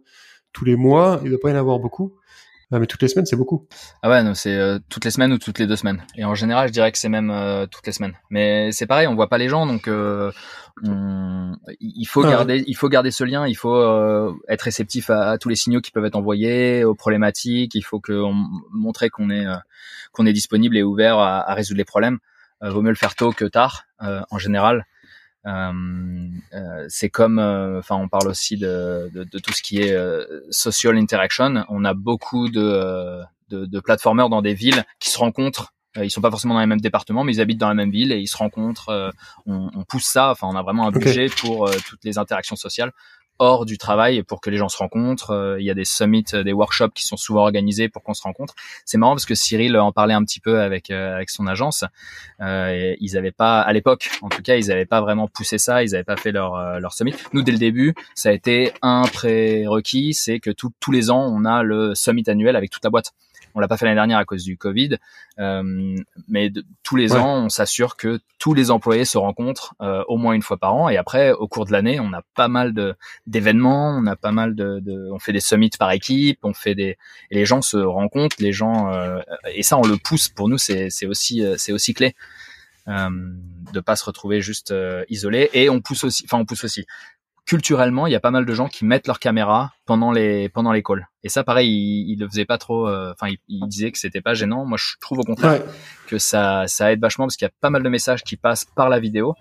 tous 0.53 0.65
les 0.65 0.75
mois, 0.75 1.21
il 1.23 1.27
ne 1.27 1.31
doit 1.31 1.39
pas 1.41 1.51
y 1.51 1.53
en 1.53 1.57
avoir 1.57 1.79
beaucoup. 1.79 2.17
Ah, 2.73 2.79
mais 2.79 2.87
toutes 2.87 3.03
les 3.03 3.09
semaines, 3.09 3.27
c'est 3.27 3.37
beaucoup. 3.37 3.67
Ah 4.03 4.09
ouais, 4.09 4.23
non, 4.23 4.35
c'est 4.35 4.55
euh, 4.55 4.79
toutes 4.89 5.05
les 5.05 5.11
semaines 5.11 5.33
ou 5.33 5.39
toutes 5.39 5.59
les 5.59 5.67
deux 5.67 5.77
semaines. 5.77 6.03
Et 6.17 6.25
en 6.25 6.35
général, 6.35 6.69
je 6.69 6.73
dirais 6.73 6.91
que 6.93 6.99
c'est 6.99 7.09
même 7.09 7.31
euh, 7.31 7.67
toutes 7.67 7.87
les 7.87 7.93
semaines. 7.93 8.15
Mais 8.31 8.73
c'est 8.73 8.87
pareil, 8.87 9.07
on 9.07 9.15
voit 9.15 9.29
pas 9.29 9.39
les 9.39 9.49
gens, 9.49 9.67
donc 9.67 9.87
euh, 9.87 10.33
il 10.83 12.07
faut 12.07 12.25
ah 12.25 12.31
garder, 12.31 12.65
il 12.67 12.75
faut 12.75 12.89
garder 12.89 13.11
ce 13.11 13.25
lien. 13.25 13.47
Il 13.47 13.55
faut 13.55 14.35
être 14.49 14.63
réceptif 14.63 15.11
à, 15.11 15.39
tous 15.39 15.49
les 15.49 15.57
signaux 15.57 15.81
qui 15.81 15.91
peuvent 15.91 16.05
être 16.05 16.17
envoyés, 16.17 16.85
aux 16.85 16.95
problématiques. 16.95 17.75
Il 17.75 17.83
faut 17.83 18.01
que 18.01 18.13
on, 18.13 18.35
montrer 18.73 19.11
qu'on 19.11 19.31
est 19.31 19.47
qu'on 20.13 20.27
est 20.27 20.33
disponible 20.33 20.77
et 20.77 20.83
ouvert 20.83 21.19
à, 21.19 21.49
à 21.49 21.55
résoudre 21.55 21.79
les 21.79 21.85
problèmes. 21.85 22.19
vaut 22.61 22.83
mieux 22.83 22.91
le 22.91 22.97
faire 22.97 23.15
tôt 23.15 23.33
que 23.33 23.45
tard, 23.45 23.85
en 24.01 24.39
général. 24.39 24.87
Euh, 25.47 26.29
euh, 26.55 26.87
c'est 26.89 27.11
comme, 27.11 27.39
euh, 27.39 27.79
enfin, 27.79 27.97
on 27.97 28.09
parle 28.09 28.29
aussi 28.29 28.57
de, 28.57 29.11
de, 29.13 29.25
de, 29.25 29.39
tout 29.39 29.53
ce 29.53 29.63
qui 29.63 29.79
est 29.79 29.97
social 30.51 30.97
interaction. 30.97 31.65
On 31.69 31.85
a 31.85 31.95
beaucoup 31.95 32.49
de, 32.49 33.23
de, 33.51 33.67
de 33.67 33.81
plateformeurs 33.81 34.29
dans 34.29 34.43
des 34.43 34.55
villes 34.55 34.85
qui 35.01 35.11
se 35.11 35.19
rencontrent 35.19 35.73
ils 36.03 36.11
sont 36.11 36.21
pas 36.21 36.31
forcément 36.31 36.55
dans 36.55 36.61
les 36.61 36.67
mêmes 36.67 36.81
départements, 36.81 37.23
mais 37.23 37.37
ils 37.37 37.41
habitent 37.41 37.61
dans 37.61 37.69
la 37.69 37.75
même 37.75 37.93
ville 37.93 38.11
et 38.11 38.19
ils 38.19 38.27
se 38.27 38.37
rencontrent. 38.37 39.13
on, 39.47 39.71
on, 39.73 39.85
pousse 39.85 40.07
ça. 40.07 40.31
Enfin, 40.31 40.49
on 40.51 40.57
a 40.57 40.63
vraiment 40.63 40.89
un 40.89 40.91
budget 40.91 41.29
pour 41.29 41.71
toutes 41.87 42.03
les 42.03 42.19
interactions 42.19 42.57
sociales 42.57 42.91
hors 43.39 43.65
du 43.65 43.79
travail 43.79 44.23
pour 44.23 44.41
que 44.41 44.51
les 44.51 44.57
gens 44.57 44.69
se 44.69 44.77
rencontrent. 44.77 45.31
Euh, 45.31 45.61
il 45.61 45.67
y 45.67 45.71
a 45.71 45.75
des 45.75 45.85
summits, 45.85 46.25
euh, 46.35 46.43
des 46.43 46.53
workshops 46.53 46.93
qui 46.95 47.05
sont 47.05 47.17
souvent 47.17 47.43
organisés 47.43 47.89
pour 47.89 48.03
qu'on 48.03 48.15
se 48.15 48.23
rencontre. 48.23 48.55
C'est 48.85 48.99
marrant 48.99 49.15
parce 49.15 49.27
que 49.27 49.35
Cyril 49.35 49.77
en 49.77 49.93
parlait 49.93 50.15
un 50.15 50.25
petit 50.25 50.41
peu 50.41 50.61
avec 50.61 50.91
euh, 50.91 51.15
avec 51.15 51.31
son 51.31 51.47
agence. 51.47 51.85
Euh, 52.41 52.95
ils 53.01 53.17
avaient 53.17 53.33
pas, 53.33 53.61
à 53.61 53.73
l'époque, 53.73 54.11
en 54.23 54.29
tout 54.29 54.43
cas, 54.43 54.57
ils 54.57 54.71
avaient 54.71 54.87
pas 54.87 55.01
vraiment 55.01 55.29
poussé 55.29 55.59
ça. 55.59 55.83
Ils 55.83 55.95
avaient 55.95 56.05
pas 56.05 56.17
fait 56.17 56.33
leur 56.33 56.81
leur 56.81 56.93
summit. 56.93 57.15
Nous, 57.33 57.43
dès 57.43 57.53
le 57.53 57.59
début, 57.59 57.95
ça 58.15 58.31
a 58.31 58.33
été 58.33 58.73
un 58.83 59.03
prérequis, 59.03 60.15
c'est 60.15 60.41
que 60.41 60.51
tous 60.51 60.93
les 60.93 61.11
ans, 61.11 61.27
on 61.27 61.45
a 61.45 61.63
le 61.63 61.95
summit 61.95 62.25
annuel 62.27 62.57
avec 62.57 62.71
toute 62.71 62.85
la 62.85 62.91
boîte. 62.91 63.13
On 63.55 63.61
l'a 63.61 63.69
pas 63.69 63.77
fait 63.77 63.85
l'année 63.85 63.97
dernière 63.97 64.19
à 64.19 64.25
cause 64.25 64.43
du 64.43 64.57
Covid, 64.57 64.97
euh, 65.39 65.97
mais 66.27 66.51
tous 66.83 66.97
les 66.97 67.15
ans, 67.15 67.45
on 67.45 67.49
s'assure 67.49 67.97
que 67.97 68.19
tous 68.39 68.53
les 68.53 68.73
employés 68.73 69.05
se 69.05 69.17
rencontrent 69.17 69.75
euh, 69.81 70.03
au 70.09 70.17
moins 70.17 70.33
une 70.35 70.43
fois 70.43 70.57
par 70.57 70.75
an. 70.75 70.89
Et 70.89 70.97
après, 70.97 71.33
au 71.33 71.47
cours 71.47 71.65
de 71.65 71.71
l'année, 71.71 72.01
on 72.01 72.13
a 72.13 72.23
pas 72.35 72.49
mal 72.49 72.75
de 72.75 72.97
d'événements, 73.27 73.97
on 73.97 74.07
a 74.07 74.17
pas 74.17 74.33
mal 74.33 74.55
de, 74.55 74.81
de, 74.81 75.11
on 75.13 75.19
fait 75.19 75.33
des 75.33 75.41
summits 75.41 75.71
par 75.79 75.91
équipe, 75.93 76.39
on 76.43 76.53
fait 76.53 76.75
des, 76.75 76.99
et 77.31 77.35
les 77.35 77.47
gens 77.47 77.63
se 77.63 77.77
rencontrent, 77.77 78.37
les 78.39 78.53
gens, 78.53 78.93
euh, 78.93 79.21
et 79.53 79.63
ça, 79.63 79.79
on 79.79 79.87
le 79.87 79.97
pousse. 79.97 80.29
Pour 80.29 80.49
nous, 80.49 80.59
c'est 80.59 80.91
c'est 80.91 81.07
aussi 81.07 81.43
c'est 81.57 81.73
aussi 81.73 81.95
clé. 81.95 82.15
Euh, 82.87 83.09
de 83.73 83.81
pas 83.81 83.97
se 83.97 84.05
retrouver 84.05 84.43
juste 84.43 84.75
isolé 85.09 85.49
et 85.55 85.71
on 85.71 85.81
pousse 85.81 86.05
aussi 86.05 86.23
enfin 86.27 86.37
on 86.37 86.45
pousse 86.45 86.65
aussi 86.65 86.85
culturellement, 87.47 88.07
il 88.07 88.13
y 88.13 88.17
a 88.17 88.21
pas 88.21 88.31
mal 88.31 88.47
de 88.47 88.55
gens 88.55 88.69
qui 88.69 88.85
mettent 88.85 89.07
leur 89.07 89.19
caméra 89.19 89.73
pendant 89.85 90.13
les 90.13 90.49
pendant 90.49 90.73
les 90.73 90.83
calls. 90.83 91.07
Et 91.23 91.29
ça, 91.29 91.45
pareil, 91.45 92.05
il, 92.09 92.19
le 92.19 92.29
faisait 92.29 92.45
pas 92.45 92.59
trop. 92.59 92.89
Euh, 92.89 93.13
enfin, 93.13 93.29
il, 93.29 93.39
il, 93.49 93.67
disait 93.69 93.93
que 93.93 93.99
c'était 93.99 94.21
pas 94.21 94.35
gênant. 94.35 94.65
Moi, 94.65 94.79
je 94.81 94.97
trouve 95.01 95.19
au 95.19 95.25
contraire 95.25 95.63
que 96.07 96.19
ça 96.19 96.65
ça 96.67 96.93
aide 96.93 97.01
vachement 97.01 97.27
parce 97.27 97.37
qu'il 97.37 97.47
y 97.47 97.51
a 97.51 97.55
pas 97.61 97.71
mal 97.71 97.83
de 97.83 97.89
messages 97.89 98.23
qui 98.25 98.37
passent 98.37 98.65
par 98.65 98.89
la 98.89 98.99
vidéo. 98.99 99.35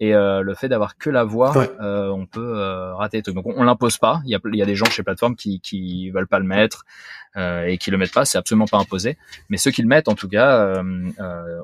Et 0.00 0.14
euh, 0.14 0.42
le 0.42 0.54
fait 0.54 0.68
d'avoir 0.68 0.96
que 0.96 1.10
la 1.10 1.24
voix, 1.24 1.52
euh, 1.80 2.08
on 2.08 2.26
peut 2.26 2.56
euh, 2.56 2.94
rater 2.94 3.22
tout. 3.22 3.32
Donc 3.32 3.46
on, 3.46 3.54
on 3.56 3.64
l'impose 3.64 3.98
pas. 3.98 4.20
Il 4.24 4.30
y 4.30 4.34
a, 4.34 4.40
il 4.44 4.56
y 4.56 4.62
a 4.62 4.66
des 4.66 4.76
gens 4.76 4.86
chez 4.86 5.02
plateforme 5.02 5.34
qui 5.34 5.60
qui 5.60 6.10
veulent 6.10 6.28
pas 6.28 6.38
le 6.38 6.44
mettre 6.44 6.84
euh, 7.36 7.64
et 7.64 7.78
qui 7.78 7.90
le 7.90 7.98
mettent 7.98 8.14
pas. 8.14 8.24
C'est 8.24 8.38
absolument 8.38 8.66
pas 8.66 8.78
imposé. 8.78 9.16
Mais 9.48 9.56
ceux 9.56 9.72
qui 9.72 9.82
le 9.82 9.88
mettent, 9.88 10.08
en 10.08 10.14
tout 10.14 10.28
cas, 10.28 10.80
on, 10.80 11.12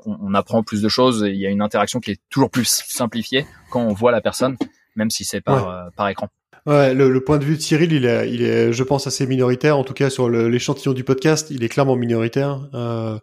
on, 0.05 0.33
apprend 0.33 0.63
plus 0.63 0.81
de 0.81 0.89
choses. 0.89 1.23
Il 1.27 1.37
y 1.37 1.45
a 1.45 1.49
une 1.49 1.61
interaction 1.61 1.99
qui 2.01 2.11
est 2.11 2.21
toujours 2.29 2.49
plus 2.49 2.65
simplifiée 2.65 3.45
quand 3.69 3.81
on 3.81 3.93
voit 3.93 4.11
la 4.11 4.21
personne, 4.21 4.57
même 4.95 5.09
si 5.09 5.23
c'est 5.23 5.41
par 5.41 5.91
par 5.95 6.09
écran. 6.09 6.29
Ouais, 6.65 6.95
le, 6.95 7.11
le, 7.11 7.23
point 7.23 7.37
de 7.37 7.45
vue 7.45 7.57
de 7.57 7.61
Cyril, 7.61 7.93
il 7.93 8.05
est, 8.05 8.31
il 8.31 8.41
est, 8.41 8.73
je 8.73 8.83
pense, 8.83 9.05
assez 9.05 9.27
minoritaire. 9.27 9.77
En 9.77 9.83
tout 9.83 9.93
cas, 9.93 10.09
sur 10.09 10.29
l'échantillon 10.29 10.93
du 10.93 11.03
podcast, 11.03 11.51
il 11.51 11.63
est 11.63 11.69
clairement 11.69 11.95
minoritaire. 11.95 12.67
Euh, 12.73 13.19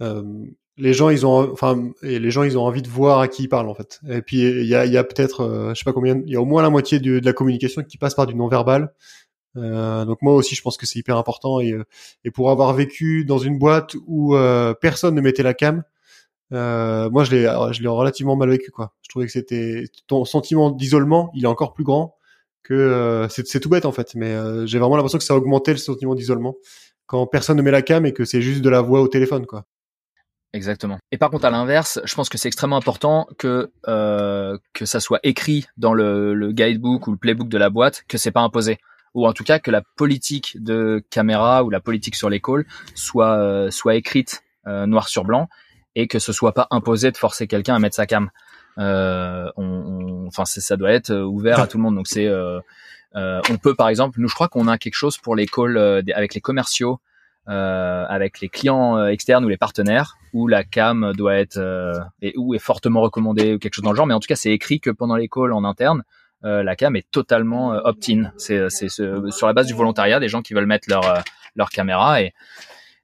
euh, 0.00 0.22
les 0.78 0.94
gens 0.94 1.10
ils 1.10 1.26
ont 1.26 1.52
enfin 1.52 1.90
les 2.02 2.30
gens 2.30 2.42
ils 2.44 2.56
ont 2.56 2.62
envie 2.64 2.82
de 2.82 2.88
voir 2.88 3.20
à 3.20 3.28
qui 3.28 3.44
ils 3.44 3.48
parlent 3.48 3.68
en 3.68 3.74
fait. 3.74 4.00
Et 4.08 4.22
puis 4.22 4.38
il 4.42 4.66
y 4.66 4.74
a, 4.74 4.86
y 4.86 4.96
a 4.96 5.04
peut-être 5.04 5.42
euh, 5.42 5.74
je 5.74 5.78
sais 5.78 5.84
pas 5.84 5.92
combien 5.92 6.20
il 6.26 6.32
y 6.32 6.36
a 6.36 6.40
au 6.40 6.44
moins 6.44 6.62
la 6.62 6.70
moitié 6.70 6.98
de, 6.98 7.20
la 7.22 7.32
communication 7.32 7.82
qui 7.82 7.98
passe 7.98 8.14
par 8.14 8.26
du 8.26 8.34
non 8.34 8.48
verbal 8.48 8.92
euh, 9.58 10.06
donc 10.06 10.22
moi 10.22 10.34
aussi 10.34 10.54
je 10.54 10.62
pense 10.62 10.76
que 10.78 10.86
c'est 10.86 10.98
hyper 10.98 11.16
important. 11.18 11.60
Et, 11.60 11.72
euh, 11.72 11.84
et 12.24 12.30
pour 12.30 12.50
avoir 12.50 12.72
vécu 12.74 13.24
dans 13.24 13.38
une 13.38 13.58
boîte 13.58 13.96
où 14.06 14.34
euh, 14.36 14.74
personne 14.74 15.14
ne 15.14 15.20
mettait 15.20 15.42
la 15.42 15.54
cam 15.54 15.84
euh, 16.52 17.10
moi 17.10 17.24
je 17.24 17.32
l'ai 17.32 17.42
je 17.72 17.82
l'ai 17.82 17.88
relativement 17.88 18.36
mal 18.36 18.50
vécu 18.50 18.70
quoi. 18.70 18.94
Je 19.02 19.08
trouvais 19.10 19.26
que 19.26 19.32
c'était 19.32 19.84
ton 20.06 20.24
sentiment 20.24 20.70
d'isolement 20.70 21.30
il 21.34 21.44
est 21.44 21.48
encore 21.48 21.74
plus 21.74 21.84
grand 21.84 22.16
que 22.62 23.26
c'est 23.30 23.60
tout 23.60 23.68
bête 23.68 23.86
en 23.86 23.92
fait. 23.92 24.14
Mais 24.14 24.34
j'ai 24.66 24.78
vraiment 24.78 24.96
l'impression 24.96 25.18
que 25.18 25.24
ça 25.24 25.34
a 25.34 25.36
augmenté 25.36 25.72
le 25.72 25.78
sentiment 25.78 26.14
d'isolement 26.14 26.56
quand 27.06 27.26
personne 27.26 27.56
ne 27.58 27.62
met 27.62 27.70
la 27.70 27.82
cam 27.82 28.06
et 28.06 28.12
que 28.12 28.24
c'est 28.24 28.42
juste 28.42 28.62
de 28.62 28.70
la 28.70 28.80
voix 28.80 29.00
au 29.02 29.08
téléphone 29.08 29.46
quoi 29.46 29.66
Exactement. 30.54 30.98
Et 31.10 31.18
par 31.18 31.30
contre, 31.30 31.46
à 31.46 31.50
l'inverse, 31.50 32.00
je 32.04 32.14
pense 32.14 32.28
que 32.28 32.36
c'est 32.36 32.48
extrêmement 32.48 32.76
important 32.76 33.26
que 33.38 33.72
euh, 33.88 34.58
que 34.74 34.84
ça 34.84 35.00
soit 35.00 35.20
écrit 35.22 35.66
dans 35.78 35.94
le, 35.94 36.34
le, 36.34 36.52
guidebook 36.52 37.06
ou 37.06 37.12
le 37.12 37.16
playbook 37.16 37.48
de 37.48 37.56
la 37.56 37.70
boîte, 37.70 38.04
que 38.06 38.18
c'est 38.18 38.30
pas 38.30 38.42
imposé, 38.42 38.78
ou 39.14 39.26
en 39.26 39.32
tout 39.32 39.44
cas 39.44 39.58
que 39.58 39.70
la 39.70 39.82
politique 39.96 40.62
de 40.62 41.02
caméra 41.10 41.64
ou 41.64 41.70
la 41.70 41.80
politique 41.80 42.16
sur 42.16 42.28
les 42.28 42.40
calls 42.40 42.66
soit 42.94 43.38
euh, 43.38 43.70
soit 43.70 43.94
écrite 43.94 44.42
euh, 44.66 44.86
noir 44.86 45.08
sur 45.08 45.24
blanc 45.24 45.48
et 45.94 46.06
que 46.06 46.18
ce 46.18 46.32
soit 46.32 46.52
pas 46.52 46.66
imposé 46.70 47.10
de 47.10 47.16
forcer 47.16 47.46
quelqu'un 47.46 47.74
à 47.74 47.78
mettre 47.78 47.96
sa 47.96 48.06
cam. 48.06 48.30
Euh, 48.78 49.50
on, 49.56 50.26
enfin, 50.26 50.44
ça 50.44 50.76
doit 50.76 50.92
être 50.92 51.14
ouvert 51.14 51.60
à 51.60 51.66
tout 51.66 51.78
le 51.78 51.82
monde. 51.82 51.94
Donc 51.94 52.08
c'est 52.08 52.26
euh, 52.26 52.60
on 53.14 53.56
peut 53.56 53.74
par 53.74 53.88
exemple, 53.88 54.20
nous 54.20 54.28
je 54.28 54.34
crois 54.34 54.48
qu'on 54.48 54.68
a 54.68 54.76
quelque 54.76 54.94
chose 54.94 55.16
pour 55.16 55.34
les 55.34 55.46
calls 55.46 56.02
avec 56.14 56.34
les 56.34 56.40
commerciaux 56.42 57.00
euh, 57.48 58.04
avec 58.08 58.40
les 58.40 58.48
clients 58.48 58.96
euh, 58.96 59.08
externes 59.08 59.44
ou 59.44 59.48
les 59.48 59.56
partenaires 59.56 60.16
où 60.32 60.46
la 60.46 60.62
cam 60.62 61.12
doit 61.16 61.34
être 61.34 61.56
euh, 61.56 61.98
et 62.20 62.34
où 62.36 62.54
est 62.54 62.60
fortement 62.60 63.00
recommandée 63.00 63.54
ou 63.54 63.58
quelque 63.58 63.74
chose 63.74 63.84
dans 63.84 63.90
le 63.90 63.96
genre. 63.96 64.06
Mais 64.06 64.14
en 64.14 64.20
tout 64.20 64.28
cas 64.28 64.36
c'est 64.36 64.52
écrit 64.52 64.78
que 64.78 64.90
pendant 64.90 65.16
les 65.16 65.28
calls 65.28 65.52
en 65.52 65.64
interne 65.64 66.04
euh, 66.44 66.62
la 66.62 66.76
cam 66.76 66.94
est 66.94 67.10
totalement 67.10 67.70
opt-in. 67.84 68.32
C'est 68.36 68.70
c'est 68.70 68.88
sur 68.88 69.46
la 69.46 69.52
base 69.52 69.66
du 69.66 69.74
volontariat 69.74 70.20
des 70.20 70.28
gens 70.28 70.42
qui 70.42 70.54
veulent 70.54 70.66
mettre 70.66 70.88
leur 70.88 71.02
leur 71.56 71.70
caméra 71.70 72.22
et 72.22 72.32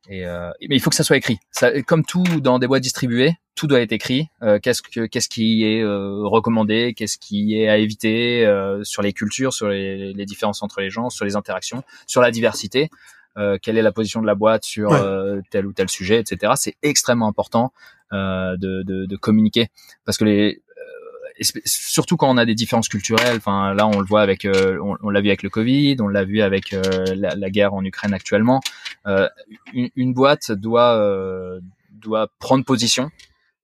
et 0.09 0.25
mais 0.69 0.77
il 0.77 0.81
faut 0.81 0.89
que 0.89 0.97
ça 0.97 1.05
soit 1.05 1.17
écrit. 1.17 1.39
Ça, 1.51 1.83
comme 1.83 2.05
tout 2.05 2.25
dans 2.41 2.59
des 2.59 2.67
boîtes 2.67 2.83
distribuées 2.83 3.35
tout 3.55 3.67
doit 3.67 3.81
être 3.81 3.93
écrit. 3.93 4.29
Qu'est-ce 4.63 4.83
que 4.83 5.07
qu'est-ce 5.07 5.29
qui 5.29 5.65
est 5.65 5.85
recommandé 5.85 6.95
qu'est-ce 6.97 7.19
qui 7.19 7.61
est 7.61 7.69
à 7.69 7.77
éviter 7.77 8.49
sur 8.85 9.03
les 9.03 9.13
cultures 9.13 9.53
sur 9.53 9.69
les, 9.69 10.13
les 10.13 10.27
différences 10.27 10.63
entre 10.63 10.81
les 10.81 10.91
gens 10.91 11.11
sur 11.11 11.25
les 11.25 11.35
interactions 11.35 11.83
sur 12.07 12.23
la 12.23 12.31
diversité 12.31 12.89
euh, 13.39 13.57
quelle 13.61 13.79
est 13.79 13.83
la 13.83 13.93
position 13.93 14.21
de 14.21 14.27
la 14.27 14.35
boîte 14.35 14.65
sur 14.65 14.93
euh, 14.93 15.41
tel 15.51 15.67
ou 15.67 15.73
tel 15.73 15.89
sujet, 15.89 16.19
etc. 16.19 16.53
C'est 16.57 16.77
extrêmement 16.83 17.29
important 17.29 17.73
euh, 18.13 18.57
de, 18.57 18.83
de, 18.83 19.07
de, 19.07 19.17
communiquer 19.17 19.69
parce 20.05 20.19
que 20.19 20.25
les 20.25 20.63
surtout 21.65 22.17
quand 22.17 22.29
on 22.29 22.37
a 22.37 22.45
des 22.45 22.57
différences 22.57 22.89
culturelles. 22.89 23.37
Enfin, 23.37 23.73
là, 23.73 23.87
on 23.87 24.01
le 24.01 24.05
voit 24.05 24.23
avec, 24.23 24.45
on, 24.45 24.97
on 25.01 25.09
l'a 25.09 25.21
vu 25.21 25.29
avec 25.29 25.45
le 25.45 25.51
Covid, 25.51 25.97
on 26.01 26.09
l'a 26.09 26.25
vu 26.25 26.43
avec 26.43 26.73
la, 26.73 27.37
la, 27.37 27.51
guerre 27.51 27.75
en 27.75 27.85
Ukraine 27.85 28.13
actuellement. 28.13 28.61
Une, 29.73 29.89
une, 29.95 30.15
boîte 30.15 30.51
doit 30.51 31.61
doit 31.93 32.27
prendre 32.41 32.65
position 32.65 33.13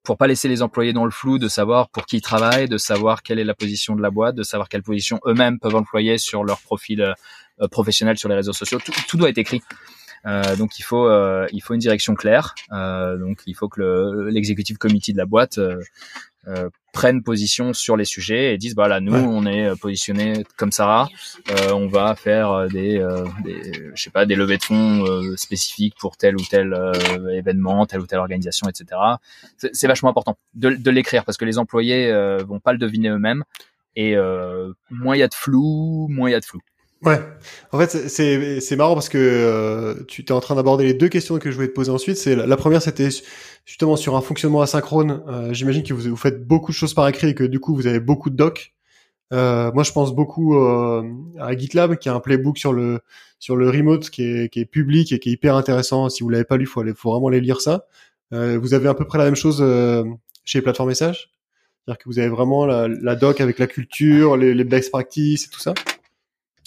pour 0.04 0.16
pas 0.16 0.26
laisser 0.26 0.48
les 0.48 0.62
employés 0.62 0.92
dans 0.92 1.04
le 1.04 1.10
flou 1.10 1.38
de 1.38 1.48
savoir 1.48 1.88
pour 1.88 2.06
qui 2.06 2.18
ils 2.18 2.22
travaillent, 2.22 2.68
de 2.68 2.78
savoir 2.78 3.22
quelle 3.22 3.38
est 3.38 3.44
la 3.44 3.54
position 3.54 3.96
de 3.96 4.02
la 4.02 4.10
boîte, 4.10 4.36
de 4.36 4.42
savoir 4.42 4.68
quelle 4.68 4.82
position 4.82 5.18
eux-mêmes 5.26 5.58
peuvent 5.58 5.74
employer 5.74 6.18
sur 6.18 6.44
leur 6.44 6.60
profil 6.60 7.00
euh, 7.60 7.68
professionnels 7.68 8.18
sur 8.18 8.28
les 8.28 8.34
réseaux 8.34 8.52
sociaux. 8.52 8.78
Tout, 8.84 8.92
tout 9.08 9.16
doit 9.16 9.30
être 9.30 9.38
écrit. 9.38 9.62
Euh, 10.26 10.56
donc 10.56 10.78
il 10.78 10.82
faut 10.82 11.06
euh, 11.06 11.46
il 11.52 11.62
faut 11.62 11.74
une 11.74 11.80
direction 11.80 12.14
claire. 12.14 12.54
Euh, 12.72 13.16
donc 13.16 13.40
il 13.46 13.54
faut 13.54 13.68
que 13.68 14.28
l'exécutif 14.30 14.78
committee 14.78 15.12
de 15.12 15.18
la 15.18 15.26
boîte 15.26 15.60
euh, 16.46 16.54
euh, 16.54 16.70
prenne 16.92 17.22
position 17.24 17.72
sur 17.72 17.96
les 17.96 18.04
sujets 18.04 18.54
et 18.54 18.58
disent 18.58 18.76
voilà 18.76 19.00
bah, 19.00 19.00
nous 19.00 19.16
on 19.16 19.46
est 19.46 19.74
positionné 19.80 20.44
comme 20.56 20.70
ça. 20.70 21.08
on 21.72 21.88
va 21.88 22.14
faire 22.14 22.68
des, 22.68 23.04
des 23.42 23.90
je 23.94 24.00
sais 24.00 24.10
pas 24.10 24.26
des 24.26 24.36
levées 24.36 24.58
de 24.58 24.62
fonds 24.62 25.04
spécifiques 25.36 25.94
pour 25.98 26.16
tel 26.16 26.36
ou 26.36 26.44
tel 26.48 26.72
événement, 27.32 27.84
telle 27.86 28.00
ou 28.00 28.06
telle 28.06 28.20
organisation, 28.20 28.68
etc. 28.68 29.00
C'est 29.56 29.88
vachement 29.88 30.10
important 30.10 30.38
de, 30.54 30.70
de 30.70 30.90
l'écrire 30.92 31.24
parce 31.24 31.36
que 31.36 31.44
les 31.44 31.58
employés 31.58 32.12
vont 32.46 32.60
pas 32.60 32.72
le 32.72 32.78
deviner 32.78 33.08
eux-mêmes 33.08 33.42
et 33.96 34.14
moins 34.88 35.16
il 35.16 35.18
y 35.18 35.24
a 35.24 35.28
de 35.28 35.34
flou, 35.34 36.06
moins 36.08 36.28
il 36.30 36.32
y 36.32 36.36
a 36.36 36.40
de 36.40 36.44
flou. 36.44 36.60
Ouais. 37.04 37.20
En 37.72 37.78
fait, 37.78 38.08
c'est 38.08 38.76
marrant 38.76 38.94
parce 38.94 39.08
que 39.08 39.18
euh, 39.18 40.04
tu 40.08 40.22
es 40.22 40.32
en 40.32 40.40
train 40.40 40.54
d'aborder 40.54 40.84
les 40.84 40.94
deux 40.94 41.08
questions 41.08 41.38
que 41.38 41.50
je 41.50 41.56
voulais 41.56 41.68
te 41.68 41.74
poser 41.74 41.90
ensuite. 41.90 42.16
C'est 42.16 42.34
la, 42.34 42.56
première, 42.56 42.80
c'était 42.80 43.10
justement 43.66 43.96
sur 43.96 44.16
un 44.16 44.20
fonctionnement 44.22 44.62
asynchrone. 44.62 45.22
Euh, 45.28 45.52
J'imagine 45.52 45.82
que 45.82 45.92
vous, 45.92 46.08
vous 46.08 46.16
faites 46.16 46.46
beaucoup 46.46 46.72
de 46.72 46.76
choses 46.76 46.94
par 46.94 47.06
écrit 47.08 47.28
et 47.28 47.34
que 47.34 47.44
du 47.44 47.60
coup 47.60 47.74
vous 47.74 47.86
avez 47.86 48.00
beaucoup 48.00 48.30
de 48.30 48.36
docs. 48.36 48.74
Euh, 49.32 49.72
moi, 49.72 49.82
je 49.82 49.92
pense 49.92 50.14
beaucoup 50.14 50.56
euh, 50.56 51.02
à 51.38 51.56
GitLab 51.56 51.96
qui 51.96 52.08
a 52.08 52.14
un 52.14 52.20
playbook 52.20 52.58
sur 52.58 52.72
le 52.72 53.00
sur 53.38 53.56
le 53.56 53.68
remote 53.68 54.08
qui 54.10 54.22
est 54.22 54.48
qui 54.48 54.60
est 54.60 54.64
public 54.64 55.12
et 55.12 55.18
qui 55.18 55.30
est 55.30 55.32
hyper 55.32 55.56
intéressant. 55.56 56.08
Si 56.08 56.22
vous 56.22 56.28
l'avez 56.30 56.44
pas 56.44 56.56
lu, 56.56 56.66
faut 56.66 56.80
aller, 56.80 56.94
faut 56.94 57.10
vraiment 57.12 57.28
aller 57.28 57.40
lire 57.40 57.60
ça. 57.60 57.86
Euh, 58.32 58.58
vous 58.58 58.74
avez 58.74 58.88
à 58.88 58.94
peu 58.94 59.06
près 59.06 59.18
la 59.18 59.24
même 59.24 59.36
chose 59.36 59.62
chez 60.44 60.62
Plateforme 60.62 60.90
Message, 60.90 61.30
c'est-à-dire 61.84 61.98
que 61.98 62.08
vous 62.08 62.18
avez 62.18 62.28
vraiment 62.28 62.66
la, 62.66 63.16
doc 63.16 63.40
avec 63.40 63.58
la 63.58 63.66
culture, 63.66 64.36
les, 64.36 64.54
les 64.54 64.64
best 64.64 64.90
practices 64.90 65.46
et 65.46 65.50
tout 65.50 65.60
ça. 65.60 65.74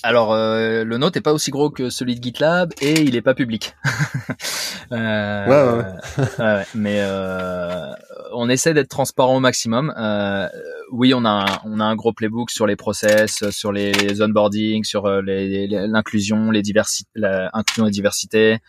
Alors 0.04 0.32
euh, 0.32 0.84
le 0.84 0.98
nôtre 0.98 1.18
est 1.18 1.22
pas 1.22 1.34
aussi 1.34 1.50
gros 1.50 1.70
que 1.70 1.90
celui 1.90 2.16
de 2.16 2.24
GitLab 2.24 2.72
et 2.82 3.02
il 3.02 3.16
est 3.16 3.22
pas 3.22 3.34
public. 3.34 3.76
euh, 4.92 5.46
ouais, 5.48 5.84
ouais. 5.84 6.26
ouais, 6.40 6.64
mais 6.76 7.00
euh, 7.02 7.94
on 8.34 8.50
essaie 8.50 8.74
d'être 8.74 8.90
transparent 8.90 9.36
au 9.36 9.40
maximum. 9.40 9.94
Euh, 9.98 10.48
oui, 10.92 11.14
on 11.14 11.26
a 11.26 11.30
un, 11.30 11.60
on 11.66 11.80
a 11.80 11.84
un 11.84 11.96
gros 11.96 12.14
playbook 12.14 12.52
sur 12.52 12.68
les 12.68 12.76
process, 12.76 13.50
sur 13.50 13.72
les, 13.72 14.22
onboarding, 14.22 14.84
sur 14.84 15.06
euh, 15.06 15.22
l'inclusion, 15.22 16.52
les, 16.52 16.62
diversités, 16.62 17.10
l'inclusion 17.16 17.88
et 17.88 17.92
diversité, 17.92 18.60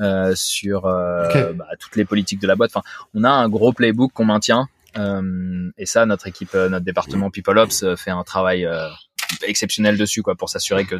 euh, 0.00 0.32
sur 0.34 0.82
bah, 0.82 1.66
toutes 1.78 1.96
les 1.96 2.04
politiques 2.04 2.40
de 2.40 2.46
la 2.46 2.56
boîte. 2.56 2.72
Enfin, 2.74 2.84
on 3.14 3.24
a 3.24 3.30
un 3.30 3.48
gros 3.48 3.72
playbook 3.72 4.12
qu'on 4.12 4.24
maintient. 4.24 4.68
et 4.96 5.86
ça, 5.86 6.06
notre 6.06 6.26
équipe, 6.26 6.54
notre 6.54 6.84
département 6.84 7.30
People 7.30 7.58
Ops 7.58 7.84
fait 7.96 8.10
un 8.10 8.24
travail 8.24 8.68
exceptionnel 9.46 9.96
dessus, 9.96 10.22
quoi, 10.22 10.34
pour 10.34 10.48
s'assurer 10.48 10.84
que 10.84 10.96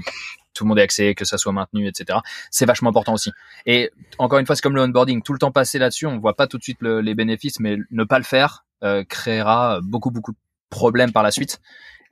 tout 0.55 0.65
le 0.65 0.69
monde 0.69 0.79
ait 0.79 0.83
accès, 0.83 1.15
que 1.15 1.25
ça 1.25 1.39
soit 1.39 1.53
maintenu, 1.53 1.89
etc. 1.89 2.19
C'est 2.51 2.67
vachement 2.67 2.91
important 2.91 3.15
aussi. 3.15 3.31
Et 3.67 3.91
encore 4.19 4.39
une 4.39 4.47
fois, 4.47 4.57
c'est 4.57 4.63
comme 4.63 4.77
le 4.77 4.83
onboarding. 4.83 5.23
Tout 5.23 5.33
le 5.33 5.39
temps 5.39 5.53
passé 5.53 5.79
là-dessus, 5.79 6.07
on 6.07 6.19
voit 6.19 6.37
pas 6.37 6.47
tout 6.47 6.59
de 6.59 6.63
suite 6.63 6.79
les 6.83 7.15
bénéfices, 7.15 7.61
mais 7.61 7.77
ne 7.91 8.05
pas 8.05 8.19
le 8.19 8.25
faire 8.25 8.65
euh, 8.85 9.05
créera 9.05 9.79
beaucoup 9.81 10.11
beaucoup 10.11 10.33
de 10.33 10.37
problèmes 10.69 11.13
par 11.13 11.23
la 11.23 11.31
suite. 11.31 11.61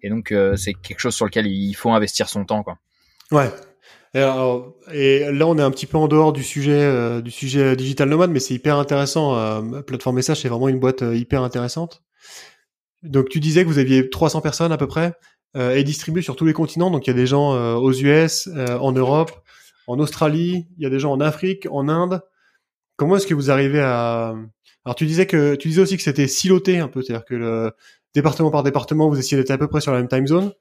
Et 0.02 0.09
donc, 0.09 0.30
euh, 0.30 0.54
c'est 0.56 0.72
quelque 0.72 1.00
chose 1.00 1.14
sur 1.14 1.24
lequel 1.24 1.48
il 1.48 1.74
faut 1.74 1.90
investir 1.90 2.28
son 2.28 2.44
temps, 2.44 2.62
quoi. 2.62 2.78
Ouais. 3.33 3.50
Et, 4.14 5.30
là, 5.33 5.46
on 5.46 5.59
est 5.59 5.62
un 5.62 5.70
petit 5.70 5.87
peu 5.87 5.98
en 5.98 6.06
dehors 6.06 6.33
du 6.33 6.44
sujet 6.44 6.80
euh, 6.83 7.20
du 7.20 7.30
sujet 7.30 7.74
digital 7.74 8.09
nomade, 8.09 8.30
mais 8.30 8.40
c'est 8.40 8.54
hyper 8.54 8.76
intéressant. 8.76 9.62
plateforme 9.83 10.16
message, 10.16 10.40
c'est 10.40 10.48
vraiment 10.48 10.68
une 10.68 10.78
boîte 10.78 11.02
hyper 11.02 11.42
intéressante. 11.42 12.02
Donc, 13.02 13.28
tu 13.30 13.40
disais 13.40 13.64
que 13.64 13.68
vous 13.68 13.78
aviez 13.78 14.09
300 14.09 14.40
personnes 14.40 14.72
à 14.72 14.76
peu 14.76 14.87
près 14.87 15.12
euh, 15.57 15.75
est 15.75 15.85
distribué 15.85 16.23
sur 16.23 16.37
tous 16.37 16.45
les 16.45 16.53
continents. 16.53 16.91
Donc 16.91 17.07
il 17.07 17.11
y 17.11 17.13
a 17.13 17.17
des 17.17 17.27
gens 17.27 17.55
euh, 17.55 17.75
aux 17.75 17.93
US, 17.93 18.49
euh, 18.49 18.79
en 18.79 18.93
Europe, 18.93 19.33
en 19.87 19.99
Australie, 19.99 20.67
il 20.77 20.83
y 20.83 20.87
a 20.87 20.91
des 20.91 20.99
gens 20.99 21.13
en 21.13 21.21
Afrique, 21.21 21.67
en 21.71 21.88
Inde. 21.88 22.23
Comment 22.96 23.17
est-ce 23.17 23.27
que 23.27 23.35
vous 23.35 23.51
arrivez 23.51 23.81
à 23.81 24.35
Alors 24.85 24.94
tu 24.94 25.07
disais 25.07 25.27
que 25.27 25.55
tu 25.55 25.69
disais 25.69 25.83
aussi 25.83 25.96
que 25.96 26.03
c'était 26.03 26.29
siloté 26.29 26.79
un 26.79 26.88
peu, 26.88 27.03
c'est-à-dire 27.03 27.25
que 27.25 27.35
le 27.35 27.73
département 28.15 28.51
par 28.51 28.63
département, 28.63 29.09
vous 29.09 29.19
essayez 29.19 29.37
d'être 29.37 29.51
à 29.51 29.59
peu 29.59 29.69
près 29.69 29.81
sur 29.81 29.92
la 29.92 29.98
même 29.98 30.09
time 30.09 30.27
zone. 30.27 30.53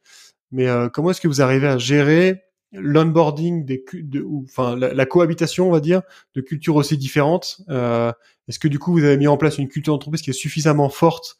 Mais 0.51 0.67
comment 0.93 1.11
est-ce 1.11 1.21
que 1.21 1.27
vous 1.27 1.41
arrivez 1.41 1.67
à 1.67 1.77
gérer 1.77 2.41
l'onboarding 2.71 3.65
des 3.65 3.83
de, 3.93 4.21
ou, 4.21 4.45
enfin 4.47 4.75
la, 4.75 4.93
la, 4.93 5.05
cohabitation 5.05 5.67
on 5.67 5.71
va 5.71 5.79
dire 5.79 6.01
de 6.35 6.41
cultures 6.41 6.75
aussi 6.75 6.97
différentes 6.97 7.61
euh, 7.69 8.11
est-ce 8.47 8.59
que 8.59 8.67
du 8.67 8.77
coup 8.77 8.93
vous 8.93 9.03
avez 9.03 9.17
mis 9.17 9.27
en 9.27 9.37
place 9.37 9.57
une 9.57 9.67
culture 9.67 9.93
d'entreprise 9.93 10.21
qui 10.21 10.29
est 10.29 10.33
suffisamment 10.33 10.89
forte 10.89 11.39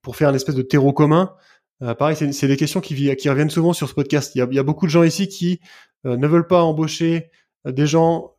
pour 0.00 0.16
faire 0.16 0.30
une 0.30 0.34
espèce 0.34 0.54
de 0.54 0.62
terreau 0.62 0.92
commun 0.92 1.34
pareil, 1.98 2.16
c'est 2.32 2.48
des 2.48 2.56
questions 2.56 2.80
qui, 2.80 2.94
reviennent 3.28 3.50
souvent 3.50 3.72
sur 3.72 3.88
ce 3.88 3.94
podcast. 3.94 4.32
Il 4.34 4.38
y 4.38 4.58
a, 4.58 4.62
beaucoup 4.62 4.86
de 4.86 4.90
gens 4.90 5.02
ici 5.02 5.28
qui 5.28 5.60
ne 6.04 6.26
veulent 6.26 6.46
pas 6.46 6.62
embaucher 6.62 7.30
des 7.64 7.86
gens 7.86 8.34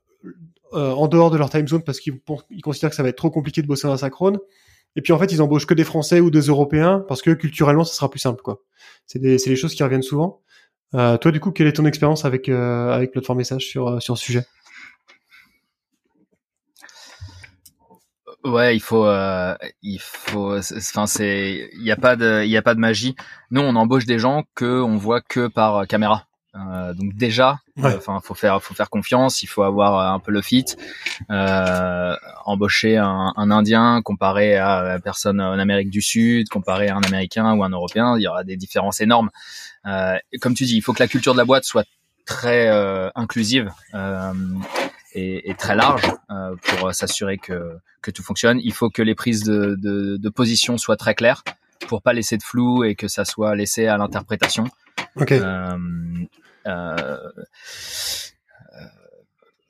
en 0.71 1.07
dehors 1.07 1.29
de 1.29 1.37
leur 1.37 1.49
time 1.49 1.67
zone 1.67 1.83
parce 1.83 1.99
qu'ils 1.99 2.19
considèrent 2.63 2.89
que 2.89 2.95
ça 2.95 3.03
va 3.03 3.09
être 3.09 3.17
trop 3.17 3.31
compliqué 3.31 3.61
de 3.61 3.67
bosser 3.67 3.87
en 3.87 3.91
asynchrone. 3.91 4.39
Et 4.95 5.01
puis 5.01 5.13
en 5.13 5.19
fait, 5.19 5.31
ils 5.31 5.41
embauchent 5.41 5.65
que 5.65 5.73
des 5.73 5.83
Français 5.83 6.19
ou 6.19 6.29
des 6.29 6.41
Européens 6.41 7.03
parce 7.07 7.21
que 7.21 7.31
culturellement, 7.31 7.83
ça 7.83 7.93
sera 7.93 8.09
plus 8.09 8.19
simple, 8.19 8.41
quoi. 8.41 8.61
C'est 9.05 9.19
des, 9.19 9.37
des 9.37 9.55
choses 9.55 9.73
qui 9.73 9.83
reviennent 9.83 10.03
souvent. 10.03 10.41
Euh, 10.95 11.17
toi, 11.17 11.31
du 11.31 11.39
coup, 11.39 11.51
quelle 11.51 11.67
est 11.67 11.73
ton 11.73 11.85
expérience 11.85 12.25
avec 12.25 12.49
euh, 12.49 12.91
avec 12.91 13.11
plateforme 13.11 13.39
message 13.39 13.65
sur 13.65 13.87
euh, 13.87 13.99
sur 13.99 14.17
ce 14.17 14.23
sujet? 14.23 14.45
Ouais, 18.43 18.75
il 18.75 18.81
faut, 18.81 19.05
euh, 19.05 19.55
il 19.81 19.99
faut, 20.01 20.57
enfin 20.57 21.05
c'est, 21.07 21.69
il 21.73 21.83
y 21.83 21.91
a 21.91 21.95
pas 21.95 22.15
de, 22.17 22.43
il 22.43 22.49
y 22.49 22.57
a 22.57 22.61
pas 22.61 22.75
de 22.75 22.79
magie. 22.79 23.15
Nous, 23.51 23.61
on 23.61 23.75
embauche 23.75 24.05
des 24.05 24.19
gens 24.19 24.43
que 24.53 24.81
on 24.81 24.97
voit 24.97 25.21
que 25.21 25.47
par 25.47 25.87
caméra. 25.87 26.27
Euh, 26.55 26.93
donc 26.93 27.15
déjà, 27.15 27.59
enfin, 27.81 28.19
faut 28.23 28.35
faire, 28.35 28.61
faut 28.61 28.73
faire 28.73 28.89
confiance. 28.89 29.41
Il 29.43 29.47
faut 29.47 29.63
avoir 29.63 30.13
un 30.13 30.19
peu 30.19 30.31
le 30.31 30.41
fit. 30.41 30.65
Euh, 31.31 32.15
embaucher 32.45 32.97
un, 32.97 33.33
un, 33.35 33.51
Indien 33.51 34.01
comparé 34.03 34.57
à 34.57 34.83
la 34.83 34.99
personne 34.99 35.41
en 35.41 35.57
Amérique 35.57 35.89
du 35.89 36.01
Sud, 36.01 36.49
comparé 36.49 36.89
à 36.89 36.97
un 36.97 37.01
Américain 37.01 37.53
ou 37.53 37.63
un 37.63 37.69
Européen, 37.69 38.15
il 38.17 38.23
y 38.23 38.27
aura 38.27 38.43
des 38.43 38.57
différences 38.57 39.01
énormes. 39.01 39.29
Euh, 39.85 40.17
comme 40.41 40.53
tu 40.53 40.65
dis, 40.65 40.75
il 40.75 40.81
faut 40.81 40.93
que 40.93 41.01
la 41.01 41.07
culture 41.07 41.33
de 41.33 41.39
la 41.39 41.45
boîte 41.45 41.63
soit 41.63 41.85
très 42.25 42.67
euh, 42.69 43.09
inclusive 43.15 43.71
euh, 45.15 45.39
et, 45.43 45.55
très 45.55 45.75
large 45.75 46.11
euh, 46.29 46.55
pour 46.63 46.93
s'assurer 46.93 47.37
que, 47.37 47.77
que 48.01 48.11
tout 48.11 48.23
fonctionne. 48.23 48.59
Il 48.63 48.73
faut 48.73 48.89
que 48.89 49.01
les 49.01 49.15
prises 49.15 49.43
de, 49.43 49.75
de, 49.77 50.17
de 50.17 50.29
position 50.29 50.77
soient 50.77 50.97
très 50.97 51.15
claires 51.15 51.43
pour 51.87 52.01
pas 52.01 52.13
laisser 52.13 52.37
de 52.37 52.43
flou 52.43 52.83
et 52.83 52.95
que 52.95 53.07
ça 53.07 53.25
soit 53.25 53.55
laissé 53.55 53.87
à 53.87 53.97
l'interprétation. 53.97 54.65
Okay. 55.15 55.39
Euh, 55.41 55.77
euh, 56.67 57.17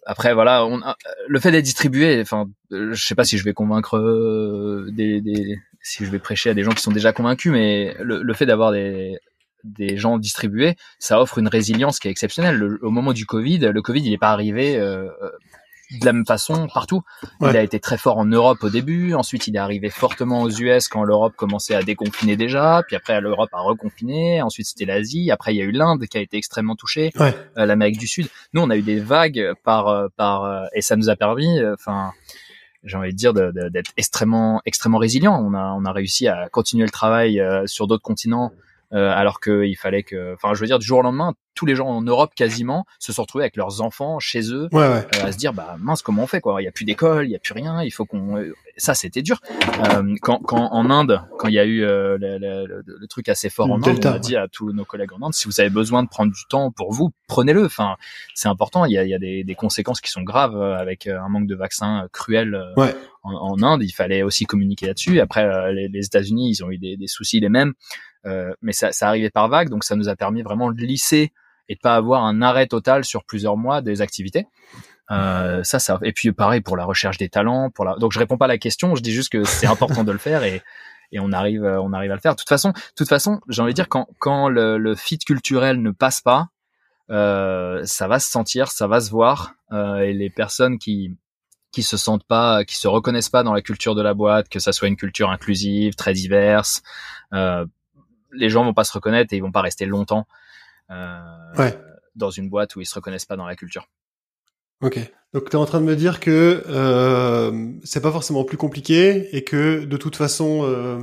après 0.06 0.34
voilà, 0.34 0.66
on 0.66 0.82
le 1.28 1.40
fait 1.40 1.52
d'être 1.52 1.64
distribué. 1.64 2.22
Enfin, 2.22 2.46
je 2.72 2.94
sais 2.94 3.16
pas 3.16 3.26
si 3.26 3.38
je 3.38 3.44
vais 3.44 3.54
convaincre 3.54 3.98
euh, 3.98 4.90
des, 4.92 5.22
des, 5.22 5.60
si 5.82 6.06
je 6.06 6.12
vais 6.12 6.20
prêcher 6.20 6.50
à 6.50 6.54
des 6.54 6.64
gens 6.64 6.72
qui 6.72 6.82
sont 6.82 6.92
déjà 6.92 7.14
convaincus, 7.14 7.52
mais 7.52 7.96
le, 8.00 8.22
le 8.22 8.34
fait 8.34 8.46
d'avoir 8.46 8.72
des 8.72 9.20
des 9.64 9.98
gens 9.98 10.18
distribués, 10.18 10.76
ça 11.00 11.22
offre 11.22 11.38
une 11.38 11.48
résilience 11.48 12.00
qui 12.00 12.08
est 12.08 12.12
exceptionnelle. 12.12 12.62
au 12.82 12.90
moment 12.90 13.14
du 13.14 13.26
Covid, 13.26 13.60
le 13.60 13.82
Covid 13.82 14.02
il 14.02 14.12
n'est 14.12 14.18
pas 14.18 14.32
arrivé 14.32 14.78
euh, 14.78 15.08
de 16.00 16.06
la 16.06 16.14
même 16.14 16.26
façon 16.26 16.68
partout. 16.74 17.04
Il 17.42 17.56
a 17.56 17.62
été 17.62 17.80
très 17.80 17.98
fort 17.98 18.18
en 18.18 18.26
Europe 18.26 18.64
au 18.64 18.70
début, 18.70 19.14
ensuite 19.14 19.48
il 19.48 19.56
est 19.56 19.60
arrivé 19.60 19.90
fortement 19.90 20.42
aux 20.42 20.50
US 20.50 20.88
quand 20.88 21.04
l'Europe 21.04 21.34
commençait 21.36 21.76
à 21.76 21.84
déconfiner 21.84 22.36
déjà, 22.36 22.84
puis 22.86 22.96
après 22.96 23.20
l'Europe 23.22 23.50
a 23.54 23.62
reconfiné, 23.62 24.42
ensuite 24.42 24.68
c'était 24.68 24.86
l'Asie, 24.86 25.32
après 25.32 25.54
il 25.54 25.58
y 25.58 25.62
a 25.62 25.66
eu 25.66 25.72
l'Inde 25.72 26.06
qui 26.08 26.18
a 26.18 26.22
été 26.22 26.38
extrêmement 26.38 26.76
touchée, 26.76 27.12
euh, 27.20 27.32
l'Amérique 27.56 27.98
du 27.98 28.08
Sud. 28.08 28.28
Nous 28.54 28.62
on 28.62 28.70
a 28.70 28.78
eu 28.78 28.82
des 28.82 29.00
vagues 29.00 29.52
par 29.64 29.88
euh, 29.88 30.08
par 30.16 30.44
euh, 30.46 30.66
et 30.74 30.82
ça 30.82 30.96
nous 30.96 31.10
a 31.10 31.16
permis, 31.16 31.60
enfin 31.74 32.12
j'ai 32.84 32.98
envie 32.98 33.12
de 33.12 33.18
dire 33.18 33.34
d'être 33.34 33.92
extrêmement 33.96 34.62
extrêmement 34.66 34.98
résilient. 34.98 35.40
On 35.42 35.54
a 35.54 35.74
on 35.78 35.86
a 35.86 35.92
réussi 35.92 36.28
à 36.28 36.50
continuer 36.50 36.84
le 36.84 36.92
travail 36.92 37.42
sur 37.66 37.88
d'autres 37.88 38.04
continents 38.04 38.52
euh, 38.94 39.12
alors 39.12 39.40
qu'il 39.40 39.76
fallait 39.76 40.04
que, 40.04 40.34
enfin, 40.34 40.54
je 40.54 40.60
veux 40.60 40.68
dire, 40.68 40.78
du 40.78 40.86
jour 40.86 41.00
au 41.00 41.02
lendemain, 41.02 41.34
tous 41.56 41.66
les 41.66 41.76
gens 41.76 41.88
en 41.88 42.02
Europe 42.02 42.34
quasiment 42.36 42.86
se 43.00 43.12
sont 43.12 43.24
retrouvés 43.24 43.44
avec 43.44 43.56
leurs 43.56 43.82
enfants 43.82 44.20
chez 44.20 44.52
eux, 44.52 44.70
euh, 44.74 45.02
à 45.24 45.32
se 45.32 45.38
dire, 45.38 45.52
bah 45.52 45.78
mince, 45.80 46.04
comment 46.04 46.24
on 46.24 46.28
fait 46.28 46.42
quoi? 46.42 46.62
Il 46.62 46.66
y 46.66 46.68
a 46.68 46.72
plus 46.72 46.86
d'école, 46.86 47.26
il 47.26 47.32
y 47.32 47.36
a 47.36 47.40
plus 47.40 47.54
rien, 47.54 47.82
il 47.82 47.90
faut 47.90 48.06
qu'on. 48.06 48.38
Euh, 48.38 48.54
ça, 48.78 48.94
c'était 48.94 49.22
dur. 49.24 49.40
quand, 50.22 50.40
quand 50.40 50.72
en 50.72 50.90
Inde, 50.92 51.22
quand 51.40 51.48
il 51.48 51.56
y 51.56 51.60
a 51.60 51.66
eu 51.66 51.82
le, 51.82 52.18
le, 52.18 52.84
le, 52.86 53.08
truc 53.08 53.30
assez 53.30 53.50
fort 53.50 53.72
en 53.72 53.82
Inde, 53.84 54.00
on 54.04 54.10
a 54.10 54.20
dit 54.20 54.36
à 54.36 54.48
tous 54.48 54.72
nos 54.74 54.86
collègues 54.86 55.14
en 55.14 55.26
Inde, 55.26 55.34
si 55.34 55.48
vous 55.48 55.60
avez 55.60 55.70
besoin 55.70 56.04
de 56.04 56.10
prendre 56.10 56.32
du 56.32 56.46
temps 56.50 56.72
pour 56.72 56.92
vous, 56.92 57.12
prenez-le. 57.28 57.66
Enfin, 57.66 57.98
c'est 58.34 58.48
important. 58.48 58.86
Il 58.86 58.94
y 58.94 58.98
a, 58.98 59.04
il 59.04 59.10
y 59.10 59.14
a 59.14 59.20
des, 59.20 59.44
des, 59.44 59.56
conséquences 59.56 60.02
qui 60.02 60.10
sont 60.10 60.24
graves 60.24 60.60
avec 60.60 61.06
un 61.08 61.30
manque 61.30 61.48
de 61.48 61.56
vaccins 61.56 62.08
cruel. 62.12 62.60
En, 63.24 63.32
en, 63.32 63.64
Inde, 63.64 63.84
il 63.84 63.92
fallait 63.92 64.24
aussi 64.24 64.46
communiquer 64.46 64.88
là-dessus. 64.88 65.20
Après, 65.20 65.72
les, 65.74 65.88
les 65.88 66.06
États-Unis, 66.06 66.50
ils 66.50 66.64
ont 66.64 66.72
eu 66.72 66.78
des, 66.78 66.98
des 66.98 67.08
soucis 67.08 67.40
les 67.40 67.50
mêmes. 67.50 67.74
Euh, 68.26 68.54
mais 68.62 68.74
ça, 68.74 68.92
ça 68.92 69.08
arrivait 69.08 69.30
par 69.30 69.50
vague, 69.50 69.70
donc 69.70 69.84
ça 69.84 69.96
nous 69.96 70.10
a 70.10 70.16
permis 70.16 70.42
vraiment 70.42 70.72
de 70.72 70.82
lisser 70.82 71.34
et 71.70 71.76
de 71.76 71.80
pas 71.80 71.96
avoir 71.96 72.24
un 72.24 72.42
arrêt 72.42 72.68
total 72.68 73.04
sur 73.06 73.24
plusieurs 73.26 73.58
mois 73.58 73.82
des 73.82 74.02
activités. 74.02 74.48
Euh, 75.12 75.64
ça, 75.64 75.80
ça, 75.80 76.00
et 76.04 76.14
puis 76.14 76.32
pareil 76.32 76.62
pour 76.62 76.78
la 76.78 76.86
recherche 76.86 77.18
des 77.18 77.30
talents. 77.30 77.70
Pour 77.70 77.86
la... 77.86 77.96
Donc 77.96 78.12
je 78.12 78.20
réponds 78.20 78.38
pas 78.38 78.46
à 78.46 78.50
la 78.50 78.58
question, 78.58 78.96
je 78.96 79.02
dis 79.02 79.12
juste 79.12 79.32
que 79.32 79.44
c'est 79.44 79.68
important 79.68 80.04
de 80.04 80.12
le 80.12 80.18
faire 80.18 80.44
et, 80.44 80.62
et 81.12 81.20
on 81.20 81.32
arrive, 81.32 81.64
on 81.64 81.94
arrive 81.94 82.12
à 82.12 82.16
le 82.16 82.22
faire. 82.22 82.34
De 82.34 82.40
toute 82.40 82.50
façon, 82.50 82.70
de 82.70 82.80
toute 82.96 83.10
façon, 83.10 83.42
j'ai 83.50 83.62
envie 83.62 83.74
de 83.74 83.76
dire 83.76 83.90
quand 83.90 84.08
quand 84.20 84.50
le, 84.50 84.78
le 84.78 84.96
fit 84.96 85.20
culturel 85.20 85.82
ne 85.82 85.92
passe 85.92 86.22
pas, 86.22 86.48
euh, 87.10 87.82
ça 87.86 88.08
va 88.08 88.20
se 88.20 88.30
sentir, 88.30 88.72
ça 88.72 88.88
va 88.88 89.02
se 89.02 89.12
voir 89.12 89.54
euh, 89.72 89.98
et 89.98 90.14
les 90.14 90.30
personnes 90.30 90.80
qui 90.80 91.16
qui 91.72 91.84
se 91.84 91.98
sentent 91.98 92.26
pas, 92.26 92.64
qui 92.66 92.78
se 92.78 92.88
reconnaissent 92.88 93.30
pas 93.30 93.44
dans 93.44 93.54
la 93.54 93.62
culture 93.62 93.96
de 93.96 94.02
la 94.02 94.14
boîte, 94.14 94.48
que 94.48 94.60
ça 94.60 94.72
soit 94.72 94.88
une 94.88 94.96
culture 94.96 95.32
inclusive, 95.32 95.96
très 95.96 96.14
diverse, 96.14 96.84
euh, 97.34 97.66
les 98.34 98.50
gens 98.50 98.64
vont 98.64 98.74
pas 98.74 98.84
se 98.84 98.94
reconnaître 98.94 99.34
et 99.34 99.38
ils 99.38 99.42
vont 99.42 99.52
pas 99.52 99.62
rester 99.62 99.86
longtemps 99.86 100.28
euh, 100.90 101.72
dans 102.16 102.30
une 102.30 102.50
boîte 102.50 102.76
où 102.76 102.82
ils 102.82 102.86
se 102.86 102.96
reconnaissent 102.96 103.26
pas 103.26 103.38
dans 103.38 103.46
la 103.46 103.56
culture. 103.56 103.88
Ok. 104.82 105.00
Donc 105.34 105.50
tu 105.50 105.56
es 105.56 105.60
en 105.60 105.66
train 105.66 105.80
de 105.80 105.86
me 105.86 105.96
dire 105.96 106.20
que 106.20 106.64
euh, 106.68 107.72
c'est 107.84 108.02
pas 108.02 108.12
forcément 108.12 108.44
plus 108.44 108.58
compliqué 108.58 109.36
et 109.36 109.44
que 109.44 109.86
de 109.86 109.98
toute 109.98 110.16
façon 110.16 110.62
euh, 110.64 111.02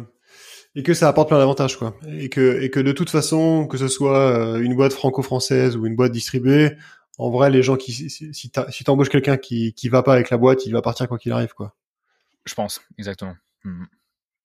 et 0.77 0.83
que 0.83 0.95
ça 0.95 1.09
apporte 1.09 1.29
plein 1.29 1.39
d'avantages 1.39 1.77
quoi. 1.77 1.97
Et 2.07 2.29
que 2.29 2.61
et 2.63 2.71
que 2.71 2.79
de 2.79 2.93
toute 2.93 3.11
façon 3.11 3.67
que 3.67 3.77
ce 3.77 3.89
soit 3.89 4.19
euh, 4.19 4.61
une 4.61 4.77
boîte 4.77 4.93
franco-française 4.93 5.77
ou 5.77 5.87
une 5.87 5.97
boîte 5.97 6.13
distribuée, 6.13 6.77
en 7.19 7.31
vrai 7.31 7.51
les 7.51 7.63
gens 7.63 7.77
qui 7.77 7.93
si 7.93 8.33
si 8.33 8.85
t'embauches 8.85 9.09
quelqu'un 9.09 9.37
qui 9.37 9.73
qui 9.73 9.89
va 9.89 10.03
pas 10.03 10.13
avec 10.13 10.31
la 10.31 10.37
boîte, 10.37 10.67
il 10.67 10.73
va 10.73 10.83
partir 10.83 11.09
quoi 11.09 11.19
qu'il 11.19 11.33
arrive 11.33 11.55
quoi. 11.55 11.75
Je 12.45 12.55
pense 12.55 12.83
exactement. 12.99 13.35
Mmh. 13.65 13.85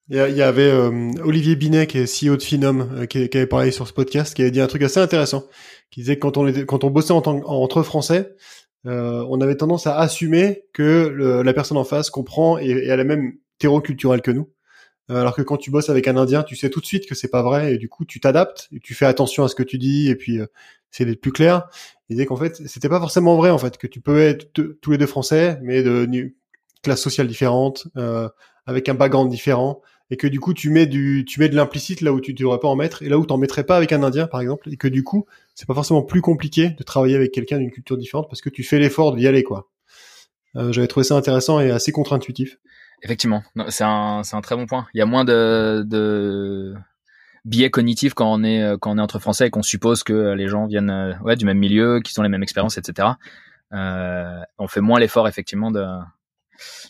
Il 0.07 0.17
y, 0.17 0.41
avait 0.43 0.69
euh, 0.69 1.11
Olivier 1.23 1.55
Binet, 1.55 1.87
qui 1.87 1.97
est 1.97 2.05
CEO 2.05 2.37
de 2.37 2.43
Finom, 2.43 2.87
euh, 2.93 3.05
qui, 3.07 3.27
qui, 3.27 3.37
avait 3.37 3.47
parlé 3.47 3.71
sur 3.71 3.87
ce 3.87 3.93
podcast, 3.93 4.35
qui 4.35 4.43
avait 4.43 4.51
dit 4.51 4.61
un 4.61 4.67
truc 4.67 4.83
assez 4.83 4.99
intéressant, 4.99 5.45
qui 5.89 6.01
disait 6.01 6.15
que 6.15 6.21
quand 6.21 6.37
on, 6.37 6.45
était, 6.45 6.63
quand 6.63 6.83
on 6.83 6.91
bossait 6.91 7.11
en 7.11 7.21
tant, 7.21 7.41
entre 7.45 7.81
Français, 7.81 8.35
euh, 8.85 9.25
on 9.29 9.41
avait 9.41 9.55
tendance 9.55 9.87
à 9.87 9.97
assumer 9.97 10.65
que 10.73 11.07
le, 11.07 11.41
la 11.41 11.53
personne 11.53 11.77
en 11.77 11.83
face 11.83 12.11
comprend 12.11 12.59
et, 12.59 12.69
et, 12.69 12.91
a 12.91 12.95
la 12.95 13.03
même 13.03 13.33
terreau 13.57 13.81
culturel 13.81 14.21
que 14.21 14.29
nous. 14.29 14.51
Euh, 15.09 15.21
alors 15.21 15.35
que 15.35 15.41
quand 15.41 15.57
tu 15.57 15.71
bosses 15.71 15.89
avec 15.89 16.07
un 16.07 16.17
Indien, 16.17 16.43
tu 16.43 16.55
sais 16.55 16.69
tout 16.69 16.81
de 16.81 16.85
suite 16.85 17.07
que 17.07 17.15
c'est 17.15 17.29
pas 17.29 17.41
vrai 17.41 17.73
et 17.73 17.77
du 17.79 17.89
coup 17.89 18.05
tu 18.05 18.19
t'adaptes 18.19 18.67
et 18.71 18.79
tu 18.79 18.93
fais 18.93 19.05
attention 19.07 19.43
à 19.43 19.47
ce 19.47 19.55
que 19.55 19.63
tu 19.63 19.79
dis 19.79 20.09
et 20.09 20.15
puis 20.15 20.39
c'est 20.91 21.05
d'être 21.05 21.21
plus 21.21 21.31
clair. 21.31 21.67
Il 22.09 22.15
disait 22.15 22.27
qu'en 22.27 22.35
fait 22.35 22.55
c'était 22.67 22.89
pas 22.89 22.99
forcément 22.99 23.37
vrai 23.37 23.49
en 23.49 23.57
fait 23.59 23.77
que 23.77 23.87
tu 23.87 24.01
peux 24.01 24.19
être 24.19 24.51
tous 24.53 24.91
les 24.91 24.97
deux 24.97 25.05
Français 25.05 25.59
mais 25.61 25.83
de 25.83 26.07
classe 26.81 27.01
sociale 27.01 27.27
différente, 27.27 27.87
avec 28.65 28.89
un 28.89 28.95
background 28.95 29.29
différent 29.29 29.81
et 30.11 30.17
que 30.17 30.27
du 30.27 30.39
coup 30.39 30.53
tu 30.53 30.69
mets 30.69 30.85
du 30.85 31.25
tu 31.27 31.39
mets 31.39 31.49
de 31.49 31.55
l'implicite 31.55 32.01
là 32.01 32.13
où 32.13 32.21
tu 32.21 32.33
devrais 32.33 32.59
pas 32.59 32.67
en 32.67 32.75
mettre 32.75 33.01
et 33.01 33.09
là 33.09 33.17
où 33.17 33.25
t'en 33.25 33.37
mettrais 33.37 33.63
pas 33.63 33.77
avec 33.77 33.91
un 33.91 34.03
indien 34.03 34.27
par 34.27 34.41
exemple 34.41 34.69
et 34.71 34.77
que 34.77 34.87
du 34.87 35.03
coup 35.03 35.25
c'est 35.55 35.67
pas 35.67 35.73
forcément 35.73 36.03
plus 36.03 36.21
compliqué 36.21 36.69
de 36.69 36.83
travailler 36.83 37.15
avec 37.15 37.31
quelqu'un 37.31 37.57
d'une 37.57 37.71
culture 37.71 37.97
différente 37.97 38.27
parce 38.29 38.41
que 38.41 38.49
tu 38.49 38.63
fais 38.63 38.79
l'effort 38.79 39.15
d'y 39.15 39.27
aller 39.27 39.43
quoi. 39.43 39.69
Euh, 40.55 40.71
j'avais 40.71 40.87
trouvé 40.87 41.03
ça 41.03 41.15
intéressant 41.15 41.59
et 41.59 41.69
assez 41.71 41.91
contre-intuitif. 41.91 42.59
Effectivement. 43.03 43.43
C'est 43.69 43.83
un 43.83 44.23
c'est 44.23 44.35
un 44.35 44.41
très 44.41 44.55
bon 44.55 44.67
point. 44.67 44.87
Il 44.93 44.99
y 44.99 45.01
a 45.01 45.05
moins 45.05 45.25
de 45.25 45.83
de 45.85 46.75
biais 47.43 47.69
cognitifs 47.69 48.13
quand 48.13 48.31
on 48.31 48.43
est 48.43 48.77
quand 48.79 48.91
on 48.91 48.97
est 48.97 49.01
entre 49.01 49.19
français 49.19 49.47
et 49.47 49.49
qu'on 49.49 49.63
suppose 49.63 50.03
que 50.03 50.33
les 50.33 50.47
gens 50.47 50.65
viennent 50.65 50.89
euh, 50.89 51.13
ouais 51.23 51.35
du 51.35 51.45
même 51.45 51.59
milieu 51.59 51.99
qu'ils 51.99 52.19
ont 52.19 52.23
les 52.23 52.29
mêmes 52.29 52.41
expériences 52.41 52.79
etc 52.79 53.09
euh, 53.73 54.39
on 54.57 54.67
fait 54.67 54.81
moins 54.81 54.99
l'effort 54.99 55.27
effectivement 55.27 55.71
de 55.71 55.85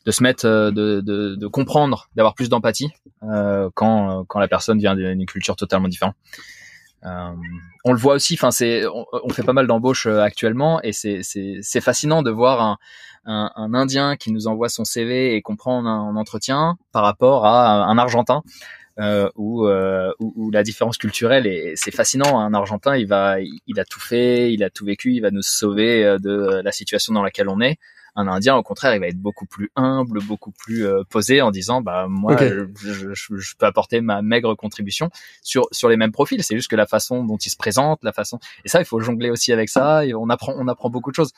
de 0.05 0.11
se 0.11 0.23
mettre, 0.23 0.45
euh, 0.45 0.71
de, 0.71 1.01
de, 1.01 1.47
comprendre, 1.47 2.09
d'avoir 2.15 2.33
plus 2.33 2.49
d'empathie 2.49 2.91
euh, 3.23 3.69
quand, 3.73 4.25
quand 4.25 4.39
la 4.39 4.47
personne 4.47 4.79
vient 4.79 4.95
d'une 4.95 5.25
culture 5.25 5.55
totalement 5.55 5.87
différente. 5.87 6.15
Euh, 7.05 7.31
on 7.83 7.91
le 7.91 7.99
voit 7.99 8.15
aussi, 8.15 8.33
enfin 8.33 8.51
c'est, 8.51 8.83
on, 8.87 9.29
fait 9.29 9.43
pas 9.43 9.53
mal 9.53 9.67
d'embauches 9.67 10.07
euh, 10.07 10.21
actuellement 10.21 10.81
et 10.81 10.91
c'est 10.91 11.21
c'est 11.23 11.81
fascinant 11.81 12.23
de 12.23 12.31
voir 12.31 12.61
un, 12.61 12.77
un, 13.25 13.51
un, 13.55 13.73
Indien 13.75 14.15
qui 14.15 14.31
nous 14.31 14.47
envoie 14.47 14.69
son 14.69 14.85
CV 14.85 15.35
et 15.35 15.41
qu'on 15.43 15.55
prend 15.55 15.85
en, 15.85 16.15
entretien 16.15 16.77
par 16.91 17.03
rapport 17.03 17.45
à 17.45 17.85
un 17.85 17.97
Argentin. 17.97 18.43
Euh, 18.97 19.29
où, 19.35 19.67
euh, 19.67 20.13
où, 20.19 20.51
la 20.51 20.63
différence 20.63 20.97
culturelle 20.97 21.47
et 21.47 21.73
c'est 21.75 21.91
fascinant. 21.91 22.39
Un 22.39 22.53
Argentin, 22.53 22.95
il 22.95 23.07
va, 23.07 23.41
il 23.41 23.77
a 23.77 23.83
tout 23.83 23.99
fait, 23.99 24.53
il 24.53 24.63
a 24.63 24.69
tout 24.69 24.85
vécu, 24.85 25.13
il 25.13 25.19
va 25.19 25.31
nous 25.31 25.41
sauver 25.41 26.15
de 26.17 26.61
la 26.63 26.71
situation 26.71 27.13
dans 27.13 27.21
laquelle 27.21 27.49
on 27.49 27.59
est. 27.59 27.77
Un 28.15 28.27
Indien, 28.27 28.55
au 28.55 28.63
contraire, 28.63 28.95
il 28.95 28.99
va 28.99 29.07
être 29.07 29.19
beaucoup 29.19 29.45
plus 29.45 29.71
humble, 29.75 30.19
beaucoup 30.23 30.51
plus 30.51 30.85
euh, 30.85 31.03
posé 31.09 31.41
en 31.41 31.51
disant, 31.51 31.81
bah 31.81 32.07
moi, 32.07 32.37
je, 32.37 32.65
je, 32.75 33.13
je, 33.13 33.55
peux 33.57 33.65
apporter 33.65 34.01
ma 34.01 34.21
maigre 34.21 34.55
contribution 34.55 35.09
sur 35.43 35.67
sur 35.71 35.89
les 35.89 35.97
mêmes 35.97 36.11
profils. 36.11 36.41
C'est 36.43 36.55
juste 36.55 36.69
que 36.69 36.75
la 36.75 36.87
façon 36.87 37.23
dont 37.23 37.37
il 37.37 37.49
se 37.49 37.57
présente, 37.57 38.03
la 38.03 38.13
façon 38.13 38.39
et 38.63 38.69
ça, 38.69 38.79
il 38.79 38.85
faut 38.85 38.99
jongler 38.99 39.29
aussi 39.29 39.51
avec 39.51 39.69
ça. 39.69 40.05
Et 40.05 40.13
on 40.13 40.29
apprend, 40.29 40.53
on 40.57 40.67
apprend 40.67 40.89
beaucoup 40.89 41.11
de 41.11 41.15
choses. 41.15 41.31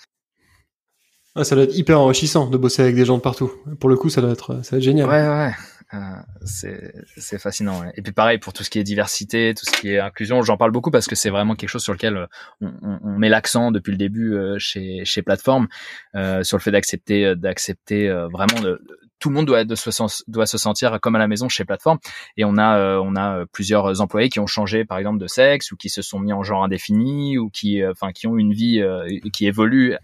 ça 1.42 1.56
doit 1.56 1.64
être 1.64 1.76
hyper 1.76 2.00
enrichissant 2.00 2.50
de 2.50 2.58
bosser 2.58 2.84
avec 2.84 2.96
des 2.96 3.06
gens 3.06 3.18
de 3.18 3.22
partout. 3.22 3.52
Pour 3.80 3.90
le 3.90 3.96
coup, 3.96 4.10
ça 4.10 4.22
doit 4.22 4.32
être, 4.32 4.64
ça 4.64 4.72
va 4.72 4.78
être 4.78 4.84
génial. 4.84 5.10
Ouais, 5.10 5.28
ouais. 5.28 5.54
Euh, 5.94 6.00
c'est 6.44 7.38
fascinant. 7.40 7.82
Et 7.96 8.02
puis 8.02 8.12
pareil 8.12 8.40
pour 8.40 8.52
tout 8.52 8.64
ce 8.66 8.70
qui 8.70 8.78
est 8.78 8.84
diversité, 8.84 9.54
tout 9.54 9.64
ce 9.66 9.72
qui 9.72 9.92
est 9.94 10.00
inclusion, 10.00 10.42
j'en 10.42 10.58
parle 10.58 10.72
beaucoup 10.72 10.92
parce 10.92 11.08
que 11.08 11.16
c'est 11.16 11.30
vraiment 11.30 11.56
quelque 11.56 11.70
chose 11.70 11.84
sur 11.84 11.94
lequel 11.94 12.18
euh, 12.18 12.26
on, 12.60 12.74
on, 12.82 13.00
on 13.04 13.18
met 13.18 13.30
l'accent 13.30 13.72
depuis 13.72 13.92
le 13.92 13.98
début 13.98 14.34
euh, 14.34 14.58
chez 14.60 15.06
chez 15.06 15.22
plateforme 15.22 15.70
euh, 16.16 16.44
sur 16.44 16.58
le 16.58 16.62
fait 16.62 16.72
d'accepter 16.72 17.36
d'accepter 17.38 18.10
vraiment 18.10 18.60
de, 18.60 18.82
tout 19.20 19.30
le 19.30 19.36
monde 19.36 19.46
doit, 19.46 19.64
se, 19.64 20.24
doit 20.30 20.46
se 20.46 20.58
sentir 20.58 21.00
comme 21.00 21.16
à 21.16 21.20
la 21.20 21.28
maison 21.30 21.48
chez 21.48 21.64
plateforme 21.64 22.00
et 22.36 22.44
on 22.44 22.58
a 22.58 23.00
on 23.00 23.16
a 23.16 23.46
plusieurs 23.46 24.02
employés 24.02 24.28
qui 24.28 24.42
ont 24.42 24.48
changé 24.48 24.84
par 24.84 24.98
exemple 24.98 25.20
de 25.20 25.28
sexe 25.28 25.72
ou 25.72 25.78
qui 25.78 25.88
se 25.90 26.02
sont 26.02 26.20
mis 26.20 26.34
en 26.34 26.44
genre 26.44 26.66
indéfini 26.66 27.38
ou 27.38 27.50
qui 27.50 27.86
enfin 27.86 28.12
qui 28.12 28.28
ont 28.28 28.38
une 28.38 28.52
vie 28.52 28.84
qui 29.32 29.48
évolue 29.48 29.96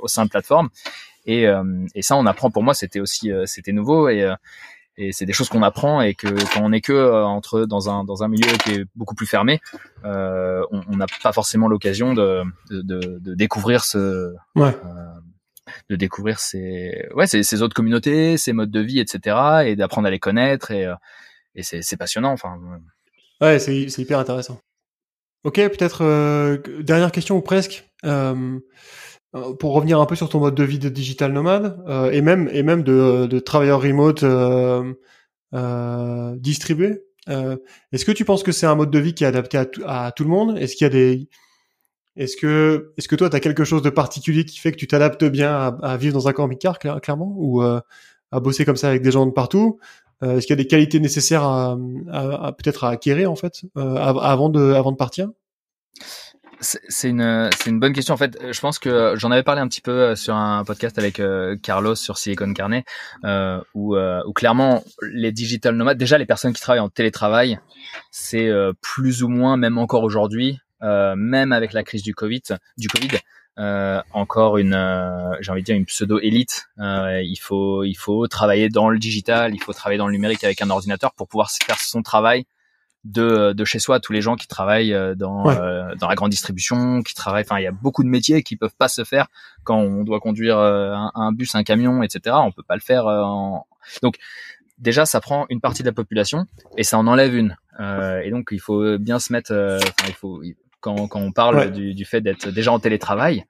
au 0.00 0.08
sein 0.08 0.24
de 0.24 0.30
plateforme 0.30 0.68
et, 1.26 1.46
et 1.94 2.02
ça 2.02 2.16
on 2.16 2.26
apprend 2.26 2.50
pour 2.50 2.62
moi 2.62 2.74
c'était 2.74 3.00
aussi 3.00 3.30
c'était 3.46 3.72
nouveau 3.72 4.08
et 4.08 4.32
et 5.02 5.12
c'est 5.12 5.26
des 5.26 5.32
choses 5.32 5.48
qu'on 5.48 5.62
apprend 5.62 6.00
et 6.00 6.14
que 6.14 6.28
quand 6.52 6.60
on 6.62 6.72
est 6.72 6.80
que 6.80 6.92
euh, 6.92 7.24
entre 7.24 7.64
dans 7.64 7.90
un 7.90 8.04
dans 8.04 8.22
un 8.22 8.28
milieu 8.28 8.46
qui 8.64 8.72
est 8.72 8.84
beaucoup 8.94 9.14
plus 9.14 9.26
fermé, 9.26 9.60
euh, 10.04 10.62
on 10.70 10.96
n'a 10.96 11.06
pas 11.22 11.32
forcément 11.32 11.68
l'occasion 11.68 12.14
de, 12.14 12.42
de, 12.70 12.82
de, 12.82 13.18
de, 13.18 13.34
découvrir 13.34 13.84
ce 13.84 14.34
ouais. 14.54 14.76
euh, 14.84 15.74
de 15.90 15.96
découvrir 15.96 16.38
ces 16.38 17.08
ouais 17.14 17.26
ces, 17.26 17.42
ces, 17.42 17.62
autres 17.62 17.74
communautés, 17.74 18.36
ces 18.36 18.52
modes 18.52 18.70
de 18.70 18.80
vie, 18.80 19.00
etc. 19.00 19.64
et 19.66 19.76
d'apprendre 19.76 20.08
à 20.08 20.10
les 20.10 20.20
connaître 20.20 20.70
et 20.70 20.88
et 21.54 21.62
c'est 21.62 21.96
passionnant. 21.96 22.32
Enfin. 22.32 22.58
Ouais, 23.40 23.58
c'est 23.58 23.88
c'est 23.88 24.02
hyper 24.02 24.18
intéressant. 24.18 24.58
Ok, 25.44 25.56
peut-être 25.56 26.62
dernière 26.82 27.12
question 27.12 27.36
ou 27.36 27.42
presque. 27.42 27.84
Euh, 29.34 29.38
euh, 29.38 29.54
pour 29.54 29.72
revenir 29.74 30.00
un 30.00 30.06
peu 30.06 30.14
sur 30.16 30.28
ton 30.28 30.40
mode 30.40 30.54
de 30.54 30.64
vie 30.64 30.78
de 30.78 30.88
digital 30.88 31.32
nomade 31.32 31.82
euh, 31.88 32.10
et 32.10 32.20
même 32.22 32.48
et 32.52 32.62
même 32.62 32.82
de, 32.82 33.26
de 33.26 33.38
travailleur 33.38 33.82
remote 33.82 34.22
euh, 34.22 34.92
euh 35.54 36.36
distribué. 36.36 37.02
est-ce 37.92 38.04
que 38.04 38.12
tu 38.12 38.24
penses 38.24 38.42
que 38.42 38.52
c'est 38.52 38.66
un 38.66 38.74
mode 38.74 38.90
de 38.90 38.98
vie 38.98 39.14
qui 39.14 39.24
est 39.24 39.26
adapté 39.26 39.58
à, 39.58 39.66
à 40.06 40.12
tout 40.12 40.24
le 40.24 40.30
monde? 40.30 40.58
Est-ce 40.58 40.76
qu'il 40.76 40.84
y 40.84 40.86
a 40.86 40.90
des 40.90 41.28
est-ce 42.16 42.36
que 42.36 42.92
est-ce 42.98 43.08
que 43.08 43.16
toi 43.16 43.30
tu 43.30 43.36
as 43.36 43.40
quelque 43.40 43.64
chose 43.64 43.82
de 43.82 43.90
particulier 43.90 44.44
qui 44.44 44.58
fait 44.58 44.72
que 44.72 44.76
tu 44.76 44.86
t'adaptes 44.86 45.24
bien 45.24 45.50
à, 45.54 45.78
à, 45.82 45.96
vivre 45.96 46.14
dans 46.14 46.28
un 46.28 46.32
camping-car 46.32 46.78
clairement 46.78 47.34
ou 47.36 47.62
à 47.62 48.40
bosser 48.40 48.64
comme 48.64 48.76
ça 48.76 48.88
avec 48.88 49.02
des 49.02 49.10
gens 49.12 49.26
de 49.26 49.32
partout? 49.32 49.78
Est-ce 50.22 50.46
qu'il 50.46 50.56
y 50.56 50.60
a 50.60 50.62
des 50.62 50.68
qualités 50.68 51.00
nécessaires 51.00 51.44
à, 51.44 51.76
à 52.12 52.52
peut-être 52.52 52.84
à 52.84 52.90
acquérir 52.90 53.30
en 53.30 53.36
fait 53.36 53.62
avant 53.76 54.50
de 54.50 54.72
avant 54.72 54.92
de 54.92 54.96
partir? 54.96 55.30
C'est 56.62 57.08
une, 57.08 57.50
une 57.66 57.80
bonne 57.80 57.92
question. 57.92 58.14
En 58.14 58.16
fait, 58.16 58.38
je 58.50 58.60
pense 58.60 58.78
que 58.78 59.14
j'en 59.16 59.30
avais 59.30 59.42
parlé 59.42 59.60
un 59.60 59.68
petit 59.68 59.80
peu 59.80 59.90
euh, 59.90 60.16
sur 60.16 60.34
un 60.34 60.64
podcast 60.64 60.98
avec 60.98 61.20
euh, 61.20 61.56
Carlos 61.62 61.94
sur 61.94 62.18
Silicon 62.18 62.52
Carnet, 62.54 62.84
euh, 63.24 63.60
où, 63.74 63.96
euh, 63.96 64.22
où 64.26 64.32
clairement 64.32 64.82
les 65.02 65.32
digital 65.32 65.74
nomades, 65.74 65.98
déjà 65.98 66.18
les 66.18 66.26
personnes 66.26 66.52
qui 66.52 66.60
travaillent 66.60 66.80
en 66.80 66.88
télétravail, 66.88 67.58
c'est 68.10 68.50
plus 68.80 69.22
ou 69.22 69.28
moins, 69.28 69.56
même 69.56 69.78
encore 69.78 70.04
aujourd'hui, 70.04 70.58
même 70.80 71.52
avec 71.52 71.72
la 71.72 71.82
crise 71.82 72.02
du 72.02 72.14
Covid, 72.14 72.42
du 72.78 72.88
Covid, 72.88 73.18
encore 74.12 74.58
une, 74.58 75.36
j'ai 75.40 75.50
envie 75.50 75.62
de 75.62 75.66
dire 75.66 75.76
une 75.76 75.86
pseudo 75.86 76.18
élite. 76.20 76.68
il 76.78 77.38
faut, 77.40 77.84
il 77.84 77.94
faut 77.94 78.26
travailler 78.28 78.68
dans 78.68 78.88
le 78.88 78.98
digital, 78.98 79.54
il 79.54 79.62
faut 79.62 79.72
travailler 79.72 79.98
dans 79.98 80.06
le 80.06 80.12
numérique 80.12 80.44
avec 80.44 80.62
un 80.62 80.70
ordinateur 80.70 81.12
pour 81.14 81.28
pouvoir 81.28 81.50
faire 81.50 81.78
son 81.78 82.02
travail 82.02 82.46
de, 83.04 83.52
de 83.52 83.64
chez 83.64 83.78
soi, 83.78 84.00
tous 84.00 84.12
les 84.12 84.20
gens 84.20 84.36
qui 84.36 84.46
travaillent 84.46 84.94
euh, 84.94 85.14
dans, 85.14 85.48
euh, 85.48 85.94
dans 85.96 86.08
la 86.08 86.14
grande 86.14 86.30
distribution, 86.30 87.02
qui 87.02 87.14
travaillent, 87.14 87.44
enfin 87.44 87.58
il 87.58 87.64
y 87.64 87.66
a 87.66 87.72
beaucoup 87.72 88.04
de 88.04 88.08
métiers 88.08 88.42
qui 88.42 88.56
peuvent 88.56 88.76
pas 88.76 88.88
se 88.88 89.04
faire 89.04 89.26
quand 89.64 89.78
on 89.78 90.04
doit 90.04 90.20
conduire 90.20 90.58
euh, 90.58 90.94
un, 91.14 91.32
bus, 91.32 91.54
un 91.54 91.64
camion, 91.64 92.02
etc. 92.02 92.36
On 92.38 92.52
peut 92.52 92.62
pas 92.62 92.76
le 92.76 92.80
faire. 92.80 93.06
En... 93.06 93.66
Donc 94.02 94.16
déjà 94.78 95.04
ça 95.06 95.20
prend 95.20 95.46
une 95.48 95.60
partie 95.60 95.82
de 95.82 95.88
la 95.88 95.92
population 95.92 96.46
et 96.76 96.84
ça 96.84 96.98
en 96.98 97.06
enlève 97.06 97.34
une. 97.34 97.56
et 97.80 98.30
donc 98.30 98.48
il 98.52 98.60
faut 98.60 98.98
bien 98.98 99.18
se 99.18 99.32
mettre, 99.32 99.52
il 100.06 100.14
faut 100.14 100.42
quand, 100.80 101.08
quand 101.08 101.20
on 101.20 101.32
parle 101.32 101.70
du, 101.70 101.94
du, 101.94 102.04
fait 102.04 102.20
d'être 102.20 102.50
déjà 102.50 102.72
en 102.72 102.80
télétravail, 102.80 103.44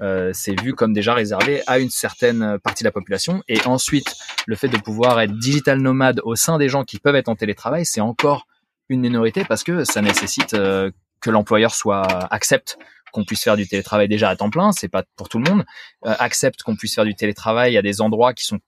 euh, 0.00 0.30
c'est 0.34 0.60
vu 0.60 0.74
comme 0.74 0.92
déjà 0.92 1.14
réservé 1.14 1.62
à 1.66 1.78
une 1.78 1.90
certaine 1.90 2.58
partie 2.58 2.84
de 2.84 2.88
la 2.88 2.92
population. 2.92 3.42
Et 3.48 3.64
ensuite, 3.66 4.14
le 4.46 4.56
fait 4.56 4.68
de 4.68 4.76
pouvoir 4.76 5.20
être 5.20 5.36
digital 5.38 5.80
nomade 5.80 6.20
au 6.24 6.34
sein 6.36 6.58
des 6.58 6.68
gens 6.68 6.84
qui 6.84 6.98
peuvent 6.98 7.16
être 7.16 7.28
en 7.28 7.36
télétravail, 7.36 7.86
c'est 7.86 8.00
encore 8.00 8.46
une 8.88 9.00
minorité 9.00 9.44
parce 9.44 9.64
que 9.64 9.84
ça 9.84 10.02
nécessite 10.02 10.54
euh, 10.54 10.90
que 11.20 11.30
l'employeur 11.30 11.74
soit 11.74 12.06
accepte 12.32 12.78
qu'on 13.12 13.24
puisse 13.24 13.42
faire 13.42 13.56
du 13.56 13.66
télétravail 13.66 14.08
déjà 14.08 14.28
à 14.28 14.36
temps 14.36 14.50
plein, 14.50 14.72
c'est 14.72 14.88
pas 14.88 15.04
pour 15.16 15.28
tout 15.28 15.38
le 15.38 15.50
monde, 15.50 15.64
euh, 16.04 16.14
accepte 16.18 16.62
qu'on 16.62 16.76
puisse 16.76 16.94
faire 16.94 17.04
du 17.04 17.14
télétravail 17.14 17.76
à 17.76 17.82
des 17.82 18.00
endroits 18.00 18.34
qui 18.34 18.44
sont 18.44 18.58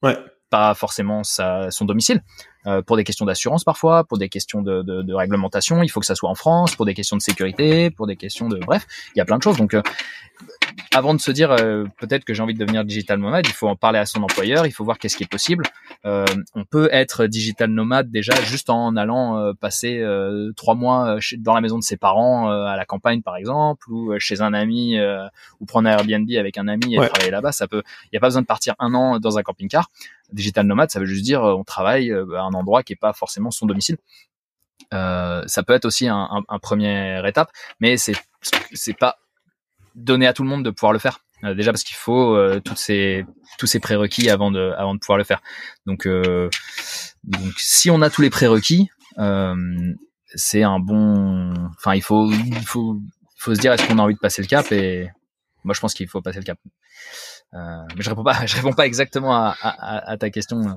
pas 0.50 0.74
forcément 0.74 1.24
sa, 1.24 1.70
son 1.70 1.84
domicile. 1.84 2.22
Euh, 2.66 2.82
pour 2.82 2.96
des 2.96 3.04
questions 3.04 3.24
d'assurance 3.24 3.64
parfois, 3.64 4.04
pour 4.04 4.18
des 4.18 4.28
questions 4.28 4.62
de, 4.62 4.82
de, 4.82 5.02
de, 5.02 5.14
réglementation, 5.14 5.82
il 5.82 5.88
faut 5.88 6.00
que 6.00 6.06
ça 6.06 6.14
soit 6.14 6.28
en 6.28 6.34
France, 6.34 6.74
pour 6.74 6.84
des 6.86 6.94
questions 6.94 7.16
de 7.16 7.22
sécurité, 7.22 7.90
pour 7.90 8.06
des 8.06 8.16
questions 8.16 8.48
de 8.48 8.58
bref, 8.58 8.86
il 9.14 9.18
y 9.18 9.22
a 9.22 9.24
plein 9.24 9.38
de 9.38 9.42
choses. 9.42 9.56
Donc, 9.56 9.74
euh, 9.74 9.82
avant 10.92 11.14
de 11.14 11.20
se 11.20 11.30
dire 11.30 11.52
euh, 11.52 11.84
peut-être 11.98 12.24
que 12.24 12.34
j'ai 12.34 12.42
envie 12.42 12.54
de 12.54 12.58
devenir 12.58 12.84
digital 12.84 13.20
nomade, 13.20 13.46
il 13.46 13.52
faut 13.52 13.68
en 13.68 13.76
parler 13.76 13.98
à 13.98 14.06
son 14.06 14.22
employeur, 14.22 14.66
il 14.66 14.72
faut 14.72 14.84
voir 14.84 14.98
qu'est-ce 14.98 15.16
qui 15.16 15.22
est 15.22 15.30
possible. 15.30 15.64
on 16.04 16.64
peut 16.68 16.88
être 16.92 17.26
digital 17.26 17.70
nomade 17.70 18.10
déjà 18.10 18.34
juste 18.42 18.70
en 18.70 18.96
allant 18.96 19.52
passer 19.60 20.02
trois 20.56 20.74
mois 20.74 21.18
dans 21.38 21.54
la 21.54 21.60
maison 21.60 21.78
de 21.78 21.82
ses 21.82 21.96
parents 21.96 22.48
à 22.50 22.76
la 22.76 22.84
campagne 22.84 23.22
par 23.22 23.36
exemple, 23.36 23.90
ou 23.90 24.14
chez 24.18 24.40
un 24.40 24.54
ami, 24.54 24.98
ou 25.60 25.66
prendre 25.66 25.88
un 25.88 25.92
Airbnb 25.92 26.30
avec 26.38 26.56
un 26.56 26.68
ami 26.68 26.94
et 26.94 26.98
travailler 26.98 27.30
là-bas. 27.30 27.52
Ça 27.52 27.66
peut, 27.66 27.82
il 28.04 28.08
n'y 28.12 28.18
a 28.18 28.20
pas 28.20 28.28
besoin 28.28 28.42
de 28.42 28.46
partir 28.46 28.74
un 28.78 28.94
an 28.94 29.18
dans 29.18 29.38
un 29.38 29.42
camping-car 29.42 29.90
digital 30.32 30.66
nomade, 30.66 30.90
ça 30.90 31.00
veut 31.00 31.06
juste 31.06 31.24
dire 31.24 31.42
on 31.42 31.64
travaille 31.64 32.12
à 32.12 32.42
un 32.42 32.52
endroit 32.52 32.82
qui 32.82 32.92
est 32.92 32.96
pas 32.96 33.12
forcément 33.12 33.50
son 33.50 33.66
domicile. 33.66 33.96
Euh, 34.94 35.42
ça 35.46 35.62
peut 35.62 35.74
être 35.74 35.84
aussi 35.84 36.08
un, 36.08 36.44
première 36.62 37.26
étape, 37.26 37.50
mais 37.80 37.96
c'est 37.96 38.14
c'est 38.72 38.96
pas 38.96 39.18
donné 39.94 40.26
à 40.26 40.32
tout 40.32 40.42
le 40.42 40.48
monde 40.48 40.64
de 40.64 40.70
pouvoir 40.70 40.92
le 40.92 40.98
faire. 40.98 41.20
Euh, 41.44 41.54
déjà 41.54 41.72
parce 41.72 41.84
qu'il 41.84 41.96
faut 41.96 42.34
euh, 42.34 42.60
ces 42.74 43.24
tous 43.58 43.66
ces 43.66 43.78
prérequis 43.78 44.28
avant 44.28 44.50
de 44.50 44.72
avant 44.76 44.94
de 44.94 44.98
pouvoir 44.98 45.18
le 45.18 45.24
faire. 45.24 45.40
Donc 45.86 46.06
euh, 46.06 46.48
si 47.56 47.90
on 47.90 48.02
a 48.02 48.10
tous 48.10 48.22
les 48.22 48.30
prérequis, 48.30 48.90
c'est 50.34 50.62
un 50.62 50.78
bon. 50.78 51.54
Enfin 51.76 51.94
il 51.94 52.02
faut 52.02 52.30
il 52.30 52.64
faut 52.64 52.96
il 52.96 53.40
faut 53.40 53.54
se 53.54 53.60
dire 53.60 53.72
est-ce 53.72 53.86
qu'on 53.86 53.98
a 53.98 54.02
envie 54.02 54.14
de 54.14 54.20
passer 54.20 54.42
le 54.42 54.48
cap 54.48 54.70
et 54.72 55.08
moi 55.64 55.74
je 55.74 55.80
pense 55.80 55.94
qu'il 55.94 56.08
faut 56.08 56.22
passer 56.22 56.38
le 56.38 56.44
cap. 56.44 56.58
Euh, 57.54 57.58
mais 57.96 58.02
je 58.02 58.10
réponds 58.10 58.24
pas, 58.24 58.38
je 58.46 58.56
réponds 58.56 58.72
pas 58.72 58.86
exactement 58.86 59.34
à, 59.34 59.56
à, 59.62 60.10
à 60.10 60.16
ta 60.16 60.30
question 60.30 60.60
euh, 60.60 60.72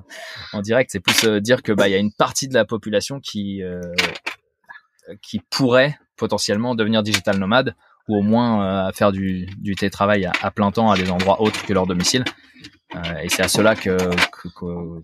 en 0.53 0.61
direct. 0.61 0.89
C'est 0.91 0.99
plus 0.99 1.23
euh, 1.25 1.39
dire 1.39 1.63
que 1.63 1.71
bah 1.71 1.87
il 1.87 1.91
y 1.91 1.95
a 1.95 1.99
une 1.99 2.13
partie 2.13 2.47
de 2.47 2.53
la 2.53 2.65
population 2.65 3.19
qui 3.19 3.61
qui 5.21 5.41
pourrait 5.49 5.97
potentiellement 6.15 6.75
devenir 6.75 7.03
digital 7.03 7.37
nomade 7.37 7.75
ou 8.07 8.17
au 8.17 8.21
moins 8.21 8.87
euh, 8.87 8.91
faire 8.93 9.11
du, 9.11 9.47
du 9.57 9.75
télétravail 9.75 10.29
à, 10.41 10.51
plein 10.51 10.71
temps 10.71 10.89
à 10.91 10.97
des 10.97 11.11
endroits 11.11 11.41
autres 11.41 11.65
que 11.65 11.73
leur 11.73 11.87
domicile. 11.87 12.23
et 13.21 13.29
c'est 13.29 13.43
à 13.43 13.47
cela 13.47 13.75
que, 13.75 13.97
que, 14.31 14.47
que, 14.47 15.01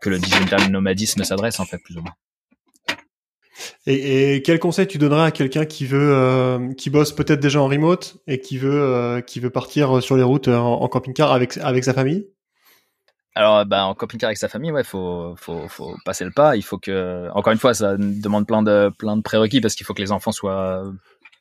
que 0.00 0.10
le 0.10 0.18
digital 0.18 0.70
nomadisme 0.70 1.22
s'adresse 1.24 1.60
en 1.60 1.64
fait 1.64 1.78
plus 1.78 1.96
ou 1.96 2.02
moins. 2.02 2.14
Et, 3.86 4.42
quel 4.44 4.58
conseil 4.58 4.86
tu 4.86 4.98
donnerais 4.98 5.26
à 5.26 5.30
quelqu'un 5.30 5.64
qui 5.64 5.86
veut, 5.86 6.12
euh, 6.12 6.72
qui 6.74 6.90
bosse 6.90 7.12
peut-être 7.12 7.40
déjà 7.40 7.60
en 7.60 7.68
remote 7.68 8.16
et 8.26 8.40
qui 8.40 8.58
veut, 8.58 8.82
euh, 8.82 9.20
qui 9.20 9.40
veut 9.40 9.50
partir 9.50 10.02
sur 10.02 10.16
les 10.16 10.22
routes 10.22 10.48
en, 10.48 10.82
en 10.82 10.88
camping-car 10.88 11.32
avec 11.32 11.56
avec 11.58 11.84
sa 11.84 11.94
famille? 11.94 12.26
Alors, 13.34 13.66
bah, 13.66 13.84
en 13.84 13.94
camping-car 13.94 14.28
avec 14.28 14.38
sa 14.38 14.48
famille, 14.48 14.72
ouais, 14.72 14.82
faut, 14.82 15.34
faut, 15.36 15.68
faut 15.68 15.94
passer 16.06 16.24
le 16.24 16.30
pas. 16.30 16.56
Il 16.56 16.62
faut 16.62 16.78
que, 16.78 17.28
encore 17.34 17.52
une 17.52 17.58
fois, 17.58 17.74
ça 17.74 17.96
demande 17.98 18.46
plein 18.46 18.62
de, 18.62 18.90
plein 18.98 19.14
de 19.14 19.20
prérequis 19.20 19.60
parce 19.60 19.74
qu'il 19.74 19.84
faut 19.84 19.92
que 19.92 20.00
les 20.00 20.10
enfants 20.10 20.32
soient 20.32 20.84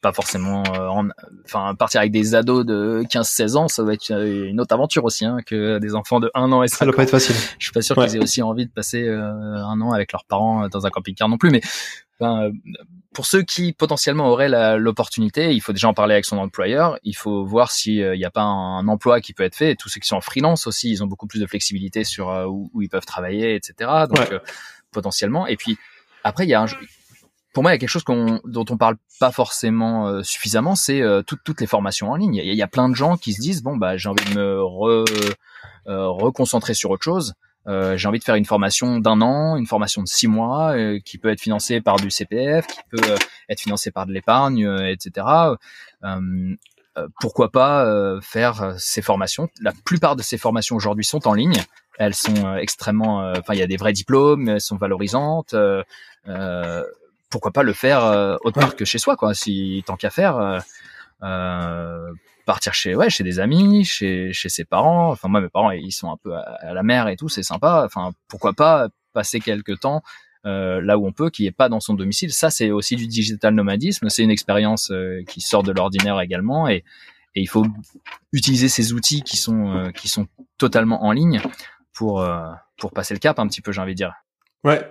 pas 0.05 0.13
forcément 0.13 0.63
euh, 0.67 0.87
en, 0.87 1.07
enfin 1.45 1.73
partir 1.75 1.99
avec 1.99 2.11
des 2.11 2.35
ados 2.35 2.65
de 2.65 3.03
15-16 3.09 3.57
ans 3.57 3.67
ça 3.67 3.83
va 3.83 3.93
être 3.93 4.11
une 4.11 4.61
autre 4.61 4.73
aventure 4.73 5.03
aussi 5.03 5.25
hein, 5.25 5.37
que 5.45 5.79
des 5.79 5.95
enfants 5.95 6.19
de 6.19 6.29
1 6.35 6.51
an 6.51 6.61
et 6.61 6.67
5 6.67 6.77
ça 6.77 6.85
doit 6.85 6.93
pas 6.93 7.03
être 7.03 7.09
facile 7.09 7.35
je 7.57 7.65
suis 7.65 7.73
pas 7.73 7.81
sûr 7.81 7.95
qu'ils 7.95 8.17
aient 8.17 8.23
aussi 8.23 8.43
envie 8.43 8.67
de 8.67 8.71
passer 8.71 9.03
euh, 9.03 9.19
un 9.21 9.81
an 9.81 9.91
avec 9.93 10.11
leurs 10.11 10.25
parents 10.25 10.67
dans 10.67 10.85
un 10.85 10.89
camping-car 10.89 11.27
non 11.27 11.37
plus 11.37 11.49
mais 11.49 11.61
ben, 12.19 12.51
pour 13.13 13.25
ceux 13.25 13.43
qui 13.43 13.73
potentiellement 13.73 14.29
auraient 14.29 14.77
l'opportunité, 14.77 15.53
il 15.53 15.61
faut 15.61 15.73
déjà 15.73 15.87
en 15.87 15.93
parler 15.93 16.13
avec 16.13 16.25
son 16.25 16.37
employeur. 16.37 16.99
Il 17.03 17.15
faut 17.15 17.45
voir 17.45 17.71
s'il 17.71 18.01
euh, 18.01 18.15
n'y 18.15 18.25
a 18.25 18.29
pas 18.29 18.43
un, 18.43 18.87
emploi 18.87 19.21
qui 19.21 19.33
peut 19.33 19.43
être 19.43 19.55
fait. 19.55 19.71
Et 19.71 19.75
tous 19.75 19.89
ceux 19.89 19.99
qui 19.99 20.07
sont 20.07 20.17
en 20.17 20.21
freelance 20.21 20.67
aussi, 20.67 20.91
ils 20.91 21.03
ont 21.03 21.07
beaucoup 21.07 21.27
plus 21.27 21.39
de 21.39 21.47
flexibilité 21.47 22.03
sur 22.03 22.29
euh, 22.29 22.45
où, 22.45 22.69
où, 22.73 22.81
ils 22.81 22.89
peuvent 22.89 23.05
travailler, 23.05 23.55
etc. 23.55 23.89
Donc 24.09 24.31
euh, 24.31 24.39
potentiellement. 24.91 25.47
Et 25.47 25.55
puis 25.55 25.77
après, 26.23 26.45
il 26.45 26.49
y 26.49 26.53
a 26.53 26.61
un, 26.61 26.67
pour 27.55 27.63
moi, 27.63 27.71
il 27.71 27.75
y 27.75 27.77
a 27.77 27.79
quelque 27.79 27.89
chose 27.89 28.03
dont 28.05 28.65
on 28.69 28.77
parle 28.77 28.97
pas 29.19 29.31
forcément 29.31 30.21
suffisamment, 30.21 30.75
c'est 30.75 31.01
toutes 31.25 31.61
les 31.61 31.67
formations 31.67 32.11
en 32.11 32.15
ligne. 32.15 32.35
Il 32.35 32.53
y, 32.53 32.61
a 32.61 32.67
plein 32.67 32.89
de 32.89 32.95
gens 32.95 33.17
qui 33.17 33.33
se 33.33 33.41
disent 33.41 33.63
bon 33.63 33.77
bah 33.77 33.97
j'ai 33.97 34.09
envie 34.09 34.25
de 34.25 34.37
me 34.37 34.61
re, 34.61 35.05
reconcentrer 35.87 36.73
sur 36.75 36.91
autre 36.91 37.03
chose. 37.03 37.33
Euh, 37.67 37.97
j'ai 37.97 38.07
envie 38.07 38.19
de 38.19 38.23
faire 38.23 38.35
une 38.35 38.45
formation 38.45 38.99
d'un 38.99 39.21
an, 39.21 39.55
une 39.55 39.65
formation 39.65 40.03
de 40.03 40.07
six 40.07 40.27
mois, 40.27 40.75
euh, 40.75 40.99
qui 41.03 41.17
peut 41.17 41.29
être 41.29 41.41
financée 41.41 41.81
par 41.81 41.95
du 41.97 42.11
CPF, 42.11 42.67
qui 42.67 42.79
peut 42.91 43.01
euh, 43.09 43.17
être 43.49 43.59
financée 43.59 43.91
par 43.91 44.05
de 44.05 44.11
l'épargne, 44.11 44.67
etc. 44.87 45.25
pourquoi 47.19 47.51
pas 47.51 48.21
faire 48.21 48.75
ces 48.77 49.01
formations 49.01 49.49
La 49.61 49.73
plupart 49.73 50.15
de 50.15 50.21
ces 50.21 50.37
formations 50.37 50.75
aujourd'hui 50.75 51.03
sont 51.03 51.27
en 51.27 51.33
ligne. 51.33 51.61
Elles 51.97 52.13
sont 52.13 52.55
extrêmement, 52.55 53.31
enfin, 53.31 53.53
il 53.53 53.59
y 53.59 53.63
a 53.63 53.67
des 53.67 53.77
vrais 53.77 53.93
diplômes, 53.93 54.47
elles 54.49 54.61
sont 54.61 54.77
valorisantes. 54.77 55.55
Pourquoi 57.35 57.51
pas 57.51 57.63
le 57.63 57.73
faire 57.73 58.03
autre 58.45 58.57
part 58.61 58.77
que 58.77 58.85
chez 58.85 58.97
soi, 58.97 59.17
quoi. 59.17 59.33
Si 59.33 59.83
tant 59.85 59.97
qu'à 59.97 60.09
faire, 60.09 60.61
partir 62.45 62.73
chez 62.73 62.95
ouais 62.95 63.09
chez 63.09 63.23
des 63.23 63.39
amis 63.39 63.83
chez 63.83 64.31
chez 64.31 64.49
ses 64.49 64.63
parents. 64.63 65.09
Enfin 65.11 65.27
moi 65.27 65.41
mes 65.41 65.49
parents 65.49 65.71
ils 65.71 65.91
sont 65.91 66.11
un 66.11 66.17
peu 66.17 66.33
à, 66.35 66.73
la 66.73 66.83
mer 66.83 67.07
et 67.07 67.17
tout 67.17 67.27
c'est 67.27 67.43
sympa. 67.43 67.83
Enfin 67.85 68.13
pourquoi 68.27 68.53
pas 68.53 68.87
passer 69.13 69.39
quelques 69.39 69.79
temps 69.79 70.01
euh, 70.45 70.79
là 70.81 70.97
où 70.97 71.07
on 71.07 71.11
peut 71.11 71.29
qui 71.29 71.47
est 71.47 71.51
pas 71.51 71.67
dans 71.67 71.79
son 71.79 71.95
domicile. 71.95 72.31
Ça 72.31 72.49
c'est 72.49 72.71
aussi 72.71 72.95
du 72.95 73.07
digital 73.07 73.53
nomadisme. 73.53 74.09
C'est 74.09 74.23
une 74.23 74.31
expérience 74.31 74.91
euh, 74.91 75.23
qui 75.27 75.41
sort 75.41 75.63
de 75.63 75.71
l'ordinaire 75.71 76.21
également 76.21 76.67
et, 76.67 76.83
et 77.35 77.41
il 77.41 77.49
faut 77.49 77.65
utiliser 78.31 78.69
ces 78.69 78.93
outils 78.93 79.23
qui 79.23 79.37
sont 79.37 79.75
euh, 79.75 79.91
qui 79.91 80.07
sont 80.07 80.27
totalement 80.57 81.03
en 81.03 81.11
ligne 81.11 81.41
pour 81.93 82.25
pour 82.77 82.91
passer 82.91 83.13
le 83.13 83.19
cap 83.19 83.39
un 83.39 83.47
petit 83.47 83.61
peu 83.61 83.71
j'ai 83.71 83.81
envie 83.81 83.93
de 83.93 83.97
dire. 83.97 84.13
Ouais 84.63 84.87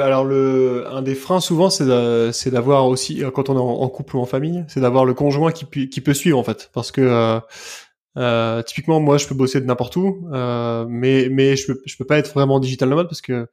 alors 0.00 0.24
le, 0.24 0.86
un 0.90 1.02
des 1.02 1.14
freins 1.14 1.40
souvent, 1.40 1.68
c'est 1.70 2.50
d'avoir 2.50 2.86
aussi, 2.86 3.22
quand 3.34 3.50
on 3.50 3.56
est 3.56 3.60
en, 3.60 3.88
couple 3.88 4.16
ou 4.16 4.20
en 4.20 4.26
famille, 4.26 4.64
c'est 4.68 4.80
d'avoir 4.80 5.04
le 5.04 5.14
conjoint 5.14 5.52
qui, 5.52 5.64
peut 6.00 6.14
suivre 6.14 6.38
en 6.38 6.44
fait, 6.44 6.70
parce 6.72 6.92
que 6.92 7.00
euh, 7.00 7.40
euh, 8.18 8.62
typiquement 8.62 9.00
moi 9.00 9.18
je 9.18 9.26
peux 9.26 9.34
bosser 9.34 9.60
de 9.60 9.66
n'importe 9.66 9.96
où, 9.96 10.28
euh, 10.32 10.86
mais 10.88 11.28
mais 11.30 11.56
je 11.56 11.66
peux 11.66 11.80
peux 11.98 12.04
pas 12.04 12.18
être 12.18 12.32
vraiment 12.32 12.60
digital 12.60 12.88
nomade 12.88 13.08
parce 13.08 13.22
que 13.22 13.48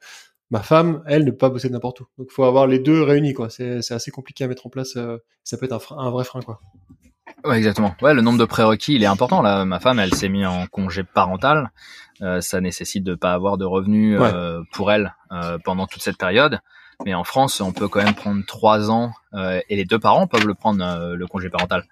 ma 0.51 0.61
femme, 0.61 1.03
elle, 1.07 1.25
ne 1.25 1.31
peut 1.31 1.37
pas 1.37 1.49
bosser 1.49 1.69
de 1.69 1.73
n'importe 1.73 2.01
où. 2.01 2.05
Donc 2.17 2.27
il 2.31 2.33
faut 2.33 2.43
avoir 2.43 2.67
les 2.67 2.79
deux 2.79 3.01
réunis 3.03 3.33
quoi. 3.33 3.49
C'est 3.49 3.91
assez 3.91 4.11
compliqué 4.11 4.43
à 4.43 4.47
mettre 4.47 4.67
en 4.67 4.69
place. 4.69 4.97
Ça 5.43 5.57
peut 5.57 5.65
être 5.65 5.93
un, 5.93 5.97
un 5.97 6.09
vrai 6.11 6.23
frein 6.25 6.41
quoi. 6.41 6.59
Ouais, 7.45 7.57
exactement. 7.57 7.95
Ouais, 8.01 8.13
le 8.13 8.21
nombre 8.21 8.37
de 8.37 8.45
prérequis, 8.45 8.95
il 8.95 9.03
est 9.03 9.07
important. 9.07 9.41
Là, 9.41 9.65
ma 9.65 9.79
femme, 9.79 9.99
elle 9.99 10.13
s'est 10.13 10.29
mise 10.29 10.45
en 10.45 10.67
congé 10.67 11.03
parental. 11.03 11.71
Euh, 12.21 12.41
ça 12.41 12.59
nécessite 12.59 13.03
de 13.03 13.15
pas 13.15 13.33
avoir 13.33 13.57
de 13.57 13.65
revenus 13.65 14.19
euh, 14.19 14.61
pour 14.73 14.91
elle 14.91 15.15
euh, 15.31 15.57
pendant 15.63 15.87
toute 15.87 16.01
cette 16.01 16.17
période. 16.17 16.59
Mais 17.05 17.13
en 17.13 17.23
France, 17.23 17.61
on 17.61 17.71
peut 17.71 17.87
quand 17.87 18.03
même 18.03 18.13
prendre 18.13 18.45
trois 18.45 18.91
ans 18.91 19.13
euh, 19.33 19.61
et 19.69 19.77
les 19.77 19.85
deux 19.85 19.99
parents 19.99 20.27
peuvent 20.27 20.45
le 20.45 20.53
prendre 20.53 20.83
euh, 20.83 21.15
le 21.15 21.27
congé 21.27 21.49
parental. 21.49 21.85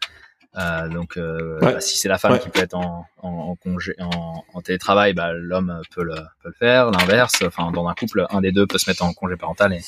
donc, 0.91 1.17
bah, 1.61 1.79
si 1.79 1.97
c'est 1.97 2.09
la 2.09 2.17
femme 2.17 2.39
qui 2.39 2.49
peut 2.49 2.59
être 2.59 2.73
en, 2.73 3.05
en, 3.21 3.29
en 3.29 3.55
congé, 3.55 3.93
en, 3.99 4.43
en, 4.53 4.61
télétravail, 4.61 5.13
bah, 5.13 5.31
l'homme 5.31 5.81
peut 5.95 6.03
le, 6.03 6.15
peut 6.15 6.49
le 6.49 6.53
faire. 6.53 6.91
L'inverse, 6.91 7.43
enfin, 7.45 7.71
dans 7.71 7.87
un 7.87 7.93
couple, 7.93 8.25
un 8.31 8.41
des 8.41 8.51
deux 8.51 8.67
peut 8.67 8.79
se 8.79 8.89
mettre 8.89 9.03
en 9.03 9.13
congé 9.13 9.37
parental 9.37 9.71
et, 9.71 9.81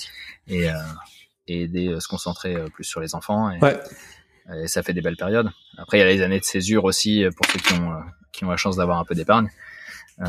et, 0.47 0.70
et 1.47 1.64
aider 1.64 1.99
se 1.99 2.07
concentrer 2.07 2.55
plus 2.74 2.84
sur 2.86 3.01
les 3.01 3.14
enfants. 3.14 3.51
Et, 3.51 3.60
et 4.63 4.67
ça 4.67 4.83
fait 4.83 4.93
des 4.93 5.01
belles 5.01 5.17
périodes. 5.17 5.49
Après, 5.77 5.97
il 5.97 6.01
y 6.01 6.03
a 6.03 6.07
les 6.07 6.21
années 6.21 6.39
de 6.39 6.45
césure 6.45 6.85
aussi 6.85 7.25
pour 7.35 7.45
ceux 7.51 7.59
qui 7.59 7.73
ont, 7.73 7.91
qui 8.31 8.45
ont 8.45 8.49
la 8.49 8.57
chance 8.57 8.75
d'avoir 8.75 8.99
un 8.99 9.05
peu 9.05 9.15
d'épargne. 9.15 9.49
Euh, 10.21 10.25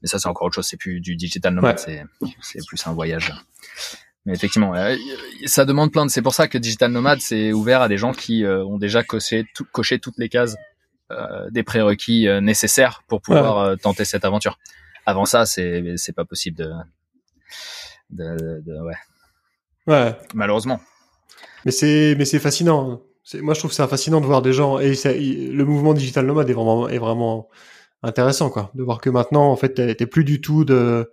mais 0.00 0.08
ça, 0.08 0.18
c'est 0.18 0.28
encore 0.28 0.46
autre 0.46 0.54
chose. 0.54 0.66
C'est 0.66 0.76
plus 0.76 1.00
du 1.00 1.16
digital 1.16 1.54
nomade, 1.54 1.78
c'est 1.78 2.04
c'est 2.40 2.64
plus 2.66 2.86
un 2.86 2.92
voyage. 2.92 3.32
Mais 4.26 4.32
effectivement, 4.32 4.74
euh, 4.74 4.96
ça 5.46 5.64
demande 5.64 5.92
plein 5.92 6.06
de. 6.06 6.10
C'est 6.10 6.22
pour 6.22 6.34
ça 6.34 6.48
que 6.48 6.56
digital 6.56 6.92
nomade, 6.92 7.20
c'est 7.20 7.52
ouvert 7.52 7.82
à 7.82 7.88
des 7.88 7.98
gens 7.98 8.12
qui 8.12 8.44
euh, 8.44 8.64
ont 8.64 8.78
déjà 8.78 9.02
coché, 9.02 9.44
tout, 9.54 9.66
coché 9.72 9.98
toutes 9.98 10.18
les 10.18 10.28
cases 10.28 10.56
des 11.50 11.62
prérequis 11.62 12.26
nécessaires 12.40 13.02
pour 13.06 13.20
pouvoir 13.20 13.78
tenter 13.78 14.04
cette 14.04 14.24
aventure. 14.24 14.58
Avant 15.06 15.26
ça, 15.26 15.46
c'est 15.46 15.96
c'est 15.96 16.14
pas 16.14 16.24
possible 16.24 16.56
de, 16.56 16.72
de, 18.10 18.62
de 18.66 18.80
ouais. 18.80 18.96
Ouais. 19.86 20.16
Malheureusement. 20.34 20.80
Mais 21.64 21.70
c'est 21.70 22.16
mais 22.18 22.24
c'est 22.24 22.40
fascinant. 22.40 23.02
Moi, 23.40 23.54
je 23.54 23.58
trouve 23.58 23.72
ça 23.72 23.88
fascinant 23.88 24.20
de 24.20 24.26
voir 24.26 24.42
des 24.42 24.52
gens 24.52 24.78
et 24.78 24.94
le 24.94 25.64
mouvement 25.64 25.94
digital 25.94 26.26
nomade 26.26 26.50
est 26.50 26.52
vraiment 26.52 26.88
est 26.88 26.98
vraiment 26.98 27.48
intéressant 28.02 28.50
quoi. 28.50 28.70
De 28.74 28.82
voir 28.82 29.00
que 29.00 29.10
maintenant 29.10 29.50
en 29.50 29.56
fait 29.56 29.96
t'es 29.96 30.06
plus 30.06 30.24
du 30.24 30.40
tout 30.40 30.64
de 30.64 31.10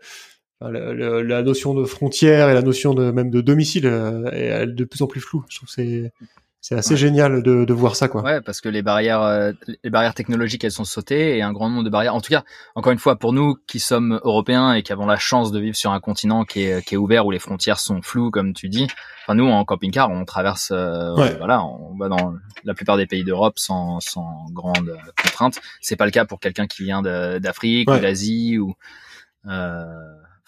la, 0.61 1.41
notion 1.41 1.73
de 1.73 1.85
frontière 1.85 2.49
et 2.49 2.53
la 2.53 2.61
notion 2.61 2.93
de 2.93 3.11
même 3.11 3.29
de 3.29 3.41
domicile 3.41 3.87
euh, 3.87 4.29
est 4.31 4.67
de 4.67 4.83
plus 4.83 5.01
en 5.01 5.07
plus 5.07 5.21
floue. 5.21 5.45
Je 5.49 5.57
trouve 5.57 5.69
c'est 5.69 6.11
c'est 6.63 6.75
assez 6.75 6.95
génial 6.95 7.41
de, 7.41 7.65
de, 7.65 7.73
voir 7.73 7.95
ça 7.95 8.07
quoi. 8.07 8.21
Ouais, 8.21 8.39
parce 8.39 8.61
que 8.61 8.69
les 8.69 8.83
barrières, 8.83 9.23
euh, 9.23 9.51
les 9.83 9.89
barrières 9.89 10.13
technologiques, 10.13 10.63
elles 10.63 10.71
sont 10.71 10.85
sautées 10.85 11.35
et 11.35 11.41
un 11.41 11.51
grand 11.53 11.69
nombre 11.69 11.83
de 11.83 11.89
barrières. 11.89 12.13
En 12.13 12.21
tout 12.21 12.29
cas, 12.29 12.43
encore 12.75 12.91
une 12.91 12.99
fois, 12.99 13.15
pour 13.15 13.33
nous 13.33 13.57
qui 13.65 13.79
sommes 13.79 14.19
européens 14.23 14.73
et 14.73 14.83
qui 14.83 14.93
avons 14.93 15.07
la 15.07 15.17
chance 15.17 15.51
de 15.51 15.59
vivre 15.59 15.75
sur 15.75 15.91
un 15.91 15.99
continent 15.99 16.45
qui 16.45 16.61
est, 16.61 16.85
qui 16.85 16.93
est 16.93 16.97
ouvert 16.97 17.25
où 17.25 17.31
les 17.31 17.39
frontières 17.39 17.79
sont 17.79 18.03
floues, 18.03 18.29
comme 18.29 18.53
tu 18.53 18.69
dis. 18.69 18.87
Enfin, 19.23 19.33
nous 19.33 19.47
en 19.47 19.65
camping-car, 19.65 20.11
on 20.11 20.23
traverse, 20.23 20.71
euh, 20.71 21.15
voilà, 21.39 21.65
on 21.65 21.97
va 21.97 22.09
dans 22.09 22.35
la 22.63 22.75
plupart 22.75 22.95
des 22.95 23.07
pays 23.07 23.23
d'Europe 23.23 23.57
sans, 23.57 23.99
sans 23.99 24.45
grande 24.51 24.95
contrainte. 25.19 25.59
C'est 25.81 25.95
pas 25.95 26.05
le 26.05 26.11
cas 26.11 26.25
pour 26.25 26.39
quelqu'un 26.39 26.67
qui 26.67 26.83
vient 26.83 27.01
d'Afrique 27.01 27.89
ou 27.89 27.97
d'Asie 27.97 28.59
ou. 28.59 28.75
Euh, 29.47 29.85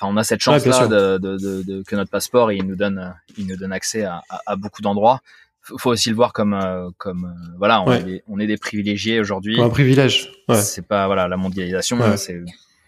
Enfin, 0.01 0.11
on 0.11 0.17
a 0.17 0.23
cette 0.23 0.41
chance-là 0.41 0.87
de, 0.87 1.17
de, 1.19 1.37
de, 1.37 1.83
que 1.83 1.95
notre 1.95 2.09
passeport 2.09 2.51
il 2.51 2.65
nous 2.65 2.75
donne, 2.75 3.13
il 3.37 3.45
nous 3.45 3.55
donne 3.55 3.71
accès 3.71 4.03
à, 4.03 4.23
à, 4.27 4.41
à 4.47 4.55
beaucoup 4.55 4.81
d'endroits 4.81 5.21
faut 5.63 5.91
aussi 5.91 6.09
le 6.09 6.15
voir 6.15 6.33
comme 6.33 6.53
euh, 6.53 6.89
comme 6.97 7.25
euh, 7.25 7.55
voilà 7.57 7.81
on, 7.81 7.91
est 7.91 8.03
des, 8.03 8.23
on, 8.27 8.39
est 8.39 8.47
des, 8.47 8.57
privilégiés 8.57 9.19
aujourd'hui. 9.19 9.61
Un 9.61 9.69
privilège 9.69 10.31
ouais. 10.49 10.55
c'est 10.55 10.85
pas 10.85 11.07
voilà 11.07 11.27
la 11.27 11.37
mondialisation 11.37 11.97
c'est 12.17 12.41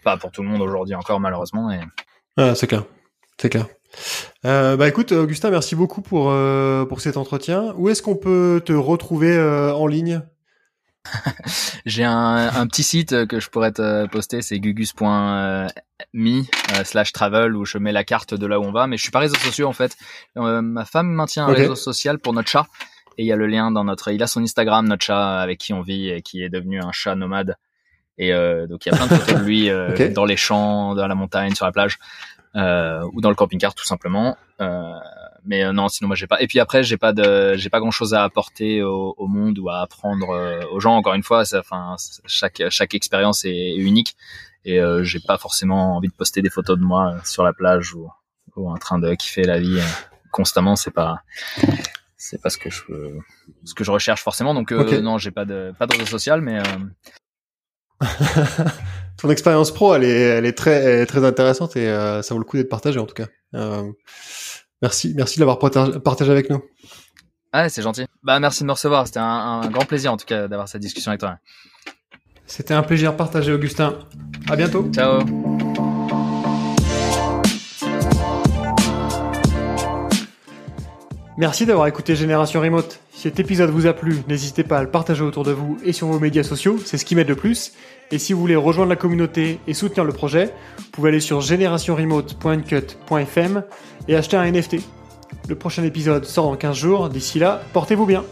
pas 0.04 0.16
pour 0.16 0.30
tout 0.30 0.42
le 0.42 0.48
monde 0.48 0.60
aujourd'hui 0.60 0.94
encore 0.94 1.20
malheureusement 1.20 1.70
et 1.70 1.80
c'est 2.54 2.66
clair. 2.66 2.84
C'est 3.40 3.50
clair. 3.50 3.66
Euh, 4.44 4.76
bah 4.76 4.88
écoute 4.88 5.12
Augustin 5.12 5.50
merci 5.50 5.74
beaucoup 5.74 6.02
pour 6.02 6.34
pour 6.88 7.00
cet 7.00 7.16
entretien. 7.16 7.74
Où 7.76 7.88
est-ce 7.88 8.02
qu'on 8.02 8.16
peut 8.16 8.62
te 8.64 8.72
retrouver 8.72 9.38
en 9.40 9.86
ligne? 9.86 10.22
J'ai 11.86 12.02
un, 12.04 12.50
un, 12.54 12.66
petit 12.66 12.82
site 12.82 13.26
que 13.26 13.38
je 13.38 13.48
pourrais 13.48 13.70
te 13.70 14.06
poster, 14.06 14.42
c'est 14.42 14.58
gugus.me 16.14 16.40
euh, 16.40 16.84
slash 16.84 17.12
travel 17.12 17.56
où 17.56 17.64
je 17.64 17.78
mets 17.78 17.92
la 17.92 18.04
carte 18.04 18.34
de 18.34 18.46
là 18.46 18.60
où 18.60 18.64
on 18.64 18.72
va, 18.72 18.86
mais 18.86 18.96
je 18.96 19.02
suis 19.02 19.10
pas 19.10 19.20
réseaux 19.20 19.36
sociaux 19.36 19.68
en 19.68 19.72
fait. 19.72 19.96
Euh, 20.36 20.62
ma 20.62 20.84
femme 20.84 21.08
maintient 21.08 21.46
un 21.46 21.52
réseau 21.52 21.74
social 21.74 22.18
pour 22.18 22.32
notre 22.32 22.48
chat 22.48 22.66
et 23.18 23.22
il 23.22 23.26
y 23.26 23.32
a 23.32 23.36
le 23.36 23.46
lien 23.46 23.70
dans 23.70 23.84
notre, 23.84 24.12
il 24.12 24.22
a 24.22 24.26
son 24.26 24.42
Instagram, 24.42 24.86
notre 24.86 25.04
chat 25.04 25.40
avec 25.40 25.58
qui 25.58 25.72
on 25.72 25.80
vit 25.80 26.10
et 26.10 26.22
qui 26.22 26.42
est 26.42 26.48
devenu 26.48 26.80
un 26.80 26.92
chat 26.92 27.14
nomade. 27.14 27.56
Et 28.18 28.32
euh, 28.32 28.66
donc 28.66 28.86
il 28.86 28.92
y 28.92 28.94
a 28.94 28.96
plein 28.96 29.06
de 29.06 29.14
photos 29.14 29.40
de 29.40 29.44
lui 29.44 29.70
euh, 29.70 30.12
dans 30.12 30.24
les 30.24 30.36
champs, 30.36 30.94
dans 30.94 31.06
la 31.06 31.14
montagne, 31.14 31.54
sur 31.54 31.66
la 31.66 31.72
plage 31.72 31.98
ou 32.54 33.20
dans 33.20 33.28
le 33.28 33.34
camping-car 33.34 33.74
tout 33.74 33.84
simplement 33.84 34.38
mais 35.46 35.64
euh, 35.64 35.72
non, 35.72 35.88
sinon 35.88 36.08
moi 36.08 36.16
j'ai 36.16 36.26
pas. 36.26 36.42
Et 36.42 36.46
puis 36.46 36.60
après, 36.60 36.82
j'ai 36.82 36.96
pas 36.96 37.12
de, 37.12 37.54
j'ai 37.56 37.70
pas 37.70 37.80
grand 37.80 37.90
chose 37.90 38.12
à 38.12 38.24
apporter 38.24 38.82
au, 38.82 39.14
au 39.16 39.26
monde 39.28 39.58
ou 39.58 39.70
à 39.70 39.80
apprendre 39.80 40.30
euh, 40.30 40.60
aux 40.72 40.80
gens. 40.80 40.96
Encore 40.96 41.14
une 41.14 41.22
fois, 41.22 41.44
enfin, 41.56 41.96
chaque 42.26 42.62
chaque 42.68 42.94
expérience 42.94 43.44
est, 43.44 43.76
unique 43.76 44.16
et 44.66 44.80
euh, 44.80 45.02
j'ai 45.02 45.20
pas 45.20 45.38
forcément 45.38 45.96
envie 45.96 46.08
de 46.08 46.12
poster 46.12 46.42
des 46.42 46.50
photos 46.50 46.78
de 46.78 46.84
moi 46.84 47.16
sur 47.24 47.42
la 47.42 47.54
plage 47.54 47.94
ou, 47.94 48.10
ou 48.56 48.70
en 48.70 48.76
train 48.76 48.98
de 48.98 49.14
kiffer 49.14 49.44
la 49.44 49.58
vie 49.58 49.80
constamment. 50.30 50.76
C'est 50.76 50.90
pas, 50.90 51.22
c'est 52.18 52.40
pas 52.42 52.50
ce 52.50 52.58
que 52.58 52.68
je, 52.68 52.82
ce 53.64 53.74
que 53.74 53.84
je 53.84 53.90
recherche 53.90 54.22
forcément. 54.22 54.52
Donc 54.52 54.72
non, 54.72 55.16
j'ai 55.16 55.30
pas 55.30 55.46
de, 55.46 55.72
pas 55.78 55.86
de 55.86 55.92
réseau 55.92 56.06
social, 56.06 56.42
mais 56.42 56.60
ton 59.16 59.30
expérience 59.30 59.72
pro, 59.72 59.94
elle 59.94 60.04
est, 60.04 60.20
elle 60.20 60.44
est 60.44 60.58
très, 60.58 61.06
très 61.06 61.24
intéressante 61.24 61.76
et 61.76 61.86
ça 62.22 62.34
vaut 62.34 62.38
le 62.38 62.44
coup 62.44 62.58
d'être 62.58 62.68
partagé 62.68 62.98
en 62.98 63.06
tout 63.06 63.14
cas. 63.14 63.28
Euh, 63.54 63.90
Merci, 64.82 65.14
merci 65.16 65.38
de 65.38 65.44
l'avoir 65.44 65.58
partagé 65.58 66.30
avec 66.30 66.50
nous. 66.50 66.62
Ah, 67.52 67.68
c'est 67.68 67.82
gentil. 67.82 68.06
Bah, 68.22 68.38
merci 68.40 68.62
de 68.62 68.66
me 68.66 68.72
recevoir. 68.72 69.06
C'était 69.06 69.20
un, 69.20 69.68
grand 69.70 69.86
plaisir, 69.86 70.12
en 70.12 70.16
tout 70.16 70.26
cas, 70.26 70.48
d'avoir 70.48 70.68
cette 70.68 70.82
discussion 70.82 71.10
avec 71.10 71.20
toi. 71.20 71.38
C'était 72.46 72.74
un 72.74 72.82
plaisir 72.82 73.16
partagé, 73.16 73.52
Augustin. 73.52 73.94
À 74.48 74.56
bientôt. 74.56 74.88
Ciao. 74.92 75.20
Merci 81.38 81.66
d'avoir 81.66 81.86
écouté 81.86 82.16
Génération 82.16 82.62
Remote. 82.62 82.98
Si 83.12 83.20
cet 83.22 83.38
épisode 83.40 83.68
vous 83.68 83.86
a 83.86 83.92
plu, 83.92 84.22
n'hésitez 84.26 84.64
pas 84.64 84.78
à 84.78 84.82
le 84.82 84.90
partager 84.90 85.22
autour 85.22 85.44
de 85.44 85.52
vous 85.52 85.76
et 85.84 85.92
sur 85.92 86.06
vos 86.06 86.18
médias 86.18 86.42
sociaux, 86.42 86.78
c'est 86.82 86.96
ce 86.96 87.04
qui 87.04 87.14
m'aide 87.14 87.28
le 87.28 87.36
plus. 87.36 87.74
Et 88.10 88.18
si 88.18 88.32
vous 88.32 88.40
voulez 88.40 88.56
rejoindre 88.56 88.88
la 88.88 88.96
communauté 88.96 89.60
et 89.66 89.74
soutenir 89.74 90.04
le 90.04 90.12
projet, 90.12 90.54
vous 90.78 90.84
pouvez 90.92 91.10
aller 91.10 91.20
sur 91.20 91.42
generationremote.cut.fm 91.42 93.64
et 94.08 94.16
acheter 94.16 94.38
un 94.38 94.50
NFT. 94.50 94.76
Le 95.48 95.54
prochain 95.56 95.84
épisode 95.84 96.24
sort 96.24 96.46
dans 96.46 96.56
15 96.56 96.76
jours. 96.76 97.10
D'ici 97.10 97.38
là, 97.38 97.60
portez-vous 97.74 98.06
bien. 98.06 98.24